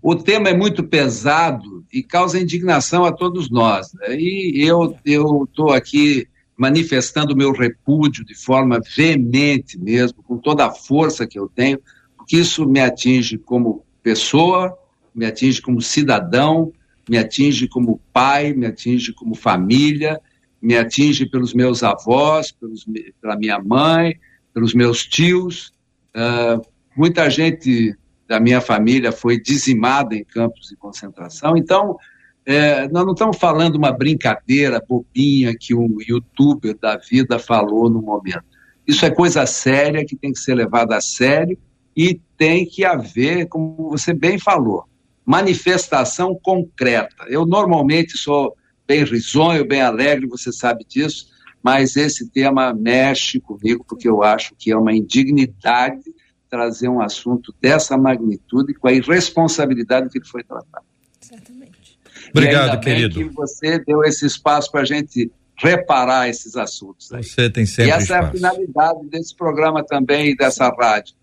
[0.01, 3.93] O tema é muito pesado e causa indignação a todos nós.
[3.93, 4.15] Né?
[4.17, 6.25] E eu eu estou aqui
[6.57, 11.79] manifestando meu repúdio de forma veemente mesmo, com toda a força que eu tenho,
[12.15, 14.77] porque isso me atinge como pessoa,
[15.13, 16.71] me atinge como cidadão,
[17.09, 20.21] me atinge como pai, me atinge como família,
[20.61, 22.85] me atinge pelos meus avós, pelos,
[23.21, 24.19] pela minha mãe,
[24.53, 25.71] pelos meus tios.
[26.15, 26.61] Uh,
[26.95, 27.95] muita gente
[28.27, 31.57] da minha família foi dizimada em campos de concentração.
[31.57, 31.97] Então,
[32.45, 38.01] é, nós não estamos falando uma brincadeira bobinha que um youtuber da vida falou no
[38.01, 38.43] momento.
[38.87, 41.57] Isso é coisa séria que tem que ser levada a sério
[41.95, 44.85] e tem que haver, como você bem falou,
[45.25, 47.25] manifestação concreta.
[47.27, 48.55] Eu normalmente sou
[48.89, 51.27] bem risonho, bem alegre, você sabe disso,
[51.61, 56.01] mas esse tema mexe comigo porque eu acho que é uma indignidade
[56.49, 60.85] trazer um assunto dessa magnitude com a irresponsabilidade que ele foi tratado.
[61.21, 61.99] Certamente.
[62.31, 63.13] Obrigado, querido.
[63.13, 67.11] que você deu esse espaço para a gente reparar esses assuntos.
[67.11, 67.23] Aí.
[67.23, 68.23] Você tem sempre E essa espaço.
[68.23, 71.13] é a finalidade desse programa também e dessa rádio.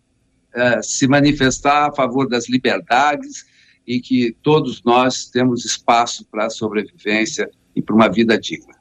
[0.54, 3.44] É, se manifestar a favor das liberdades
[3.86, 8.74] e que todos nós temos espaço para a sobrevivência e para uma vida digna.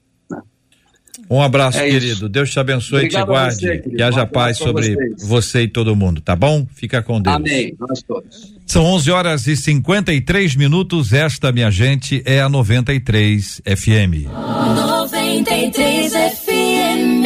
[1.29, 2.05] Um abraço, É querido.
[2.11, 2.29] isso.
[2.29, 3.55] Deus te abençoe Obrigado e te guarde.
[3.55, 3.97] você, querido.
[3.97, 5.27] e haja Um paz sobre vocês.
[5.27, 6.67] você e todo mundo, tá bom?
[6.75, 7.35] Fica com Deus.
[7.37, 7.73] Amém.
[7.79, 8.53] Nós todos.
[8.65, 11.13] São 11 horas e 53 minutos.
[11.13, 14.27] Esta, minha gente, é a 93 FM.
[14.29, 17.25] 93 FM.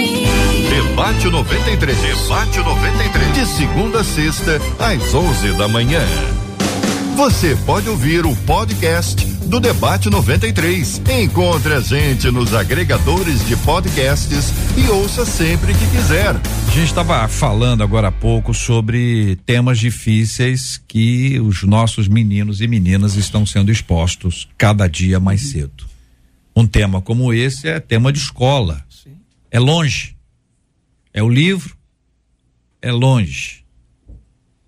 [0.70, 1.98] Debate 93.
[2.00, 3.34] Debate 93.
[3.34, 6.02] De segunda a sexta, às 11 da manhã.
[7.20, 11.02] Você pode ouvir o podcast do Debate 93.
[11.22, 16.30] Encontre a gente nos agregadores de podcasts e ouça sempre que quiser.
[16.38, 22.68] A gente estava falando agora há pouco sobre temas difíceis que os nossos meninos e
[22.70, 25.86] meninas estão sendo expostos cada dia mais cedo.
[26.56, 28.82] Um tema como esse é tema de escola.
[29.52, 30.16] É longe.
[31.14, 31.76] É o livro.
[32.82, 33.66] É longe.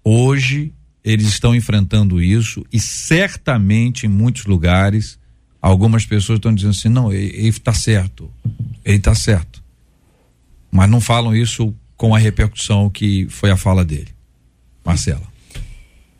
[0.04, 0.74] Hoje
[1.04, 5.20] eles estão enfrentando isso e certamente em muitos lugares
[5.62, 8.32] algumas pessoas estão dizendo assim, não, ele está certo.
[8.84, 9.64] Ele está certo.
[10.72, 14.08] Mas não falam isso com a repercussão que foi a fala dele.
[14.84, 15.32] Marcela.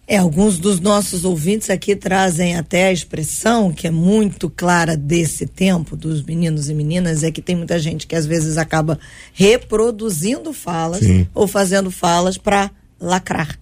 [0.08, 5.48] É, alguns dos nossos ouvintes aqui trazem até a expressão que é muito clara desse
[5.48, 9.00] tempo dos meninos e meninas, é que tem muita gente que às vezes acaba
[9.34, 11.26] reproduzindo falas Sim.
[11.34, 12.70] ou fazendo falas para
[13.00, 13.61] lacrar.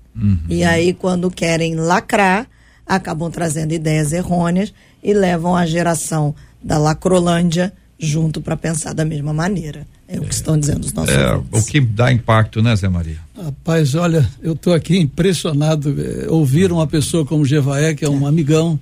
[0.50, 2.48] E aí, quando querem lacrar,
[2.86, 9.34] acabam trazendo ideias errôneas e levam a geração da lacrolândia junto para pensar da mesma
[9.34, 9.86] maneira.
[10.08, 11.62] É o que estão dizendo os nossos É, ouvintes.
[11.64, 13.18] o que dá impacto, né, Zé Maria?
[13.42, 15.96] Rapaz, olha, eu estou aqui impressionado.
[16.02, 18.80] eh, ouvir uma pessoa como Jevaé, que é um amigão,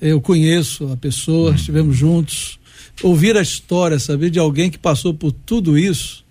[0.00, 2.58] eu conheço a pessoa, estivemos juntos.
[3.02, 6.24] Ouvir a história, saber de alguém que passou por tudo isso,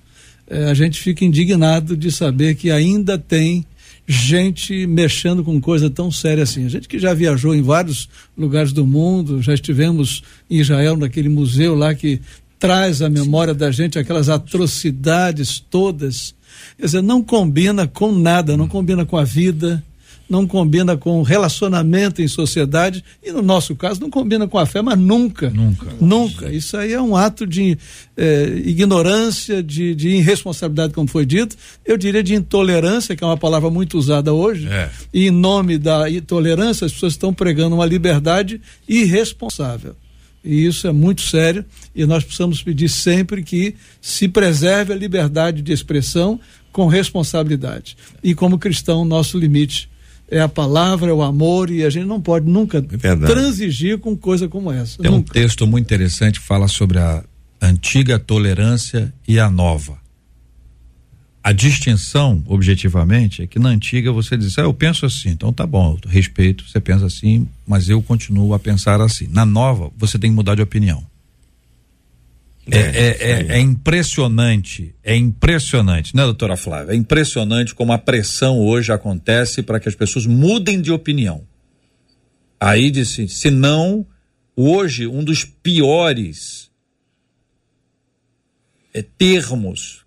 [0.47, 3.65] eh, a gente fica indignado de saber que ainda tem
[4.07, 6.65] gente mexendo com coisa tão séria assim.
[6.65, 11.29] A gente que já viajou em vários lugares do mundo, já estivemos em Israel, naquele
[11.29, 12.21] museu lá que
[12.59, 16.35] traz à memória da gente aquelas atrocidades todas.
[16.77, 19.83] Quer dizer, não combina com nada, não combina com a vida,
[20.29, 24.81] não combina com relacionamento em sociedade e no nosso caso não combina com a fé,
[24.81, 25.87] mas nunca, Nunca.
[26.01, 26.51] nunca.
[26.51, 27.77] Isso aí é um ato de
[28.17, 31.55] eh, ignorância, de, de irresponsabilidade, como foi dito.
[31.85, 34.67] Eu diria de intolerância, que é uma palavra muito usada hoje.
[34.67, 34.89] É.
[35.13, 39.95] E em nome da intolerância, as pessoas estão pregando uma liberdade irresponsável.
[40.43, 41.65] E isso é muito sério
[41.95, 46.39] e nós precisamos pedir sempre que se preserve a liberdade de expressão
[46.71, 47.97] com responsabilidade.
[48.23, 49.89] E como cristão, nosso limite
[50.29, 53.31] é a palavra, é o amor e a gente não pode nunca verdade.
[53.31, 55.01] transigir com coisa como essa.
[55.01, 55.33] Tem um nunca.
[55.33, 57.23] texto muito interessante que fala sobre a
[57.61, 59.97] antiga tolerância e a nova.
[61.43, 65.67] A distinção, objetivamente, é que na antiga você diz, ah, eu penso assim, então tá
[65.67, 69.27] bom, eu respeito, você pensa assim, mas eu continuo a pensar assim.
[69.29, 71.05] Na nova, você tem que mudar de opinião.
[72.71, 76.93] É, é, é, é impressionante, é impressionante, né, doutora Flávia?
[76.93, 81.43] É impressionante como a pressão hoje acontece para que as pessoas mudem de opinião.
[82.59, 84.05] Aí disse, se não,
[84.55, 86.71] hoje um dos piores
[88.93, 90.03] é, termos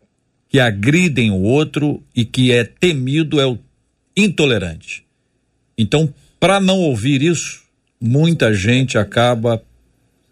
[0.49, 3.59] que agridem o outro e que é temido é o
[4.17, 5.05] intolerante.
[5.77, 7.63] Então, para não ouvir isso,
[8.01, 9.63] muita gente acaba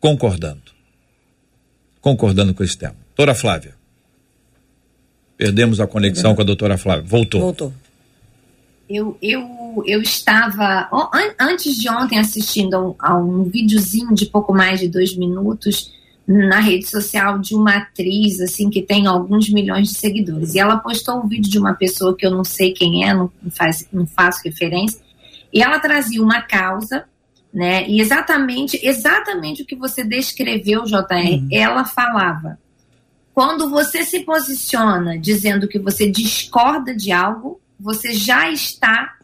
[0.00, 0.65] concordando.
[2.06, 2.94] Concordando com esse tema.
[3.08, 3.74] Doutora Flávia.
[5.36, 7.02] Perdemos a conexão com a doutora Flávia.
[7.04, 7.40] Voltou.
[7.40, 7.72] Voltou.
[8.88, 10.88] Eu, eu, eu estava
[11.36, 15.92] antes de ontem assistindo a um, a um videozinho de pouco mais de dois minutos
[16.24, 20.76] na rede social de uma atriz assim que tem alguns milhões de seguidores e ela
[20.76, 24.06] postou um vídeo de uma pessoa que eu não sei quem é, não faz, não
[24.06, 25.00] faço referência
[25.52, 27.04] e ela trazia uma causa,
[27.56, 27.88] né?
[27.88, 32.58] E exatamente, exatamente o que você descreveu, JR, ela falava.
[33.32, 39.16] Quando você se posiciona dizendo que você discorda de algo, você já está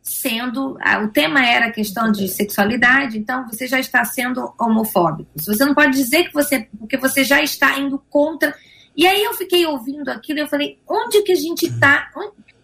[0.00, 0.78] sendo.
[1.02, 5.28] O tema era a questão de sexualidade, então você já está sendo homofóbico.
[5.34, 6.68] Você não pode dizer que você.
[6.78, 8.54] Porque você já está indo contra.
[8.96, 12.08] E aí eu fiquei ouvindo aquilo e eu falei: onde que a gente está?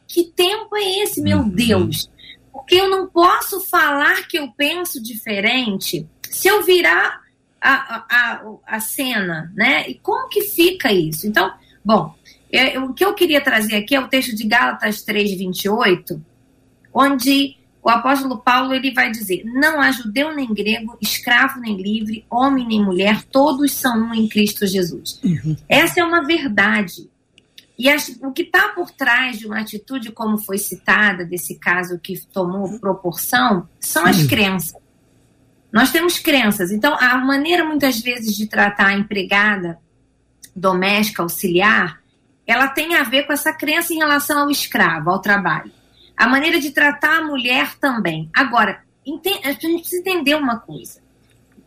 [0.06, 2.08] Que tempo é esse, meu Deus?
[2.56, 7.20] Porque eu não posso falar que eu penso diferente se eu virar
[7.60, 9.88] a, a, a, cena, né?
[9.88, 11.26] E como que fica isso?
[11.26, 11.52] Então,
[11.84, 12.14] bom,
[12.50, 16.24] é, o que eu queria trazer aqui é o texto de Gálatas 3, 28,
[16.94, 22.24] onde o apóstolo Paulo ele vai dizer: Não há judeu nem grego, escravo nem livre,
[22.30, 25.20] homem nem mulher, todos são um em Cristo Jesus.
[25.68, 27.10] Essa é uma verdade.
[27.78, 31.98] E as- o que está por trás de uma atitude como foi citada, desse caso
[31.98, 34.80] que tomou proporção, são as crenças.
[35.70, 36.70] Nós temos crenças.
[36.70, 39.78] Então, a maneira muitas vezes de tratar a empregada
[40.54, 42.00] doméstica, auxiliar,
[42.46, 45.70] ela tem a ver com essa crença em relação ao escravo, ao trabalho.
[46.16, 48.30] A maneira de tratar a mulher também.
[48.32, 51.00] Agora, a gente precisa entender uma coisa.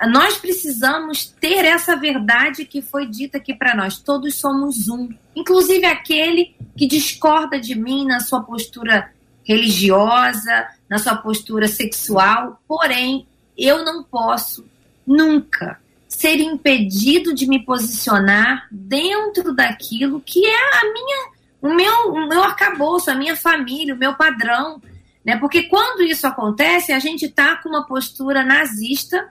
[0.07, 3.97] Nós precisamos ter essa verdade que foi dita aqui para nós.
[3.99, 5.09] Todos somos um.
[5.35, 9.11] Inclusive aquele que discorda de mim na sua postura
[9.43, 12.61] religiosa, na sua postura sexual.
[12.65, 13.27] Porém,
[13.57, 14.65] eu não posso
[15.05, 15.77] nunca
[16.07, 21.29] ser impedido de me posicionar dentro daquilo que é a minha,
[21.61, 24.81] o meu, o meu arcabouço, a minha família, o meu padrão.
[25.25, 25.37] Né?
[25.37, 29.29] Porque quando isso acontece, a gente está com uma postura nazista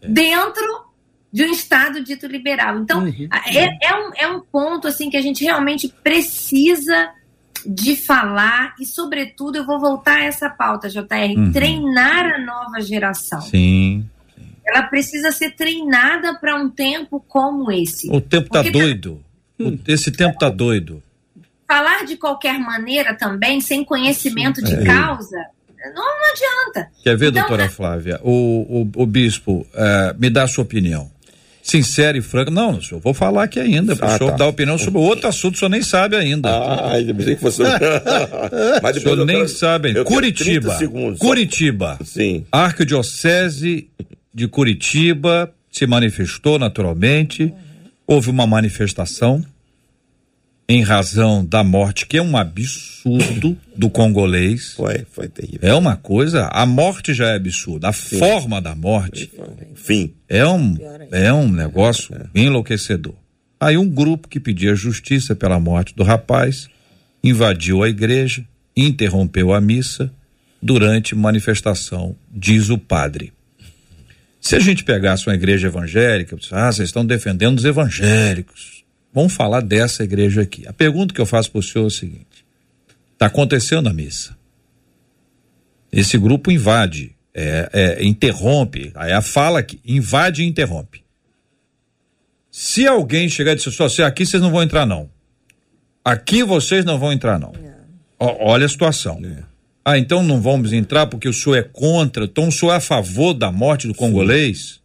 [0.00, 0.86] dentro
[1.32, 2.78] de um Estado dito liberal.
[2.78, 7.10] Então, é, é um, é um ponto assim que a gente realmente precisa
[7.66, 11.52] de falar e, sobretudo, eu vou voltar a essa pauta, JR, Uhum.
[11.52, 13.40] treinar a nova geração.
[13.42, 14.08] Sim.
[14.64, 18.08] Ela precisa ser treinada para um tempo como esse.
[18.10, 19.22] O tempo tá Porque doido.
[19.58, 21.02] O- Esse tempo tá doido.
[21.66, 24.84] Falar de qualquer maneira também, sem conhecimento de É.
[24.84, 25.36] causa,
[25.94, 26.90] não, não adianta.
[27.02, 28.20] Quer ver, Então, doutora Flávia?
[28.22, 31.10] O, o, o bispo, eh, me dá a sua opinião.
[31.62, 32.50] Sincera e franca.
[32.50, 33.94] Não, eu vou falar aqui ainda.
[33.94, 34.36] para o Ah, senhor tá.
[34.38, 36.48] dar opinião sobre outro assunto, o senhor nem sabe ainda.
[36.50, 37.60] Ah, eu pensei que fosse.
[38.82, 40.04] Mas o senhor nem quero- sabe ainda.
[40.04, 40.60] Curitiba.
[40.70, 41.26] 30 segundos, só.
[41.26, 41.98] Curitiba.
[42.04, 42.46] Sim.
[42.50, 43.90] Arquidiocese
[44.32, 47.52] de Curitiba se manifestou naturalmente.
[48.06, 49.44] Houve uma manifestação
[50.68, 54.74] em razão da morte, que é um absurdo do congolês.
[54.74, 55.60] Foi, foi terrível.
[55.62, 59.30] É uma coisa, a morte já é absurda, a forma da morte
[59.74, 60.12] Fim.
[60.28, 60.76] é um,
[61.10, 63.14] é um negócio enlouquecedor.
[63.58, 66.68] Aí um grupo que pedia justiça pela morte do rapaz
[67.24, 68.44] invadiu a igreja,
[68.76, 70.12] interrompeu a missa
[70.60, 73.32] durante manifestação, diz o padre.
[74.40, 78.77] Se a gente pegasse uma igreja evangélica, ah, vocês estão defendendo os evangélicos.
[79.18, 80.64] Vamos falar dessa igreja aqui.
[80.68, 82.46] A pergunta que eu faço para o senhor é o seguinte:
[83.14, 84.38] está acontecendo a missa.
[85.90, 91.02] Esse grupo invade, é, é, interrompe, aí a fala que invade e interrompe.
[92.48, 95.10] Se alguém chegar e disser, só se aqui vocês não vão entrar não.
[96.04, 97.52] Aqui vocês não vão entrar não.
[98.20, 99.20] Ó, olha a situação.
[99.84, 102.80] Ah, então não vamos entrar porque o senhor é contra, então o senhor é a
[102.80, 104.80] favor da morte do congolês?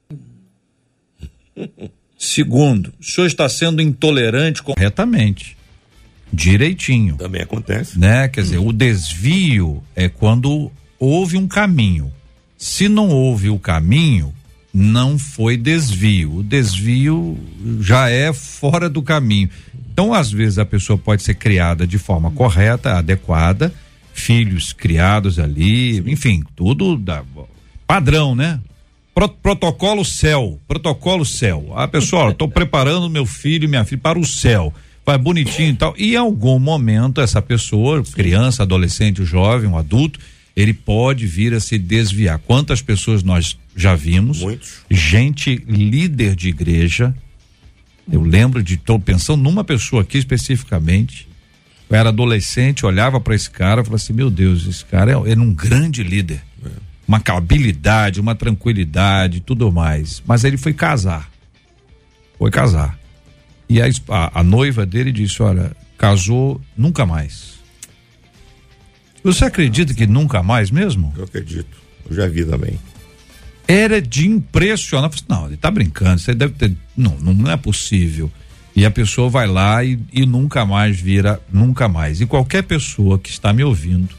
[2.24, 5.58] Segundo, o senhor está sendo intolerante corretamente.
[6.32, 7.18] Direitinho.
[7.18, 8.00] Também acontece.
[8.00, 8.30] né?
[8.30, 12.14] Quer dizer, o desvio é quando houve um caminho.
[12.58, 14.34] Se não houve o caminho,
[14.74, 16.38] não foi desvio.
[16.38, 17.38] O desvio
[17.82, 19.50] já é fora do caminho.
[19.92, 23.74] Então, às vezes, a pessoa pode ser criada de forma correta, adequada,
[24.14, 27.22] filhos criados ali, enfim, tudo da,
[27.86, 28.62] padrão, né?
[29.14, 31.72] Pro- protocolo céu, protocolo céu.
[31.76, 34.74] A pessoa, estou preparando meu filho e minha filha para o céu.
[35.06, 35.94] Vai bonitinho e tal.
[35.98, 40.20] E em algum momento, essa pessoa, criança, adolescente, jovem, um adulto,
[40.56, 42.40] ele pode vir a se desviar.
[42.40, 44.40] Quantas pessoas nós já vimos?
[44.40, 44.82] Muitos.
[44.90, 47.14] Gente líder de igreja.
[48.12, 51.28] Eu lembro de, estou pensando numa pessoa aqui especificamente.
[51.90, 55.14] Eu era adolescente, olhava para esse cara e falava assim: meu Deus, esse cara é,
[55.14, 56.42] é um grande líder.
[57.08, 60.24] Uma habilidade, uma tranquilidade, tudo mais.
[60.26, 61.30] Mas ele foi casar.
[62.38, 62.98] Foi casar.
[63.70, 67.54] E a, a, a noiva dele disse: olha, casou nunca mais.
[69.24, 71.14] Você acredita que nunca mais mesmo?
[71.18, 71.78] Eu acredito.
[72.10, 72.78] Eu já vi também.
[73.68, 75.10] Era de impressionar.
[75.10, 76.76] Eu falei, Não, ele tá brincando, você deve ter.
[76.96, 78.30] Não, não é possível.
[78.76, 82.20] E a pessoa vai lá e, e nunca mais vira, nunca mais.
[82.20, 84.10] E qualquer pessoa que está me ouvindo,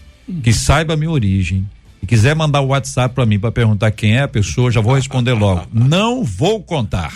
[0.43, 1.69] que saiba a minha origem
[2.05, 4.95] e quiser mandar o WhatsApp para mim para perguntar quem é a pessoa, já vou
[4.95, 5.67] responder logo.
[5.73, 7.15] Não vou contar.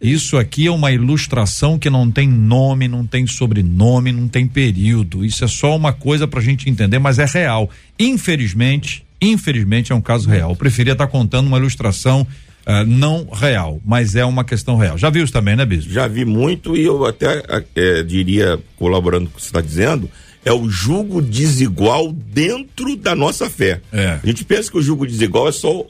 [0.00, 5.24] Isso aqui é uma ilustração que não tem nome, não tem sobrenome, não tem período.
[5.24, 7.68] Isso é só uma coisa para a gente entender, mas é real.
[7.98, 10.50] Infelizmente, infelizmente é um caso real.
[10.50, 12.26] Eu preferia estar tá contando uma ilustração
[12.60, 14.98] Uh, não real, mas é uma questão real.
[14.98, 15.90] Já viu isso também, né, Bispo?
[15.90, 17.42] Já vi muito e eu até
[17.74, 20.10] é, diria, colaborando com o que você está dizendo,
[20.44, 23.80] é o julgo desigual dentro da nossa fé.
[23.92, 24.18] É.
[24.22, 25.84] A gente pensa que o julgo desigual é só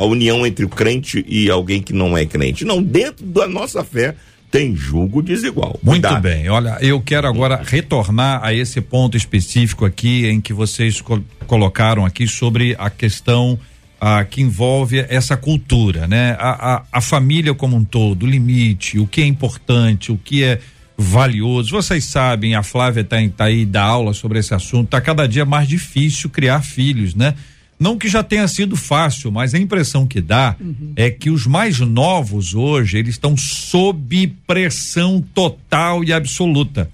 [0.00, 2.64] a união entre o crente e alguém que não é crente.
[2.64, 4.14] Não, dentro da nossa fé
[4.50, 5.78] tem julgo desigual.
[5.82, 6.22] Muito Cuidado.
[6.22, 6.48] bem.
[6.48, 12.04] Olha, eu quero agora retornar a esse ponto específico aqui em que vocês co colocaram
[12.04, 13.58] aqui sobre a questão
[14.00, 16.36] ah, que envolve essa cultura, né?
[16.38, 20.44] A, a, a família como um todo, o limite, o que é importante, o que
[20.44, 20.60] é
[21.00, 21.70] valioso.
[21.70, 24.86] Vocês sabem, a Flávia está tá aí da aula sobre esse assunto.
[24.86, 27.34] Está cada dia mais difícil criar filhos, né?
[27.78, 30.92] Não que já tenha sido fácil, mas a impressão que dá uhum.
[30.94, 36.90] é que os mais novos hoje, eles estão sob pressão total e absoluta.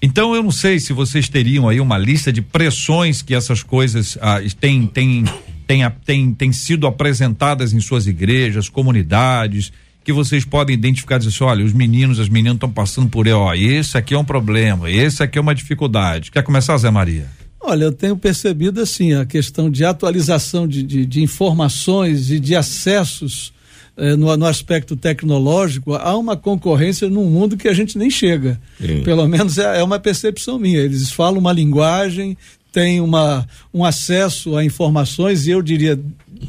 [0.00, 4.16] Então eu não sei se vocês teriam aí uma lista de pressões que essas coisas
[4.20, 5.24] ah, têm, têm,
[5.66, 9.72] têm, têm, têm sido apresentadas em suas igrejas, comunidades,
[10.04, 13.26] que vocês podem identificar e dizer assim, olha, os meninos, as meninas estão passando por
[13.26, 16.30] aí, ó, esse aqui é um problema, esse aqui é uma dificuldade.
[16.30, 17.26] Quer começar, Zé Maria?
[17.60, 22.56] Olha, eu tenho percebido assim, a questão de atualização de, de, de informações e de
[22.56, 23.52] acessos
[23.96, 28.58] eh, no, no, aspecto tecnológico, há uma concorrência num mundo que a gente nem chega.
[28.80, 29.02] Sim.
[29.04, 30.80] Pelo menos é, é uma percepção minha.
[30.80, 32.36] Eles falam uma linguagem,
[32.72, 36.00] têm uma, um acesso a informações, e eu diria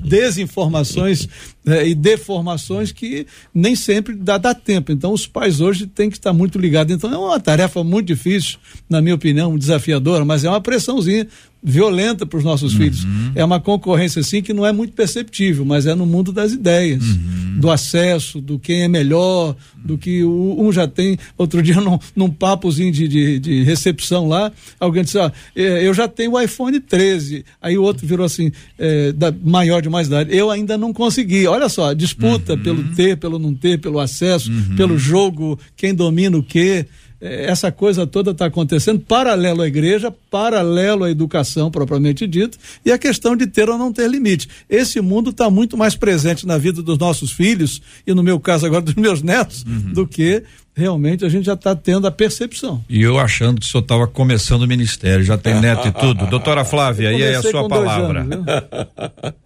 [0.01, 1.27] desinformações
[1.65, 4.91] né, e deformações que nem sempre dá, dá tempo.
[4.91, 6.93] Então, os pais hoje têm que estar muito ligados.
[6.93, 8.57] Então, é uma tarefa muito difícil,
[8.89, 11.27] na minha opinião, desafiadora, mas é uma pressãozinha
[11.63, 12.79] violenta para os nossos uhum.
[12.79, 13.07] filhos.
[13.33, 17.03] É uma concorrência assim que não é muito perceptível, mas é no mundo das ideias,
[17.03, 17.59] uhum.
[17.59, 21.17] do acesso, do quem é melhor, do que o, um já tem.
[21.37, 25.93] Outro dia, num, num papozinho de, de, de, recepção lá, alguém disse: ó, é, eu
[25.93, 27.45] já tenho o iPhone 13.
[27.61, 30.35] Aí o outro virou assim, é, da, maior de mais idade.
[30.35, 31.47] Eu ainda não consegui.
[31.53, 32.63] Olha só, disputa uhum.
[32.63, 34.75] pelo ter, pelo não ter, pelo acesso, uhum.
[34.75, 36.85] pelo jogo, quem domina o quê
[37.23, 42.97] essa coisa toda está acontecendo paralelo à igreja, paralelo à educação propriamente dito, e a
[42.97, 44.49] questão de ter ou não ter limite.
[44.69, 48.65] Esse mundo está muito mais presente na vida dos nossos filhos, e no meu caso
[48.65, 49.93] agora dos meus netos, uhum.
[49.93, 50.43] do que
[50.75, 52.83] realmente a gente já está tendo a percepção.
[52.89, 56.27] E eu achando que o senhor estava começando o ministério, já tem neto e tudo.
[56.27, 58.21] Doutora Flávia, aí é a sua palavra.
[58.21, 59.33] Anos, é,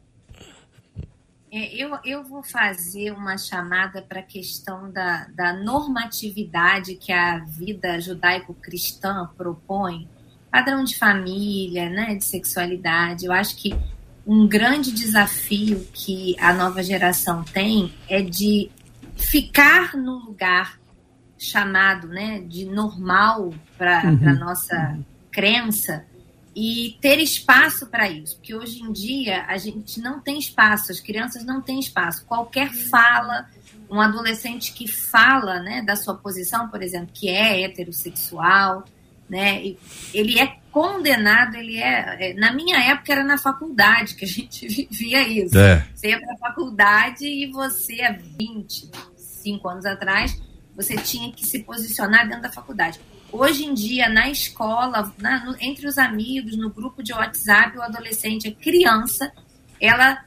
[1.51, 7.99] eu, eu vou fazer uma chamada para a questão da, da normatividade que a vida
[7.99, 10.07] judaico-cristã propõe,
[10.51, 13.25] padrão de família, né, de sexualidade.
[13.25, 13.73] Eu acho que
[14.25, 18.69] um grande desafio que a nova geração tem é de
[19.15, 20.77] ficar no lugar
[21.37, 24.39] chamado né, de normal para a uhum.
[24.39, 24.99] nossa
[25.31, 26.05] crença
[26.59, 30.99] e ter espaço para isso, porque hoje em dia a gente não tem espaço, as
[30.99, 32.25] crianças não têm espaço.
[32.25, 33.47] Qualquer fala,
[33.87, 38.85] um adolescente que fala, né, da sua posição, por exemplo, que é heterossexual,
[39.29, 39.75] né,
[40.11, 44.65] ele é condenado, ele é, é na minha época era na faculdade que a gente
[44.89, 45.55] vivia isso.
[45.59, 45.87] É.
[45.93, 50.41] Você ia para a faculdade e você há 25 anos atrás,
[50.75, 52.99] você tinha que se posicionar dentro da faculdade.
[53.31, 57.81] Hoje em dia, na escola, na, no, entre os amigos, no grupo de WhatsApp, o
[57.81, 59.31] adolescente, a criança,
[59.81, 60.23] ela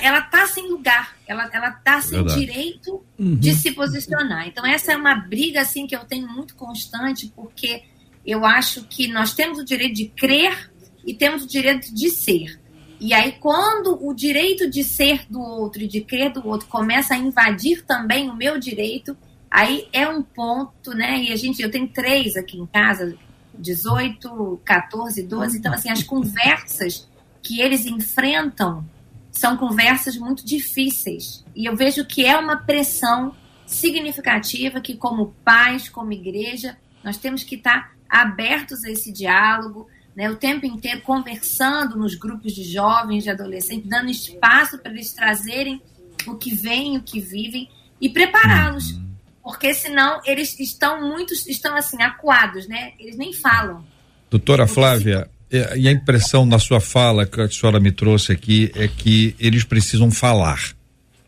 [0.00, 2.38] ela tá sem lugar, ela ela tá sem Verdade.
[2.38, 3.34] direito uhum.
[3.34, 4.46] de se posicionar.
[4.46, 7.82] Então essa é uma briga assim que eu tenho muito constante, porque
[8.24, 10.70] eu acho que nós temos o direito de crer
[11.04, 12.60] e temos o direito de ser.
[13.00, 17.14] E aí quando o direito de ser do outro e de crer do outro começa
[17.14, 19.16] a invadir também o meu direito,
[19.54, 21.16] Aí é um ponto, né?
[21.22, 23.16] E a gente, eu tenho três aqui em casa,
[23.56, 25.58] 18, 14, 12.
[25.58, 27.08] Então, assim, as conversas
[27.40, 28.84] que eles enfrentam
[29.30, 31.44] são conversas muito difíceis.
[31.54, 33.32] E eu vejo que é uma pressão
[33.64, 39.86] significativa que, como pais, como igreja, nós temos que estar abertos a esse diálogo,
[40.16, 45.12] né, o tempo inteiro conversando nos grupos de jovens, de adolescentes, dando espaço para eles
[45.12, 45.80] trazerem
[46.26, 49.04] o que vem, o que vivem e prepará-los uhum
[49.44, 52.92] porque senão eles estão muito, estão assim, acuados, né?
[52.98, 53.84] Eles nem falam.
[54.30, 58.72] Doutora Flávia, é, e a impressão na sua fala que a senhora me trouxe aqui
[58.74, 60.74] é que eles precisam falar.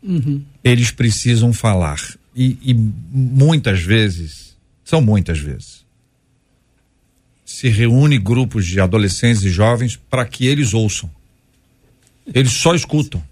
[0.01, 0.43] Uhum.
[0.63, 1.99] Eles precisam falar.
[2.35, 5.85] E, e muitas vezes, são muitas vezes,
[7.45, 11.09] se reúne grupos de adolescentes e jovens para que eles ouçam.
[12.33, 13.23] Eles só escutam.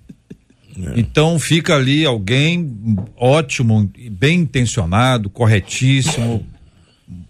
[0.96, 6.46] Então fica ali alguém ótimo, bem intencionado, corretíssimo,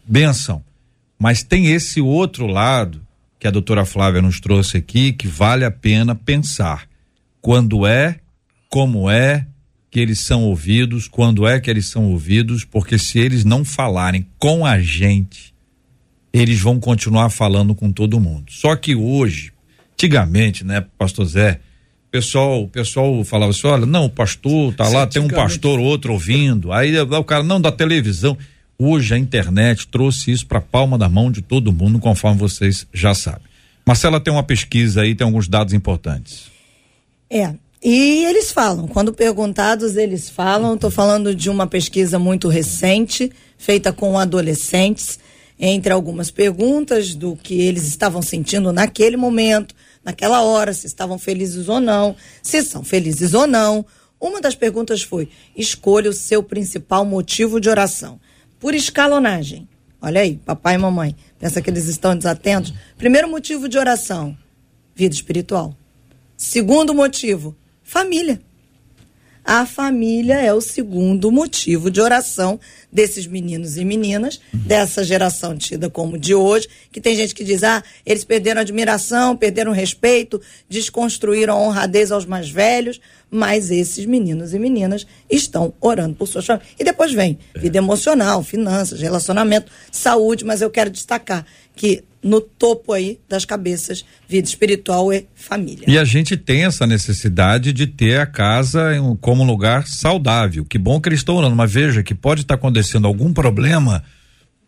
[0.06, 0.64] benção.
[1.20, 3.02] Mas tem esse outro lado
[3.40, 6.88] que a doutora Flávia nos trouxe aqui que vale a pena pensar.
[7.42, 8.20] Quando é,
[8.70, 9.46] como é
[9.92, 14.28] que eles são ouvidos, quando é que eles são ouvidos, porque se eles não falarem
[14.38, 15.54] com a gente,
[16.34, 18.52] eles vão continuar falando com todo mundo.
[18.52, 19.54] Só que hoje,
[19.94, 21.62] antigamente, né, pastor Zé,
[22.16, 26.14] pessoal, o pessoal falava assim: olha, não, o pastor tá lá, tem um pastor, outro
[26.14, 26.72] ouvindo.
[26.72, 28.38] Aí o cara, não, da televisão.
[28.78, 32.86] Hoje a internet trouxe isso para a palma da mão de todo mundo, conforme vocês
[32.94, 33.48] já sabem.
[33.86, 36.52] Marcela tem uma pesquisa aí, tem alguns dados importantes.
[37.30, 37.54] É.
[37.84, 40.76] E eles falam, quando perguntados, eles falam.
[40.76, 45.20] Estou falando de uma pesquisa muito recente, feita com adolescentes,
[45.60, 49.76] entre algumas perguntas do que eles estavam sentindo naquele momento,
[50.06, 53.84] naquela hora, se estavam felizes ou não, se são felizes ou não.
[54.22, 55.28] Uma das perguntas foi:
[55.58, 58.20] escolha o seu principal motivo de oração.
[58.60, 59.68] Por escalonagem.
[60.02, 61.16] Olha aí, papai e mamãe.
[61.40, 62.74] Pensa que eles estão desatentos?
[62.96, 64.38] Primeiro motivo de oração:
[64.94, 65.76] vida espiritual.
[66.38, 68.40] Segundo motivo: família.
[69.48, 72.60] A família é o segundo motivo de oração
[72.92, 77.64] desses meninos e meninas, dessa geração tida como de hoje, que tem gente que diz,
[77.64, 84.52] ah, eles perderam admiração, perderam respeito, desconstruíram a honradez aos mais velhos, mas esses meninos
[84.52, 86.72] e meninas estão orando por suas famílias.
[86.80, 91.46] E depois vem vida emocional, finanças, relacionamento, saúde, mas eu quero destacar
[91.76, 95.86] que no topo aí das cabeças, vida espiritual e família.
[95.88, 100.66] E a gente tem essa necessidade de ter a casa como um lugar saudável.
[100.66, 104.04] Que bom que eles estão orando, mas veja que pode estar acontecendo algum problema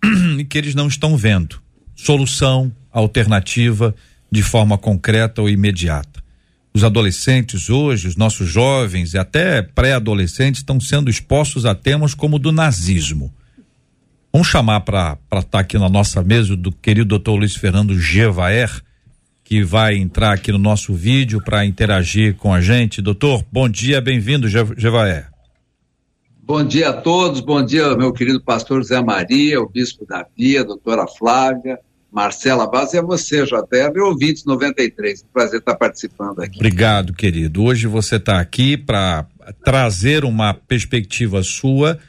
[0.38, 1.60] e que eles não estão vendo.
[1.96, 3.96] Solução, alternativa,
[4.32, 6.24] de forma concreta ou imediata.
[6.72, 12.36] Os adolescentes hoje, os nossos jovens e até pré-adolescentes estão sendo expostos a temas como
[12.36, 13.34] o do nazismo
[14.32, 18.70] Vamos chamar para estar tá aqui na nossa mesa do querido doutor Luiz Fernando Gevaer,
[19.44, 23.02] que vai entrar aqui no nosso vídeo para interagir com a gente.
[23.02, 25.30] Doutor, bom dia, bem-vindo, Gevaer.
[26.44, 30.64] Bom dia a todos, bom dia, meu querido pastor Zé Maria, o bispo Davi, a
[30.64, 31.78] doutora Flávia,
[32.12, 35.24] Marcela Base e a você, JR, e ouvintes 93.
[35.24, 36.56] Um prazer estar participando aqui.
[36.56, 37.64] Obrigado, querido.
[37.64, 39.26] Hoje você está aqui para
[39.64, 42.00] trazer uma perspectiva sua.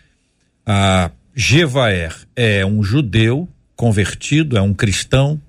[0.65, 1.11] Ah,
[1.41, 5.41] Gevaer é um judeu convertido, é um cristão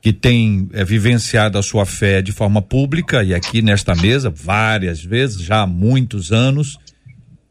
[0.00, 5.04] que tem é, vivenciado a sua fé de forma pública e aqui nesta mesa várias
[5.04, 6.78] vezes, já há muitos anos.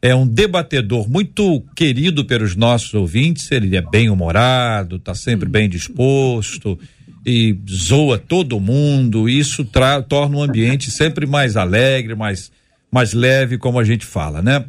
[0.02, 5.68] É um debatedor muito querido pelos nossos ouvintes, ele é bem humorado, está sempre bem
[5.68, 6.76] disposto
[7.24, 9.28] e zoa todo mundo.
[9.28, 9.64] Isso
[10.08, 12.50] torna o ambiente sempre mais alegre, mais,
[12.90, 14.64] mais leve, como a gente fala, né?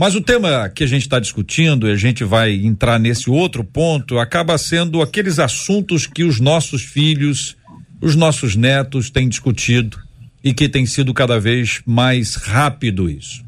[0.00, 3.62] Mas o tema que a gente está discutindo, e a gente vai entrar nesse outro
[3.62, 7.54] ponto, acaba sendo aqueles assuntos que os nossos filhos,
[8.00, 9.98] os nossos netos têm discutido
[10.42, 13.44] e que tem sido cada vez mais rápido isso.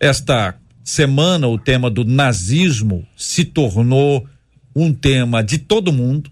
[0.00, 4.26] Esta semana, o tema do nazismo se tornou
[4.74, 6.30] um tema de todo mundo.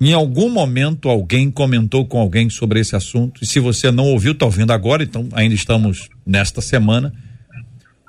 [0.00, 3.44] Em algum momento, alguém comentou com alguém sobre esse assunto.
[3.44, 7.12] E se você não ouviu, está ouvindo agora, então ainda estamos nesta semana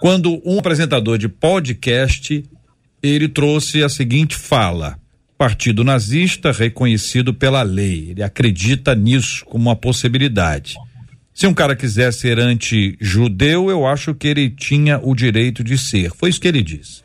[0.05, 2.43] quando um apresentador de podcast
[3.01, 4.99] ele trouxe a seguinte fala:
[5.35, 8.11] Partido nazista reconhecido pela lei.
[8.11, 10.75] Ele acredita nisso como uma possibilidade.
[11.33, 16.11] Se um cara quiser ser anti-judeu, eu acho que ele tinha o direito de ser.
[16.11, 17.01] Foi isso que ele disse.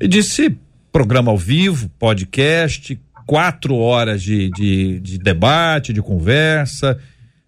[0.00, 0.56] Ele disse
[0.90, 6.98] programa ao vivo, podcast, quatro horas de, de, de debate, de conversa.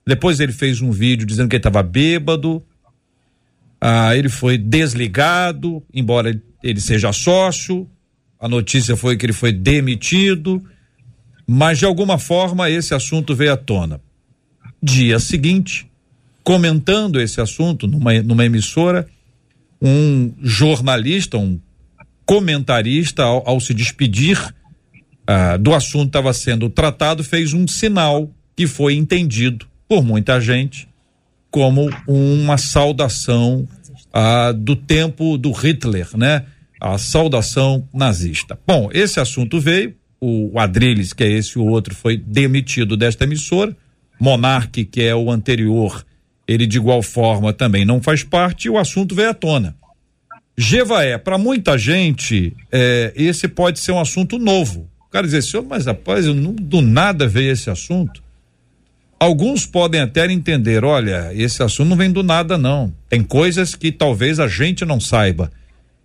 [0.06, 2.62] Depois ele fez um vídeo dizendo que ele estava bêbado.
[3.80, 7.88] Ah, ele foi desligado, embora ele seja sócio.
[8.38, 10.62] A notícia foi que ele foi demitido,
[11.46, 14.00] mas de alguma forma esse assunto veio à tona.
[14.82, 15.90] Dia seguinte,
[16.44, 19.06] comentando esse assunto numa, numa emissora,
[19.80, 21.58] um jornalista, um
[22.24, 24.54] comentarista, ao, ao se despedir
[25.26, 30.88] ah, do assunto estava sendo tratado, fez um sinal que foi entendido por muita gente
[31.56, 33.66] como uma saudação
[34.12, 36.44] ah, do tempo do Hitler, né?
[36.78, 38.58] A saudação nazista.
[38.66, 43.74] Bom, esse assunto veio, o Adrilles, que é esse o outro, foi demitido desta emissora.
[44.20, 46.04] Monarque, que é o anterior,
[46.46, 49.74] ele de igual forma também não faz parte e o assunto veio à tona.
[50.58, 54.90] Jevaé, para muita gente, é, esse pode ser um assunto novo.
[55.08, 58.25] O cara diz assim, mas rapaz, não, do nada veio esse assunto.
[59.18, 62.92] Alguns podem até entender, olha, esse assunto não vem do nada não.
[63.08, 65.50] Tem coisas que talvez a gente não saiba.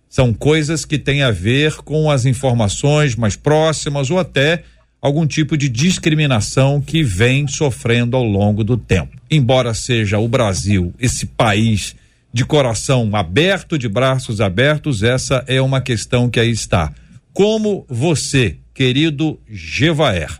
[0.08, 4.64] São coisas que têm a ver com as informações mais próximas ou até
[5.00, 9.16] algum tipo de discriminação que vem sofrendo ao longo do tempo.
[9.30, 11.94] Embora seja o Brasil esse país
[12.32, 16.92] de coração aberto, de braços abertos, essa é uma questão que aí está.
[17.34, 20.30] Como você, querido Gevaer,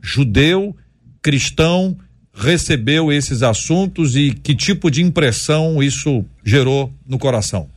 [0.00, 0.74] judeu,
[1.20, 1.96] cristão,
[2.42, 7.68] recebeu esses assuntos e que tipo de impressão isso gerou no coração?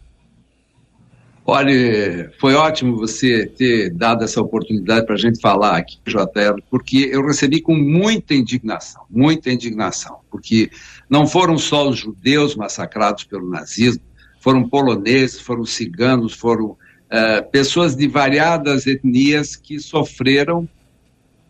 [1.47, 7.07] Olha, foi ótimo você ter dado essa oportunidade para a gente falar aqui, JR, porque
[7.11, 10.71] eu recebi com muita indignação, muita indignação, porque
[11.07, 14.01] não foram só os judeus massacrados pelo nazismo,
[14.39, 20.67] foram poloneses, foram ciganos, foram uh, pessoas de variadas etnias que sofreram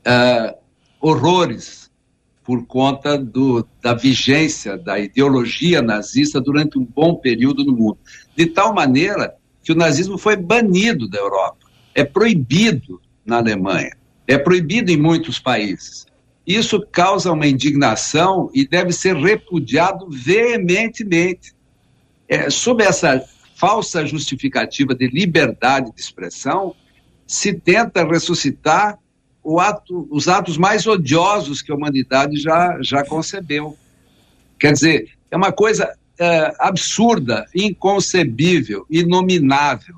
[0.05, 0.57] uh,
[0.99, 1.84] horrores
[2.45, 7.97] por conta do, da vigência da ideologia nazista durante um bom período no mundo.
[8.37, 11.57] De tal maneira que o nazismo foi banido da Europa.
[11.95, 13.97] É proibido na Alemanha,
[14.27, 16.05] é proibido em muitos países.
[16.45, 21.55] Isso causa uma indignação e deve ser repudiado veementemente.
[22.29, 23.23] É, sob essa
[23.55, 26.75] falsa justificativa de liberdade de expressão,
[27.25, 28.99] se tenta ressuscitar
[29.59, 33.77] ato, os atos mais odiosos que a humanidade já, já concebeu.
[34.59, 39.95] Quer dizer, é uma coisa é, absurda, inconcebível, inominável.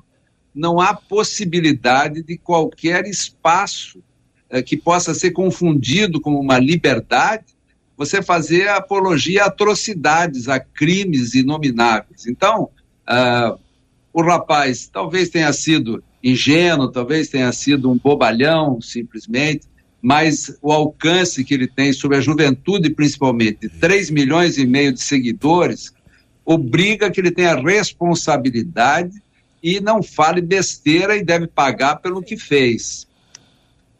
[0.54, 4.02] Não há possibilidade de qualquer espaço
[4.50, 7.58] é, que possa ser confundido com uma liberdade
[7.98, 12.26] você fazer apologia a atrocidades, a crimes inomináveis.
[12.28, 12.70] Então,
[13.08, 13.58] uh,
[14.12, 19.66] o rapaz talvez tenha sido ingênuo, talvez tenha sido um bobalhão, simplesmente,
[20.00, 24.92] mas o alcance que ele tem sobre a juventude, principalmente, de 3 milhões e meio
[24.92, 25.92] de seguidores,
[26.44, 29.20] obriga que ele tenha responsabilidade
[29.62, 33.06] e não fale besteira e deve pagar pelo que fez.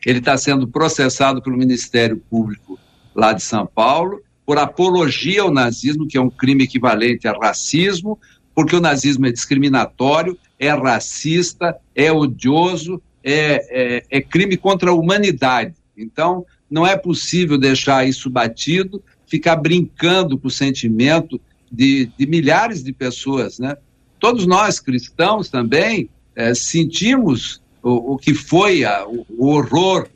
[0.07, 2.79] Ele está sendo processado pelo Ministério Público
[3.15, 8.19] lá de São Paulo por apologia ao nazismo, que é um crime equivalente a racismo,
[8.55, 14.95] porque o nazismo é discriminatório, é racista, é odioso, é, é, é crime contra a
[14.95, 15.75] humanidade.
[15.97, 21.41] Então, não é possível deixar isso batido, ficar brincando com o sentimento
[21.71, 23.77] de, de milhares de pessoas, né?
[24.19, 30.09] Todos nós cristãos também é, sentimos o, o, que foi a, o, o horror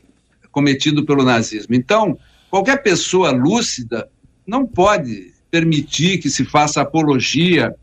[0.51, 1.73] cometido pelo nazismo.
[1.73, 2.17] Então,
[2.49, 4.09] qualquer pessoa lúcida
[4.45, 7.75] não pode permitir que se faça apologia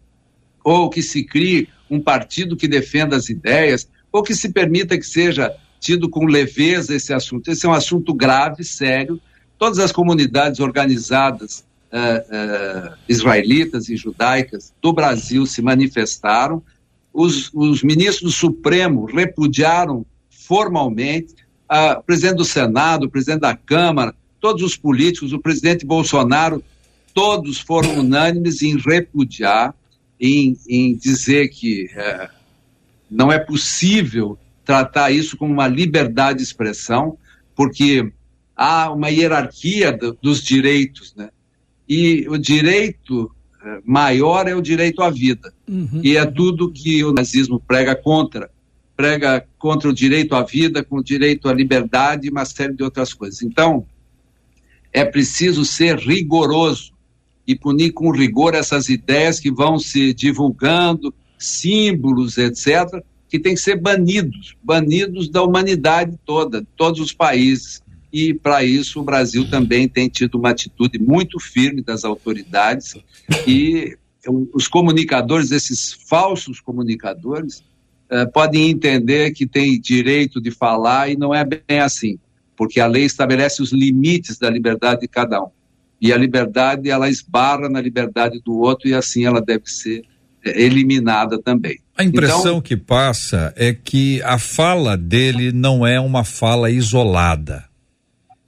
[0.62, 5.07] ou que se crie um partido que defenda as ideias ou que se permita que
[5.07, 7.51] seja tido com leveza esse assunto.
[7.51, 9.21] Esse é um assunto grave, sério.
[9.59, 16.62] Todas as comunidades organizadas uh, uh, israelitas e judaicas do Brasil se manifestaram,
[17.12, 21.35] os, os ministros do Supremo repudiaram formalmente,
[21.71, 26.62] uh, o presidente do Senado, o presidente da Câmara, todos os políticos, o presidente Bolsonaro,
[27.12, 29.75] todos foram unânimes em repudiar,
[30.21, 32.29] em, em dizer que uh,
[33.11, 37.17] não é possível tratar isso como uma liberdade de expressão,
[37.57, 38.13] porque
[38.55, 41.31] há uma hierarquia do, dos direitos, né?
[41.89, 43.35] E o direito
[43.65, 45.53] eh, maior é o direito à vida.
[45.67, 46.01] Uhum.
[46.05, 48.49] E é tudo que o nazismo prega contra.
[48.97, 52.85] Prega contra o direito à vida, com o direito à liberdade e uma série de
[52.85, 53.43] outras coisas.
[53.43, 53.85] Então,
[54.93, 56.93] é preciso ser rigoroso
[57.47, 63.61] e punir com rigor essas ideias que vão se divulgando, símbolos, etc., que têm que
[63.61, 67.81] ser banidos banidos da humanidade toda, de todos os países
[68.12, 72.97] e para isso o Brasil também tem tido uma atitude muito firme das autoridades
[73.47, 73.97] e
[74.53, 77.62] os comunicadores, esses falsos comunicadores,
[78.11, 82.19] eh, podem entender que tem direito de falar e não é bem assim,
[82.57, 85.51] porque a lei estabelece os limites da liberdade de cada um.
[86.01, 90.02] E a liberdade, ela esbarra na liberdade do outro e assim ela deve ser
[90.44, 91.78] eh, eliminada também.
[91.97, 97.70] A impressão então, que passa é que a fala dele não é uma fala isolada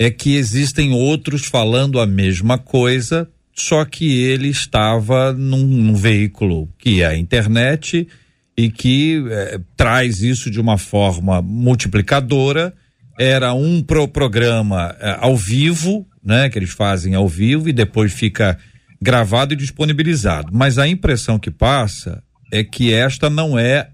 [0.05, 6.69] é que existem outros falando a mesma coisa, só que ele estava num, num veículo
[6.79, 8.09] que é a internet
[8.57, 12.75] e que é, traz isso de uma forma multiplicadora.
[13.19, 18.13] Era um pro programa é, ao vivo, né, que eles fazem ao vivo e depois
[18.13, 18.59] fica
[19.01, 20.51] gravado e disponibilizado.
[20.53, 22.23] Mas a impressão que passa
[22.53, 23.91] é que esta não é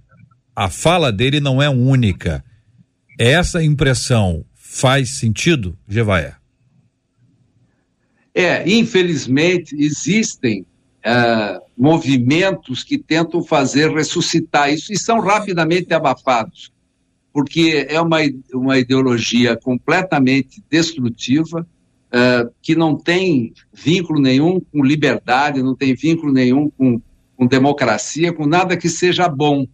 [0.59, 2.45] a fala dele não é única.
[3.17, 6.35] Essa impressão faz sentido, Gevaé?
[8.35, 16.73] É, infelizmente, existem uh, movimentos que tentam fazer ressuscitar isso e são rapidamente abafados,
[17.33, 18.19] porque é uma,
[18.53, 21.65] uma ideologia completamente destrutiva,
[22.09, 27.01] uh, que não tem vínculo nenhum com liberdade, não tem vínculo nenhum com,
[27.37, 29.67] com democracia, com nada que seja bom.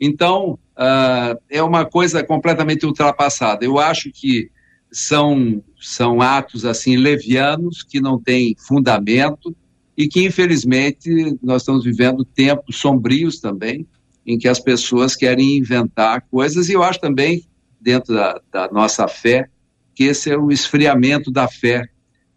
[0.00, 3.64] Então, uh, é uma coisa completamente ultrapassada.
[3.64, 4.50] Eu acho que
[4.90, 9.56] são, são atos assim levianos que não têm fundamento
[9.96, 13.86] e que infelizmente nós estamos vivendo tempos sombrios também
[14.26, 17.44] em que as pessoas querem inventar coisas e eu acho também
[17.80, 19.48] dentro da, da nossa fé
[19.94, 21.88] que esse é o esfriamento da fé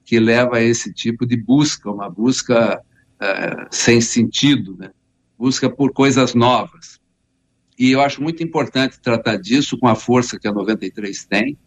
[0.04, 4.92] que leva a esse tipo de busca, uma busca uh, sem sentido, né?
[5.38, 7.00] busca por coisas novas.
[7.78, 11.58] E eu acho muito importante tratar disso com a força que a 93 tem.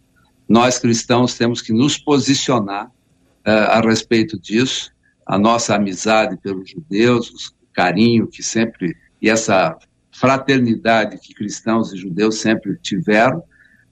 [0.48, 2.90] Nós cristãos temos que nos posicionar uh,
[3.44, 4.90] a respeito disso.
[5.26, 9.76] A nossa amizade pelos judeus, o carinho que sempre e essa
[10.12, 13.42] fraternidade que cristãos e judeus sempre tiveram,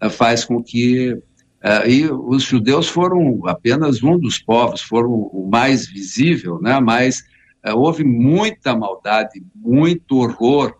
[0.02, 1.20] uh, faz com que
[1.64, 6.80] uh, e os judeus foram apenas um dos povos, foram o mais visível, né?
[6.80, 7.24] Mas
[7.74, 10.72] houve muita maldade, muito horror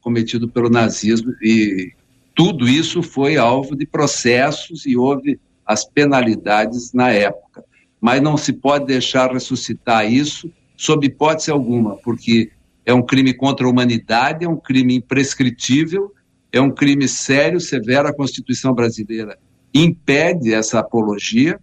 [0.00, 1.92] cometido pelo nazismo e
[2.34, 7.62] tudo isso foi alvo de processos e houve as penalidades na época.
[8.00, 12.50] Mas não se pode deixar ressuscitar isso sob hipótese alguma, porque
[12.86, 16.10] é um crime contra a humanidade, é um crime imprescritível,
[16.50, 18.08] é um crime sério, severo.
[18.08, 19.38] A Constituição brasileira
[19.72, 21.58] impede essa apologia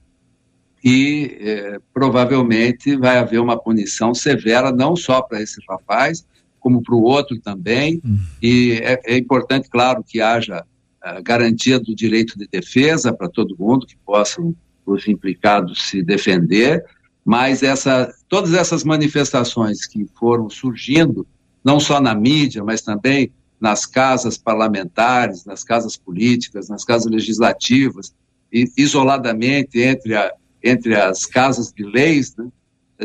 [0.83, 6.25] e é, provavelmente vai haver uma punição severa, não só para esse rapaz,
[6.59, 8.01] como para o outro também.
[8.05, 8.19] Hum.
[8.41, 10.63] E é, é, importante, claro, que haja
[11.01, 14.55] a garantia do direito de defesa para todo mundo, que possam
[14.85, 16.83] os implicados se defender,
[17.25, 21.27] mas essa, todas essas manifestações que foram surgindo,
[21.63, 28.13] não só na mídia, mas também nas casas parlamentares, nas casas políticas, nas casas legislativas,
[28.51, 30.31] e isoladamente entre, a,
[30.63, 32.47] entre as casas de leis, né,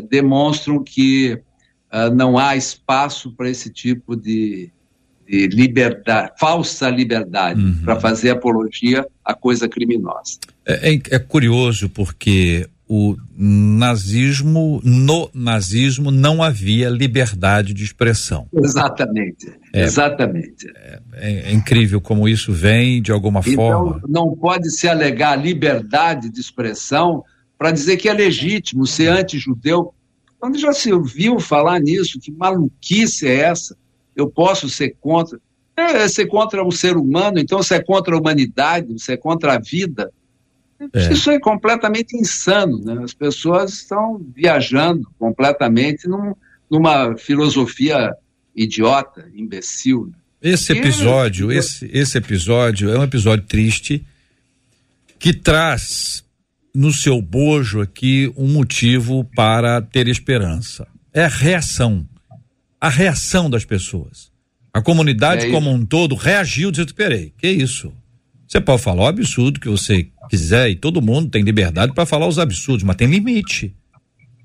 [0.09, 1.35] demonstram que
[1.93, 4.71] uh, não há espaço para esse tipo de,
[5.29, 7.83] de liberdade, falsa liberdade, uhum.
[7.85, 10.39] para fazer apologia à coisa criminosa.
[10.67, 18.47] É, é, é, curioso porque o nazismo, no nazismo não havia liberdade de expressão.
[18.53, 20.71] Exatamente, é, exatamente.
[20.75, 24.03] É, é, é incrível como isso vem de alguma então, forma.
[24.09, 27.25] Não pode se alegar liberdade de expressão
[27.57, 29.95] para dizer que é legítimo ser anti-judeu
[30.43, 33.77] quando já se ouviu falar nisso, que maluquice é essa?
[34.17, 35.41] Eu posso ser contra.
[35.77, 39.55] É, ser contra o ser humano, então você é contra a humanidade, você é contra
[39.55, 40.13] a vida.
[40.93, 41.13] É.
[41.13, 43.01] Isso é completamente insano, né?
[43.05, 46.35] As pessoas estão viajando completamente num,
[46.69, 48.13] numa filosofia
[48.55, 50.07] idiota, imbecil.
[50.07, 50.15] Né?
[50.43, 51.57] Esse episódio, e...
[51.57, 54.05] esse, esse episódio é um episódio triste
[55.19, 56.25] que traz
[56.75, 60.87] no seu bojo aqui um motivo para ter esperança.
[61.13, 62.07] É a reação.
[62.81, 64.33] A reação das pessoas.
[64.73, 67.93] A comunidade é como um todo reagiu dizendo: peraí, que isso?
[68.49, 72.27] Você pode falar o absurdo que você quiser e todo mundo tem liberdade para falar
[72.27, 73.75] os absurdos, mas tem limite.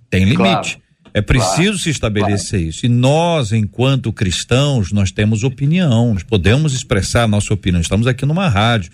[0.09, 0.38] Tem limite.
[0.38, 0.81] Claro.
[1.13, 1.77] É preciso claro.
[1.77, 2.69] se estabelecer claro.
[2.69, 2.85] isso.
[2.85, 7.81] E nós, enquanto cristãos, nós temos opinião, nós podemos expressar a nossa opinião.
[7.81, 8.91] Estamos aqui numa rádio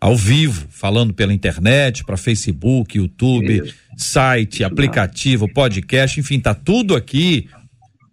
[0.00, 3.74] ao vivo, falando pela internet, para Facebook, YouTube, Isso.
[3.96, 7.48] site, aplicativo, podcast, enfim, tá tudo aqui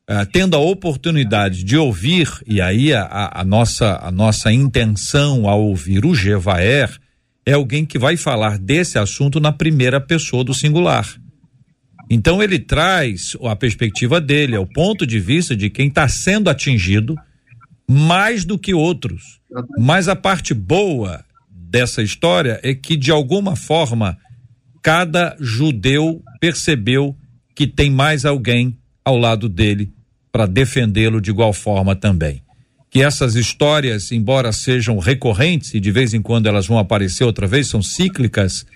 [0.10, 5.62] uh, tendo a oportunidade de ouvir, e aí a, a, nossa, a nossa intenção ao
[5.62, 6.90] ouvir o Gevaer
[7.46, 11.06] é alguém que vai falar desse assunto na primeira pessoa do singular.
[12.14, 16.48] Então ele traz a perspectiva dele, é o ponto de vista de quem está sendo
[16.48, 17.16] atingido
[17.90, 19.40] mais do que outros.
[19.80, 24.16] Mas a parte boa dessa história é que, de alguma forma,
[24.84, 27.18] cada judeu percebeu
[27.56, 29.92] que tem mais alguém ao lado dele
[30.32, 32.44] para defendê-lo de igual forma também.
[32.92, 37.48] Que essas histórias, embora sejam recorrentes e de vez em quando elas vão aparecer outra
[37.48, 38.68] vez, são cíclicas,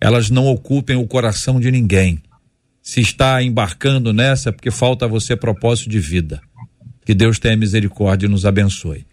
[0.00, 2.22] elas não ocupem o coração de ninguém.
[2.86, 6.40] Se está embarcando nessa, é porque falta a você propósito de vida.
[7.04, 9.04] Que Deus tenha misericórdia e nos abençoe.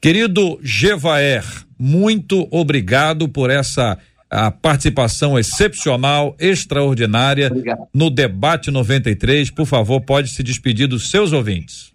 [0.00, 1.44] Querido Gevaer,
[1.76, 3.98] muito obrigado por essa
[4.30, 7.88] a participação excepcional, extraordinária Obrigado.
[7.92, 9.50] no debate 93.
[9.50, 11.92] Por favor, pode se despedir dos seus ouvintes.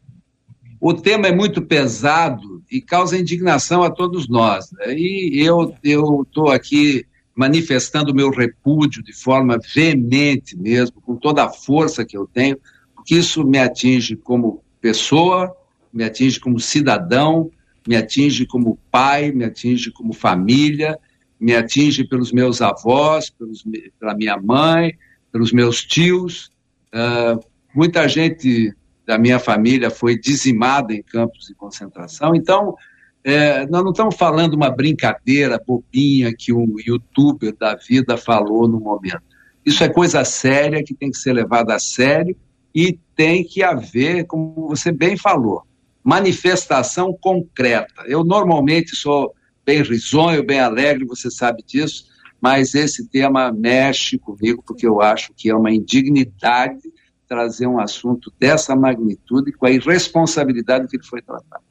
[0.81, 4.69] O tema é muito pesado e causa indignação a todos nós.
[4.73, 4.97] Né?
[4.97, 7.05] E eu eu estou aqui
[7.41, 12.55] manifestando meu repúdio de forma veemente mesmo, com toda a força que eu tenho,
[12.93, 15.51] porque isso me atinge como pessoa,
[15.91, 17.49] me atinge como cidadão,
[17.87, 20.99] me atinge como pai, me atinge como família,
[21.39, 23.65] me atinge pelos meus avós, pelos,
[23.99, 24.95] pela minha mãe,
[25.31, 26.51] pelos meus tios.
[26.93, 27.43] Uh,
[27.73, 28.71] muita gente
[29.03, 32.35] da minha família foi dizimada em campos de concentração.
[32.35, 32.75] Então,
[33.23, 38.79] é, nós não estamos falando uma brincadeira bobinha que um youtuber da vida falou no
[38.79, 39.21] momento.
[39.65, 42.35] Isso é coisa séria que tem que ser levada a sério
[42.73, 45.63] e tem que haver, como você bem falou,
[46.03, 48.03] manifestação concreta.
[48.07, 49.33] Eu normalmente sou
[49.63, 52.05] bem risonho, bem alegre, você sabe disso,
[52.41, 56.81] mas esse tema mexe comigo porque eu acho que é uma indignidade
[57.27, 61.63] trazer um assunto dessa magnitude com a irresponsabilidade que ele foi tratado.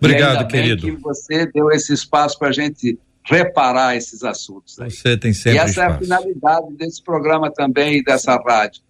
[0.00, 0.82] Obrigado, querido.
[0.82, 4.80] que você deu esse espaço para a gente reparar esses assuntos.
[4.80, 4.90] Aí.
[4.90, 5.90] Você tem sempre E essa espaço.
[5.90, 8.82] é a finalidade desse programa também e dessa rádio.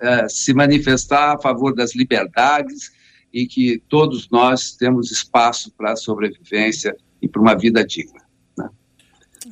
[0.00, 2.90] É, se manifestar a favor das liberdades
[3.32, 8.25] e que todos nós temos espaço para a sobrevivência e para uma vida digna.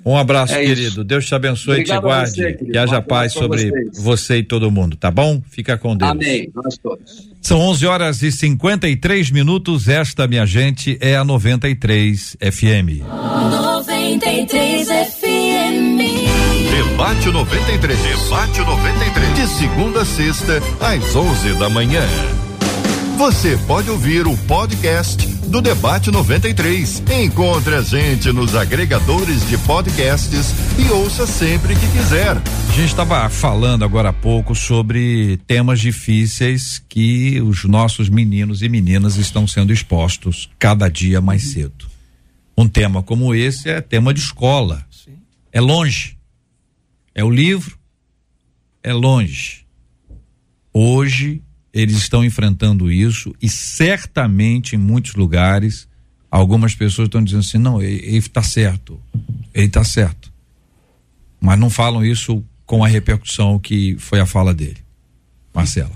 [0.04, 0.80] Um abraço, É querido.
[0.88, 1.04] isso.
[1.04, 2.30] Deus te abençoe e te Obrigado guarde.
[2.32, 3.98] você, que haja paz sobre vocês.
[3.98, 5.42] você e todo mundo, tá bom?
[5.50, 6.10] Fica com Deus.
[6.10, 6.50] Amém.
[6.54, 7.28] Nós todos.
[7.40, 9.88] São 11 horas e 53 minutos.
[9.88, 13.00] Esta, minha gente, é a 93 FM.
[13.50, 16.00] 93 FM.
[16.70, 17.98] Debate 93.
[17.98, 19.34] Debate 93.
[19.34, 22.02] De segunda a sexta, às 11 da manhã.
[23.18, 27.02] Você pode ouvir o podcast do Debate 93.
[27.22, 32.36] Encontre a gente nos agregadores de podcasts e ouça sempre que quiser.
[32.36, 38.68] A gente estava falando agora há pouco sobre temas difíceis que os nossos meninos e
[38.68, 41.86] meninas estão sendo expostos cada dia mais cedo.
[42.56, 44.84] Um tema como esse é tema de escola.
[45.52, 46.16] É longe.
[47.14, 47.78] É o livro.
[48.82, 49.64] É longe.
[50.72, 51.42] Hoje
[51.74, 55.88] eles estão enfrentando isso e certamente em muitos lugares
[56.30, 59.00] algumas pessoas estão dizendo assim, não, ele está certo.
[59.52, 60.32] Ele está certo.
[61.40, 64.78] Mas não falam isso com a repercussão que foi a fala dele.
[65.52, 65.92] Marcela.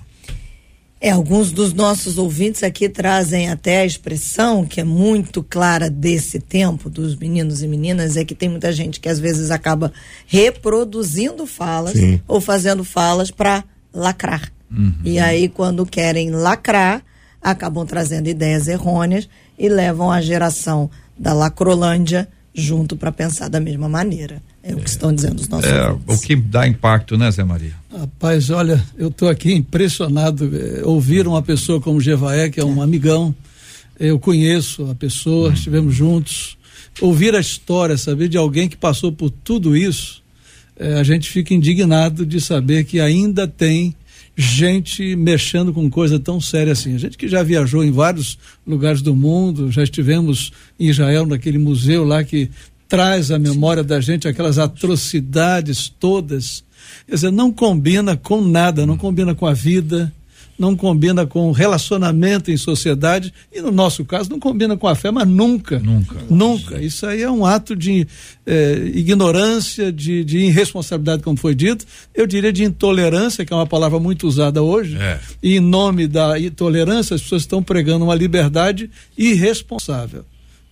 [1.00, 6.40] É, alguns dos nossos ouvintes aqui trazem até a expressão que é muito clara desse
[6.40, 9.92] tempo dos meninos e meninas é que tem muita gente que às vezes acaba
[10.26, 12.20] reproduzindo falas Sim.
[12.26, 13.62] ou fazendo falas para
[13.94, 14.52] lacrar.
[14.70, 14.92] Uhum.
[15.04, 17.02] E aí quando querem lacrar,
[17.42, 19.28] acabam trazendo ideias errôneas
[19.58, 24.42] e levam a geração da lacrolândia junto para pensar da mesma maneira.
[24.62, 26.18] É o que estão dizendo os nossos É, ouvintes.
[26.18, 27.72] o que dá impacto, né, Zé Maria?
[27.96, 30.50] Rapaz, olha, eu estou aqui impressionado.
[30.54, 33.34] eh, ouvir uma pessoa como Jevaé, que é um amigão,
[33.98, 36.58] eu conheço a pessoa, estivemos juntos.
[37.00, 40.22] Ouvir a história, saber de alguém que passou por tudo isso,
[40.76, 43.94] eh, a gente fica indignado de saber que ainda tem
[44.40, 46.94] gente mexendo com coisa tão séria assim.
[46.94, 51.58] A gente que já viajou em vários lugares do mundo, já estivemos em Israel, naquele
[51.58, 52.48] museu lá que
[52.86, 56.62] traz à memória da gente aquelas atrocidades todas.
[57.04, 60.12] Quer dizer, não combina com nada, não combina com a vida,
[60.58, 65.10] não combina com relacionamento em sociedade e no nosso caso não combina com a fé,
[65.10, 66.16] mas nunca, Nunca.
[66.28, 66.82] nunca.
[66.82, 68.06] Isso aí é um ato de
[68.44, 71.86] eh, ignorância, de, de irresponsabilidade, como foi dito.
[72.12, 74.96] Eu diria de intolerância, que é uma palavra muito usada hoje.
[74.96, 75.20] É.
[75.42, 80.24] E em nome da intolerância, as pessoas estão pregando uma liberdade irresponsável.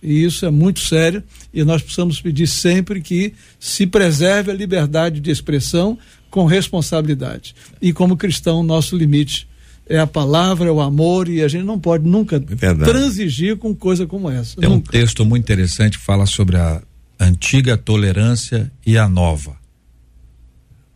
[0.03, 1.23] E isso é muito sério
[1.53, 5.97] e nós precisamos pedir sempre que se preserve a liberdade de expressão
[6.29, 7.55] com responsabilidade.
[7.81, 9.47] E como cristão, nosso limite
[9.89, 12.89] é a palavra, é o amor e a gente não pode nunca verdade.
[12.89, 14.59] transigir com coisa como essa.
[14.59, 14.91] Tem um nunca.
[14.91, 16.81] texto muito interessante que fala sobre a
[17.19, 19.57] antiga tolerância e a nova.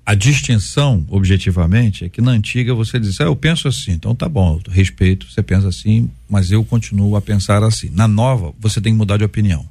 [0.05, 4.27] A distinção, objetivamente, é que na antiga você diz, ah, eu penso assim, então tá
[4.27, 7.89] bom, respeito, você pensa assim, mas eu continuo a pensar assim.
[7.93, 9.65] Na nova, você tem que mudar de opinião.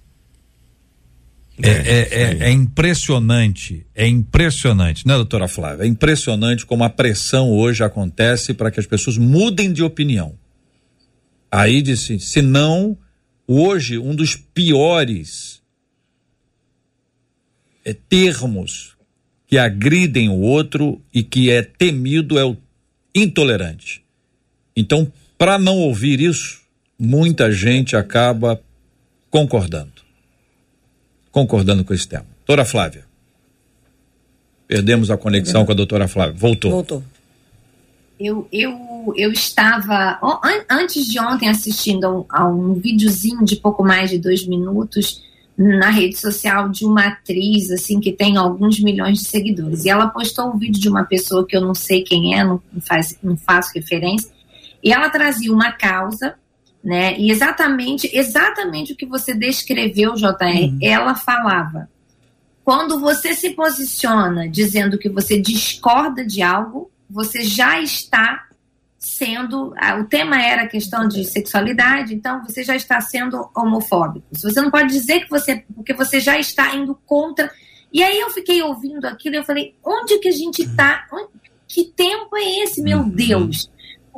[1.62, 5.84] É, é, é, é impressionante, é impressionante, né, doutora Flávia?
[5.84, 10.34] É impressionante como a pressão hoje acontece para que as pessoas mudem de opinião.
[11.50, 12.96] Aí disse, se não,
[13.46, 15.60] hoje um dos piores
[17.84, 18.96] é, termos
[19.46, 22.56] que agridem o outro e que é temido é o
[23.14, 24.04] intolerante.
[24.76, 26.60] Então, para não ouvir isso,
[26.98, 28.62] muita gente acaba
[29.28, 29.99] concordando.
[31.30, 32.26] Concordando com esse tema.
[32.38, 33.04] Doutora Flávia.
[34.66, 36.34] Perdemos a conexão com a doutora Flávia.
[36.36, 36.70] Voltou.
[36.70, 37.02] Voltou.
[38.18, 40.18] Eu, eu, eu estava
[40.68, 45.22] antes de ontem assistindo a um, a um videozinho de pouco mais de dois minutos
[45.56, 49.84] na rede social de uma atriz assim que tem alguns milhões de seguidores.
[49.84, 52.62] E ela postou um vídeo de uma pessoa que eu não sei quem é, não,
[52.80, 54.30] faz, não faço referência,
[54.82, 56.34] e ela trazia uma causa,
[56.82, 57.18] né?
[57.18, 60.78] E exatamente, exatamente o que você descreveu, JR, uhum.
[60.82, 61.88] ela falava.
[62.64, 68.46] Quando você se posiciona dizendo que você discorda de algo, você já está
[68.98, 69.74] sendo.
[69.98, 74.26] O tema era a questão de sexualidade, então você já está sendo homofóbico.
[74.32, 75.64] Você não pode dizer que você.
[75.74, 77.50] porque você já está indo contra.
[77.92, 81.06] E aí eu fiquei ouvindo aquilo e eu falei: onde que a gente está?
[81.66, 83.08] Que tempo é esse, meu uhum.
[83.08, 83.70] Deus?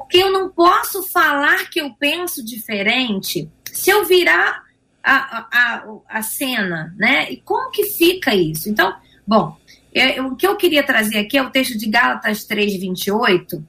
[0.02, 4.62] Porque eu não posso falar que eu penso diferente se eu virar
[5.02, 7.30] a, a, a, cena, né?
[7.30, 8.68] E como que fica isso?
[8.68, 8.94] Então,
[9.26, 9.56] bom,
[9.92, 13.64] eu, o que eu queria trazer aqui é o texto de Gálatas 3, 28,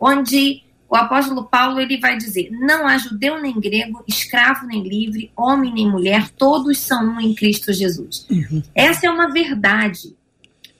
[0.00, 5.30] onde o apóstolo Paulo ele vai dizer: Não há judeu nem grego, escravo nem livre,
[5.36, 8.26] homem nem mulher, todos são um em Cristo Jesus.
[8.30, 8.62] Uhum.
[8.74, 10.16] Essa é uma verdade.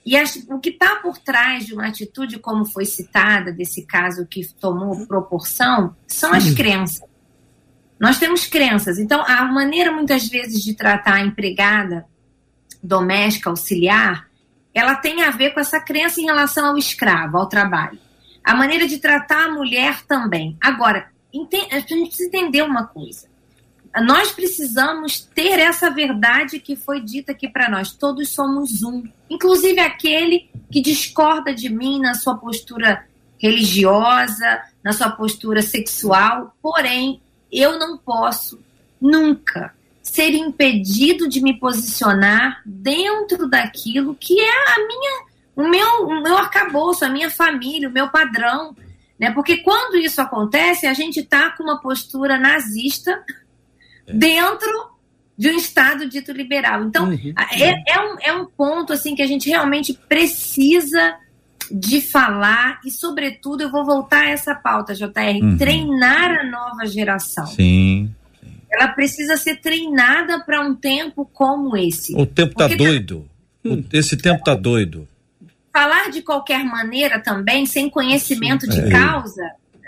[0.07, 4.25] E as, o que está por trás de uma atitude como foi citada, desse caso
[4.25, 7.05] que tomou proporção, são as crenças.
[7.99, 8.99] Nós temos crenças.
[8.99, 12.05] Então, a maneira muitas vezes de tratar a empregada
[12.81, 14.29] doméstica, auxiliar,
[14.73, 17.99] ela tem a ver com essa crença em relação ao escravo, ao trabalho.
[18.41, 20.55] A maneira de tratar a mulher também.
[20.61, 23.27] Agora, a gente precisa entender uma coisa.
[24.01, 27.91] Nós precisamos ter essa verdade que foi dita aqui para nós.
[27.91, 29.03] Todos somos um.
[29.29, 33.05] Inclusive aquele que discorda de mim na sua postura
[33.37, 36.55] religiosa, na sua postura sexual.
[36.61, 37.21] Porém,
[37.51, 38.59] eu não posso
[38.99, 46.21] nunca ser impedido de me posicionar dentro daquilo que é a minha o meu, o
[46.21, 48.75] meu arcabouço, a minha família, o meu padrão.
[49.19, 49.31] Né?
[49.31, 53.19] Porque quando isso acontece, a gente está com uma postura nazista.
[54.13, 54.97] Dentro
[55.37, 56.83] de um Estado dito liberal.
[56.83, 57.33] Então, uhum.
[57.51, 61.15] é, é, um, é um ponto assim que a gente realmente precisa
[61.69, 65.09] de falar e, sobretudo, eu vou voltar a essa pauta, JR,
[65.41, 65.57] uhum.
[65.57, 67.45] treinar a nova geração.
[67.47, 68.13] Sim.
[68.71, 72.15] Ela precisa ser treinada para um tempo como esse.
[72.15, 73.29] O tempo está doido.
[73.91, 75.07] Esse tempo está doido
[75.77, 78.89] falar de qualquer maneira também, sem conhecimento de é.
[78.89, 79.43] causa,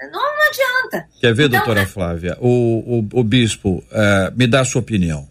[0.07, 1.05] não, não, adianta.
[1.19, 2.37] Quer ver, então, doutora é- Flávia?
[2.39, 5.27] O, o, o bispo, uh, me dá a sua opinião.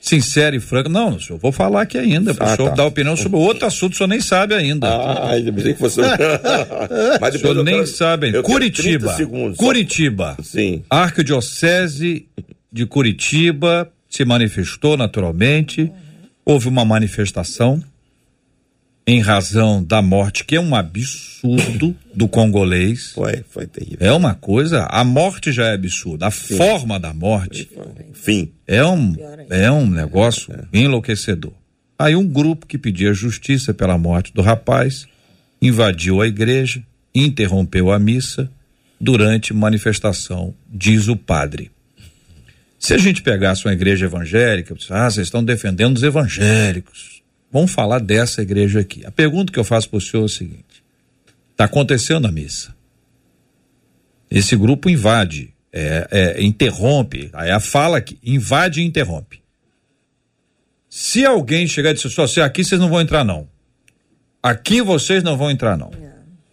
[0.00, 0.88] Sincero e franco.
[0.88, 2.34] Não, eu vou falar aqui ainda.
[2.40, 2.76] Ah, o senhor tá.
[2.76, 4.88] dá opinião sobre outro assunto, o senhor nem sabe ainda.
[4.88, 6.00] Ah, ainda pensei que você.
[7.20, 8.42] Mas o senhor nem quero, sabe ainda.
[8.42, 9.12] Curitiba.
[9.12, 10.36] Segundos, Curitiba.
[10.38, 10.42] Só...
[10.42, 10.82] Sim.
[10.88, 12.26] Arquidiocese
[12.72, 15.92] de Curitiba se manifestou naturalmente.
[16.46, 17.82] Houve uma manifestação
[19.06, 23.12] em razão da morte, que é um absurdo do congolês.
[23.12, 23.98] Foi, foi terrível.
[24.00, 26.56] É uma coisa, a morte já é absurda, a Sim.
[26.56, 27.68] forma da morte.
[28.12, 28.52] Fim.
[28.66, 29.14] É um,
[29.48, 30.78] é um negócio é.
[30.78, 31.52] enlouquecedor.
[31.98, 35.06] Aí um grupo que pedia justiça pela morte do rapaz
[35.60, 36.82] invadiu a igreja,
[37.14, 38.50] interrompeu a missa
[39.00, 41.70] durante manifestação, diz o padre.
[42.78, 47.19] Se a gente pegasse uma igreja evangélica, ah, vocês estão defendendo os evangélicos.
[47.50, 49.04] Vamos falar dessa igreja aqui.
[49.04, 50.84] A pergunta que eu faço para o senhor é o seguinte:
[51.50, 52.74] está acontecendo a missa.
[54.30, 59.42] Esse grupo invade, é, é, interrompe, aí a fala que invade e interrompe.
[60.88, 63.48] Se alguém chegar e disser assim, aqui vocês não vão entrar não.
[64.42, 65.90] Aqui vocês não vão entrar não.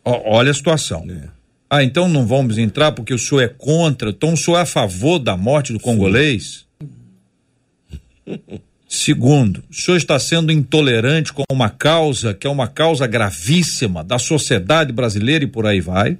[0.03, 1.05] olha a situação.
[1.09, 1.29] É.
[1.69, 4.65] Ah, então não vamos entrar porque o senhor é contra, então o senhor é a
[4.65, 6.65] favor da morte do congolês?
[8.87, 14.17] Segundo, o senhor está sendo intolerante com uma causa que é uma causa gravíssima da
[14.17, 16.17] sociedade brasileira e por aí vai.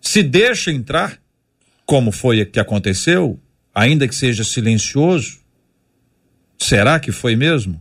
[0.00, 1.16] Se deixa entrar,
[1.86, 3.38] como foi que aconteceu,
[3.72, 5.38] ainda que seja silencioso.
[6.58, 7.80] Será que foi mesmo?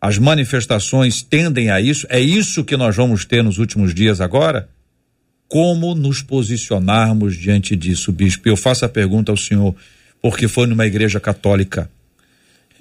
[0.00, 2.06] As manifestações tendem a isso?
[2.08, 4.68] É isso que nós vamos ter nos últimos dias agora?
[5.48, 8.48] Como nos posicionarmos diante disso, bispo?
[8.48, 9.74] Eu faço a pergunta ao senhor,
[10.22, 11.90] porque foi numa igreja católica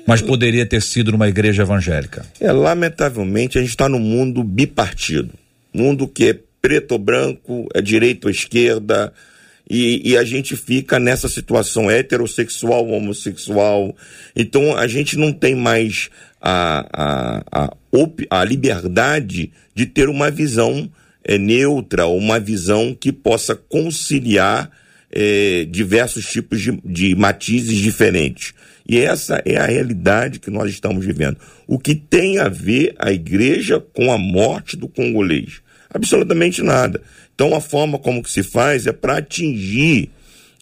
[0.06, 2.26] mas poderia ter sido numa igreja evangélica.
[2.40, 5.32] É, lamentavelmente, a gente está num mundo bipartido.
[5.74, 9.14] Mundo que é preto ou branco, é direita ou esquerda,
[9.70, 13.96] e, e, a gente fica nessa situação heterossexual, homossexual.
[14.36, 16.10] Então a gente não tem mais
[16.40, 17.74] a, a, a,
[18.30, 20.90] a liberdade de ter uma visão
[21.24, 24.70] é, neutra, uma visão que possa conciliar
[25.12, 28.54] é, diversos tipos de, de matizes diferentes.
[28.88, 31.38] E essa é a realidade que nós estamos vivendo.
[31.68, 35.62] O que tem a ver a igreja com a morte do congolês?
[35.90, 37.02] Absolutamente nada.
[37.34, 40.10] Então a forma como que se faz é para atingir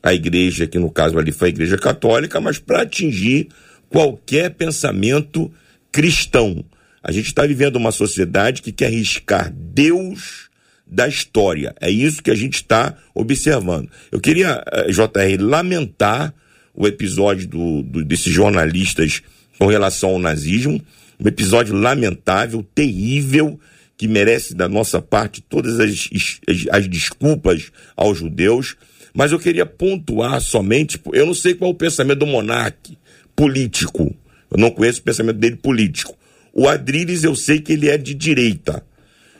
[0.01, 3.49] a igreja, que no caso ali foi a igreja católica, mas para atingir
[3.89, 5.51] qualquer pensamento
[5.91, 6.63] cristão.
[7.01, 10.49] A gente está vivendo uma sociedade que quer riscar Deus
[10.85, 11.75] da história.
[11.79, 13.89] É isso que a gente está observando.
[14.11, 16.33] Eu queria, eh, JR, lamentar
[16.73, 19.21] o episódio do, do, desses jornalistas
[19.57, 20.81] com relação ao nazismo.
[21.19, 23.59] Um episódio lamentável, terrível,
[23.95, 26.09] que merece da nossa parte todas as,
[26.47, 28.75] as, as desculpas aos judeus.
[29.13, 32.91] Mas eu queria pontuar somente, eu não sei qual é o pensamento do monarca
[33.35, 34.13] político.
[34.49, 36.17] Eu não conheço o pensamento dele político.
[36.51, 38.83] O Adriles eu sei que ele é de direita.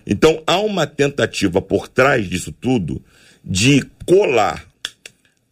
[0.06, 3.02] Então há uma tentativa por trás disso tudo
[3.44, 4.66] de colar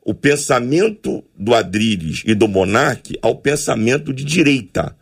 [0.03, 4.95] o pensamento do Adriles e do Monarque ao pensamento de direita.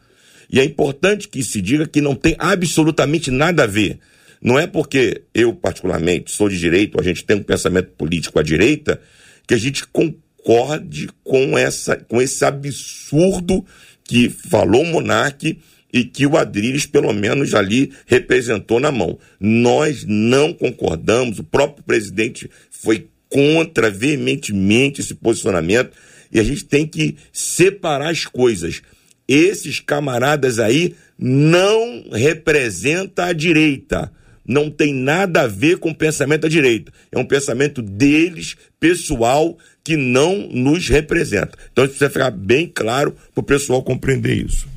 [0.51, 3.99] E é importante que se diga que não tem absolutamente nada a ver.
[4.41, 8.43] Não é porque eu, particularmente, sou de direita, a gente tem um pensamento político à
[8.43, 8.99] direita,
[9.47, 13.65] que a gente concorde com, essa, com esse absurdo
[14.03, 15.59] que falou o Monarque
[15.91, 19.17] e que o Adriles, pelo menos, ali representou na mão.
[19.39, 25.91] Nós não concordamos, o próprio presidente foi contra veementemente esse posicionamento
[26.31, 28.81] e a gente tem que separar as coisas.
[29.27, 34.11] Esses camaradas aí não representam a direita.
[34.47, 36.91] Não tem nada a ver com o pensamento da direita.
[37.11, 41.51] É um pensamento deles, pessoal, que não nos representa.
[41.72, 44.68] Então isso precisa ficar bem claro para o pessoal compreender isso.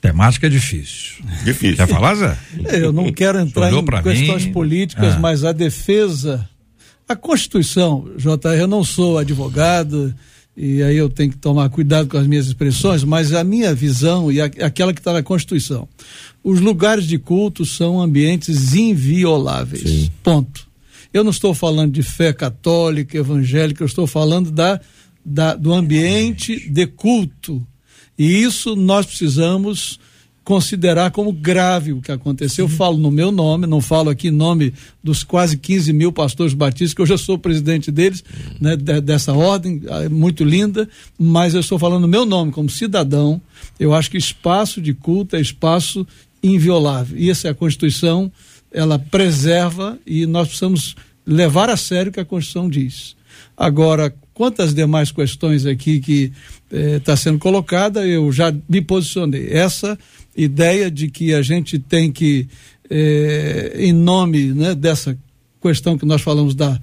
[0.00, 1.24] Temática é difícil.
[1.44, 1.76] Difícil.
[1.76, 2.36] Quer falar, Zé?
[2.72, 4.52] Eu não quero entrar Olhou em questões mim?
[4.52, 5.18] políticas, Ah.
[5.18, 6.48] mas a defesa,
[7.08, 10.14] a Constituição, JR, eu não sou advogado
[10.56, 14.32] e aí eu tenho que tomar cuidado com as minhas expressões, mas a minha visão
[14.32, 15.86] e a- aquela que está na Constituição.
[16.42, 20.10] Os lugares de culto são ambientes invioláveis.
[20.22, 20.66] Ponto.
[21.12, 24.80] Eu não estou falando de fé católica, evangélica, eu estou falando da,
[25.24, 27.64] da- do ambiente de culto.
[28.18, 29.98] E isso nós precisamos
[30.46, 32.66] considerar como grave o que aconteceu.
[32.66, 36.54] Eu falo no meu nome, não falo aqui em nome dos quase 15 mil pastores
[36.54, 38.22] batistas, que eu já sou presidente deles,
[38.60, 42.70] né, de- dessa ordem, ah, muito linda, mas eu estou falando no meu nome, como
[42.70, 43.42] cidadão.
[43.78, 46.06] Eu acho que espaço de culto é espaço
[46.40, 47.18] inviolável.
[47.18, 48.30] E essa é a Constituição,
[48.70, 50.94] ela preserva e nós precisamos
[51.26, 53.16] levar a sério o que a Constituição diz.
[53.56, 56.30] Agora, quantas demais questões aqui que
[56.70, 59.48] está sendo colocada, eu já me posicionei.
[59.50, 59.98] Essa
[60.36, 62.48] ideia de que a gente tem que,
[62.90, 65.18] eh, em nome né, dessa
[65.62, 66.78] questão que nós falamos da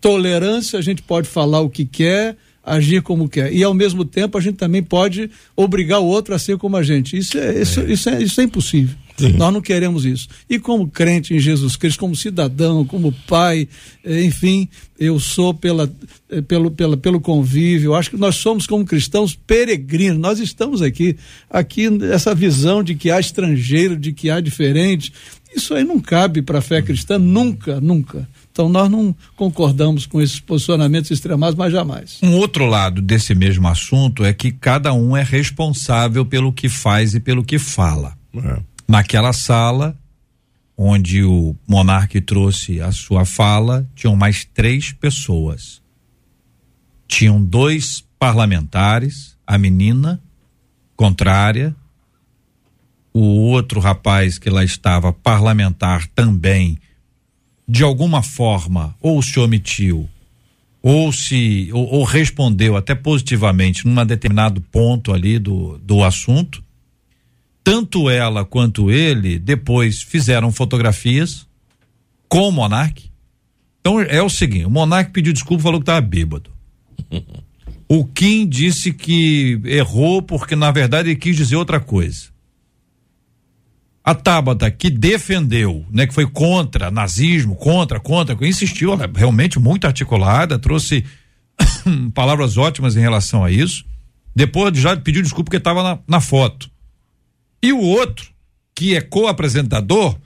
[0.00, 3.52] tolerância, a gente pode falar o que quer, agir como quer.
[3.52, 6.82] E ao mesmo tempo a gente também pode obrigar o outro a ser como a
[6.82, 7.16] gente.
[7.16, 8.96] Isso é, isso, isso é, isso é impossível.
[9.36, 10.28] Nós não queremos isso.
[10.48, 13.68] E como crente em Jesus Cristo, como cidadão, como pai,
[14.04, 14.68] eh, enfim,
[14.98, 15.90] eu sou pela,
[16.30, 17.94] eh, pelo, pela, pelo convívio.
[17.94, 20.18] Acho que nós somos, como cristãos, peregrinos.
[20.18, 21.16] Nós estamos aqui,
[21.48, 25.12] aqui, essa visão de que há estrangeiro, de que há diferente.
[25.54, 28.28] Isso aí não cabe para a fé cristã, nunca, nunca.
[28.52, 32.18] Então nós não concordamos com esses posicionamentos extremados, mas jamais.
[32.22, 37.14] Um outro lado desse mesmo assunto é que cada um é responsável pelo que faz
[37.14, 38.14] e pelo que fala.
[38.88, 39.98] Naquela sala,
[40.76, 45.82] onde o monarca trouxe a sua fala, tinham mais três pessoas.
[47.08, 50.20] Tinham dois parlamentares, a menina
[50.96, 51.74] contrária,
[53.12, 56.78] o outro rapaz que lá estava parlamentar também,
[57.66, 60.08] de alguma forma, ou se omitiu,
[60.82, 66.62] ou se ou, ou respondeu até positivamente num determinado ponto ali do, do assunto.
[67.66, 71.48] Tanto ela quanto ele depois fizeram fotografias
[72.28, 73.10] com o Monark.
[73.80, 76.48] Então é o seguinte: o Monark pediu desculpa, falou que estava bêbado.
[77.88, 82.30] O Kim disse que errou porque na verdade ele quis dizer outra coisa.
[84.02, 89.60] A Tabata, que defendeu, né, que foi contra nazismo, contra, contra, insistiu, ela é realmente
[89.60, 91.04] muito articulada, trouxe
[92.12, 93.84] palavras ótimas em relação a isso.
[94.34, 96.68] Depois já pediu desculpa porque estava na, na foto.
[97.66, 98.30] E o outro,
[98.72, 100.16] que é co-apresentador,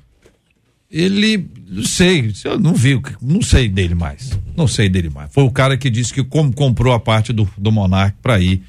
[0.91, 4.39] ele, não sei, eu não vi, não sei dele mais.
[4.55, 5.33] Não sei dele mais.
[5.33, 8.63] Foi o cara que disse que como comprou a parte do, do Monark para ir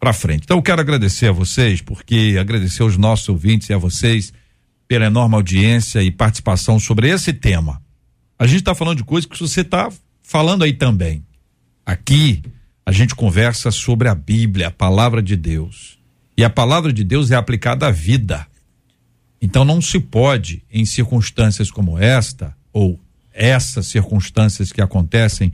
[0.00, 0.42] para frente.
[0.42, 4.32] Então eu quero agradecer a vocês, porque agradecer aos nossos ouvintes e a vocês
[4.88, 7.80] pela enorme audiência e participação sobre esse tema.
[8.36, 9.92] A gente está falando de coisas que você está
[10.24, 11.24] falando aí também.
[11.86, 12.42] Aqui
[12.84, 15.97] a gente conversa sobre a Bíblia, a palavra de Deus.
[16.38, 18.46] E a palavra de Deus é aplicada à vida.
[19.42, 22.96] Então não se pode, em circunstâncias como esta, ou
[23.34, 25.50] essas circunstâncias que acontecem,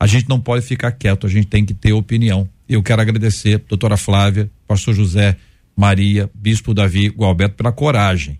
[0.00, 2.48] a gente não pode ficar quieto, a gente tem que ter opinião.
[2.66, 5.36] Eu quero agradecer, doutora Flávia, pastor José,
[5.76, 8.38] Maria, bispo Davi Gualberto, pela coragem.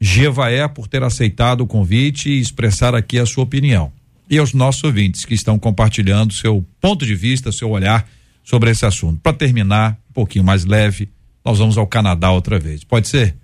[0.00, 3.92] Jevaé por ter aceitado o convite e expressar aqui a sua opinião.
[4.30, 8.08] E aos nossos ouvintes que estão compartilhando seu ponto de vista, seu olhar
[8.42, 9.20] sobre esse assunto.
[9.20, 11.10] Para terminar, um pouquinho mais leve,
[11.46, 12.82] nós vamos ao Canadá outra vez.
[12.82, 13.36] Pode ser?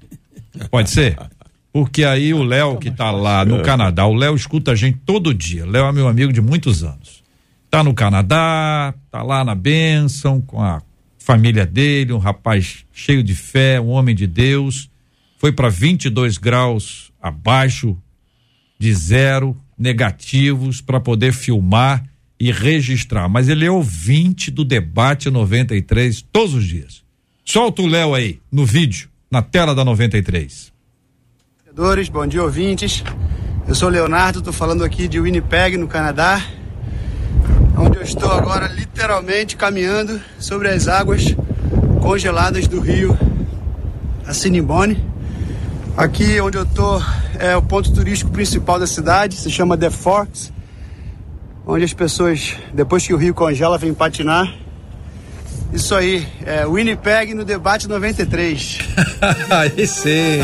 [0.73, 1.17] Pode ser?
[1.73, 5.33] Porque aí o Léo que está lá no Canadá, o Léo escuta a gente todo
[5.33, 5.65] dia.
[5.65, 7.23] Léo é meu amigo de muitos anos.
[7.71, 10.83] Tá no Canadá, tá lá na bênção com a
[11.17, 14.91] família dele, um rapaz cheio de fé, um homem de Deus.
[15.39, 17.97] Foi para 22 graus abaixo
[18.81, 22.03] de zero, negativos, para poder filmar
[22.39, 23.29] e registrar.
[23.29, 27.02] Mas ele é ouvinte do debate 93 todos os dias.
[27.45, 30.73] Solta o Léo aí, no vídeo, na tela da 93.
[32.11, 33.03] Bom dia, ouvintes.
[33.67, 36.41] Eu sou Leonardo, estou falando aqui de Winnipeg, no Canadá,
[37.77, 41.35] onde eu estou agora literalmente caminhando sobre as águas
[42.01, 43.19] congeladas do rio
[44.25, 45.05] Assiniboine.
[45.97, 47.03] Aqui onde eu estou
[47.41, 50.53] é o ponto turístico principal da cidade, se chama The Forks,
[51.67, 54.62] onde as pessoas, depois que o rio congela, vêm patinar
[55.73, 58.79] isso aí, é Winnipeg no debate 93.
[59.51, 60.41] aí sim,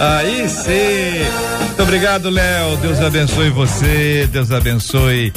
[0.00, 1.64] aí sim.
[1.66, 2.76] Muito obrigado, Léo.
[2.78, 5.32] Deus abençoe você, Deus abençoe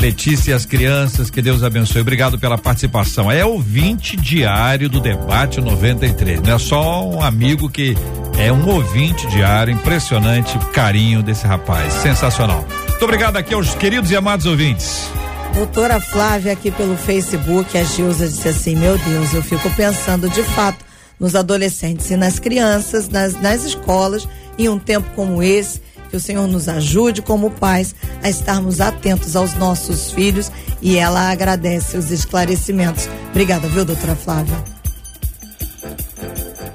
[0.00, 2.00] Letícia e as crianças, que Deus abençoe.
[2.00, 3.30] Obrigado pela participação.
[3.30, 6.40] É ouvinte diário do debate 93.
[6.40, 7.94] Não é só um amigo que
[8.38, 9.74] é um ouvinte diário.
[9.74, 11.92] Impressionante o carinho desse rapaz.
[11.94, 12.64] Sensacional.
[12.88, 15.10] Muito obrigado aqui aos queridos e amados ouvintes.
[15.54, 20.42] Doutora Flávia aqui pelo Facebook, a Gilza disse assim: Meu Deus, eu fico pensando de
[20.42, 20.84] fato
[21.18, 24.26] nos adolescentes e nas crianças, nas, nas escolas,
[24.58, 25.82] em um tempo como esse.
[26.08, 30.50] Que o Senhor nos ajude, como pais, a estarmos atentos aos nossos filhos
[30.82, 33.08] e ela agradece os esclarecimentos.
[33.30, 34.56] Obrigada, viu, doutora Flávia?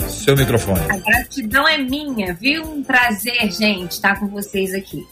[0.07, 0.79] Seu microfone.
[0.89, 2.63] A gratidão é minha, viu?
[2.63, 5.05] Um prazer, gente, estar com vocês aqui.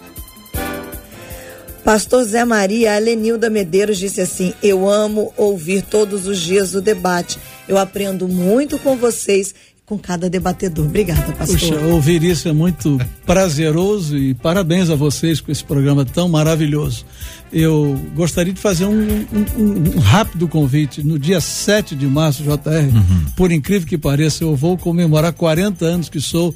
[1.84, 6.82] Pastor Zé Maria, a Lenilda Medeiros disse assim: Eu amo ouvir todos os dias o
[6.82, 7.38] debate.
[7.68, 9.54] Eu aprendo muito com vocês,
[9.86, 10.86] com cada debatedor.
[10.86, 11.60] Obrigada, pastor.
[11.60, 17.06] Puxa, ouvir isso é muito prazeroso e parabéns a vocês com esse programa tão maravilhoso.
[17.52, 21.04] Eu gostaria de fazer um, um, um rápido convite.
[21.04, 23.26] No dia 7 de março, JR, uhum.
[23.36, 26.56] por incrível que pareça, eu vou comemorar 40 anos que sou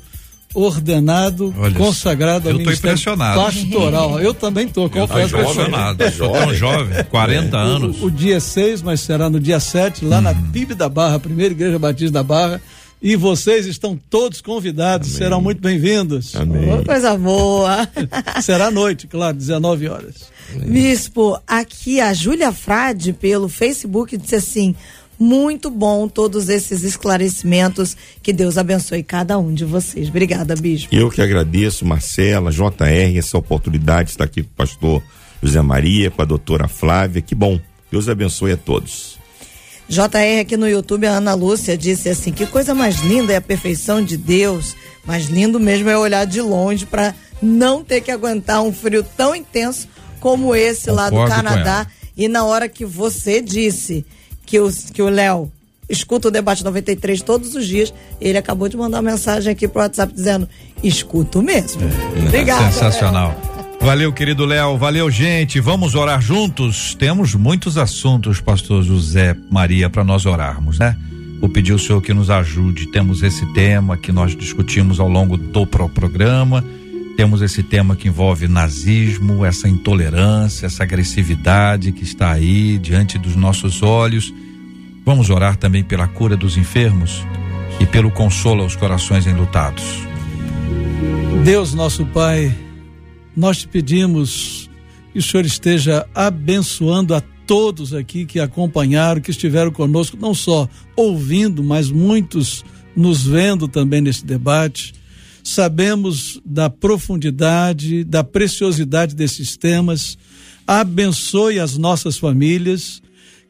[0.54, 3.42] ordenado, Olha, consagrado ao eu Ministério impressionado.
[3.42, 4.20] Pastoral.
[4.20, 5.34] Eu também tô, confesso.
[5.34, 6.04] Tá impressionado.
[6.18, 7.60] Tão jovem, 40 é.
[7.60, 8.02] anos.
[8.02, 10.22] O, o, dia 6, mas será no dia 7, lá uhum.
[10.24, 12.62] na PIB da Barra, primeira Igreja Batista da Barra.
[13.00, 15.18] E vocês estão todos convidados, Amém.
[15.20, 16.36] serão muito bem-vindos.
[16.36, 16.84] Amém.
[16.84, 17.88] coisa boa.
[18.42, 20.16] será à noite, claro, 19 horas.
[20.56, 20.70] Amém.
[20.70, 24.76] Bispo, aqui a Júlia Frade, pelo Facebook, disse assim:
[25.20, 27.98] muito bom todos esses esclarecimentos.
[28.22, 30.10] Que Deus abençoe cada um de vocês.
[30.10, 30.94] Obrigada, Bispo.
[30.94, 35.04] Eu que agradeço, Marcela, JR, essa oportunidade de estar aqui com o pastor
[35.42, 37.22] José Maria, com a doutora Flávia.
[37.22, 37.60] Que bom.
[37.92, 39.18] Deus abençoe a todos.
[39.90, 43.42] JR aqui no YouTube, a Ana Lúcia disse assim: que coisa mais linda é a
[43.42, 44.76] perfeição de Deus.
[45.06, 49.34] Mais lindo mesmo é olhar de longe para não ter que aguentar um frio tão
[49.34, 49.88] intenso
[50.20, 51.88] como esse Concordo lá do Canadá.
[52.18, 54.06] E na hora que você disse
[54.48, 55.52] que o que o Léo
[55.88, 59.82] escuta o debate 93 todos os dias, ele acabou de mandar uma mensagem aqui pro
[59.82, 60.50] WhatsApp dizendo:
[60.82, 61.82] "Escuto mesmo".
[61.84, 62.72] É, Obrigada.
[62.72, 63.30] Sensacional.
[63.30, 63.58] Léo.
[63.80, 64.78] Valeu, querido Léo.
[64.78, 65.60] Valeu, gente.
[65.60, 66.96] Vamos orar juntos.
[66.96, 70.98] Temos muitos assuntos, pastor José Maria, para nós orarmos, né?
[71.40, 72.88] Vou pedir ao senhor que nos ajude.
[72.88, 76.64] Temos esse tema que nós discutimos ao longo do programa.
[77.18, 83.36] Temos esse tema que envolve nazismo, essa intolerância, essa agressividade que está aí diante dos
[83.36, 84.32] nossos olhos.
[85.04, 87.26] Vamos orar também pela cura dos enfermos
[87.80, 89.84] e pelo consolo aos corações enlutados.
[91.44, 92.56] Deus, nosso Pai,
[93.36, 94.70] nós te pedimos
[95.12, 100.70] que o Senhor esteja abençoando a todos aqui que acompanharam, que estiveram conosco, não só
[100.96, 102.64] ouvindo, mas muitos
[102.96, 104.94] nos vendo também nesse debate
[105.48, 110.18] sabemos da profundidade, da preciosidade desses temas.
[110.68, 113.02] Abençoe as nossas famílias,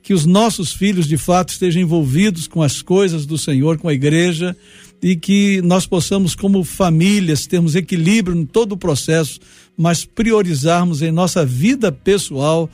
[0.04, 3.94] que os nossos filhos de fato estejam envolvidos com as coisas do Senhor, com a
[3.94, 4.56] igreja,
[5.02, 9.40] e que nós possamos, como famílias, termos equilíbrio em todo o processo,
[9.76, 12.70] mas priorizarmos em nossa vida pessoal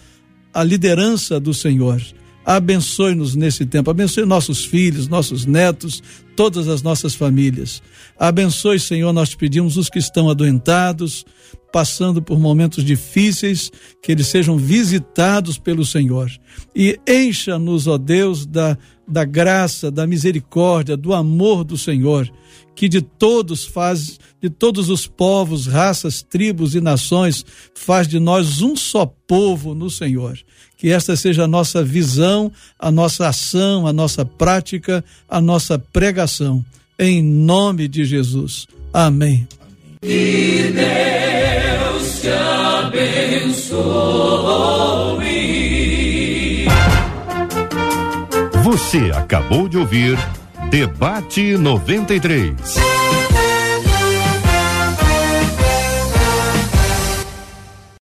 [0.53, 2.01] a liderança do Senhor.
[2.45, 6.03] Abençoe-nos nesse tempo, abençoe nossos filhos, nossos netos,
[6.36, 7.82] todas as nossas famílias.
[8.20, 11.26] Abençoe, Senhor, nós te pedimos os que estão adoentados,
[11.72, 13.72] passando por momentos difíceis,
[14.02, 16.30] que eles sejam visitados pelo Senhor.
[16.76, 22.32] E encha-nos, ó Deus, da, da graça, da misericórdia, do amor do Senhor,
[22.76, 27.45] que de todos faz, de todos os povos, raças, tribos e nações,
[27.76, 30.38] faz de nós um só povo no Senhor.
[30.84, 36.61] Que esta seja a nossa visão, a nossa ação, a nossa prática, a nossa pregação.
[36.99, 38.68] Em nome de Jesus.
[38.91, 39.47] Amém.
[40.01, 43.85] Que Deus te abençoe.
[48.61, 50.18] Você acabou de ouvir
[50.69, 52.53] Debate 93.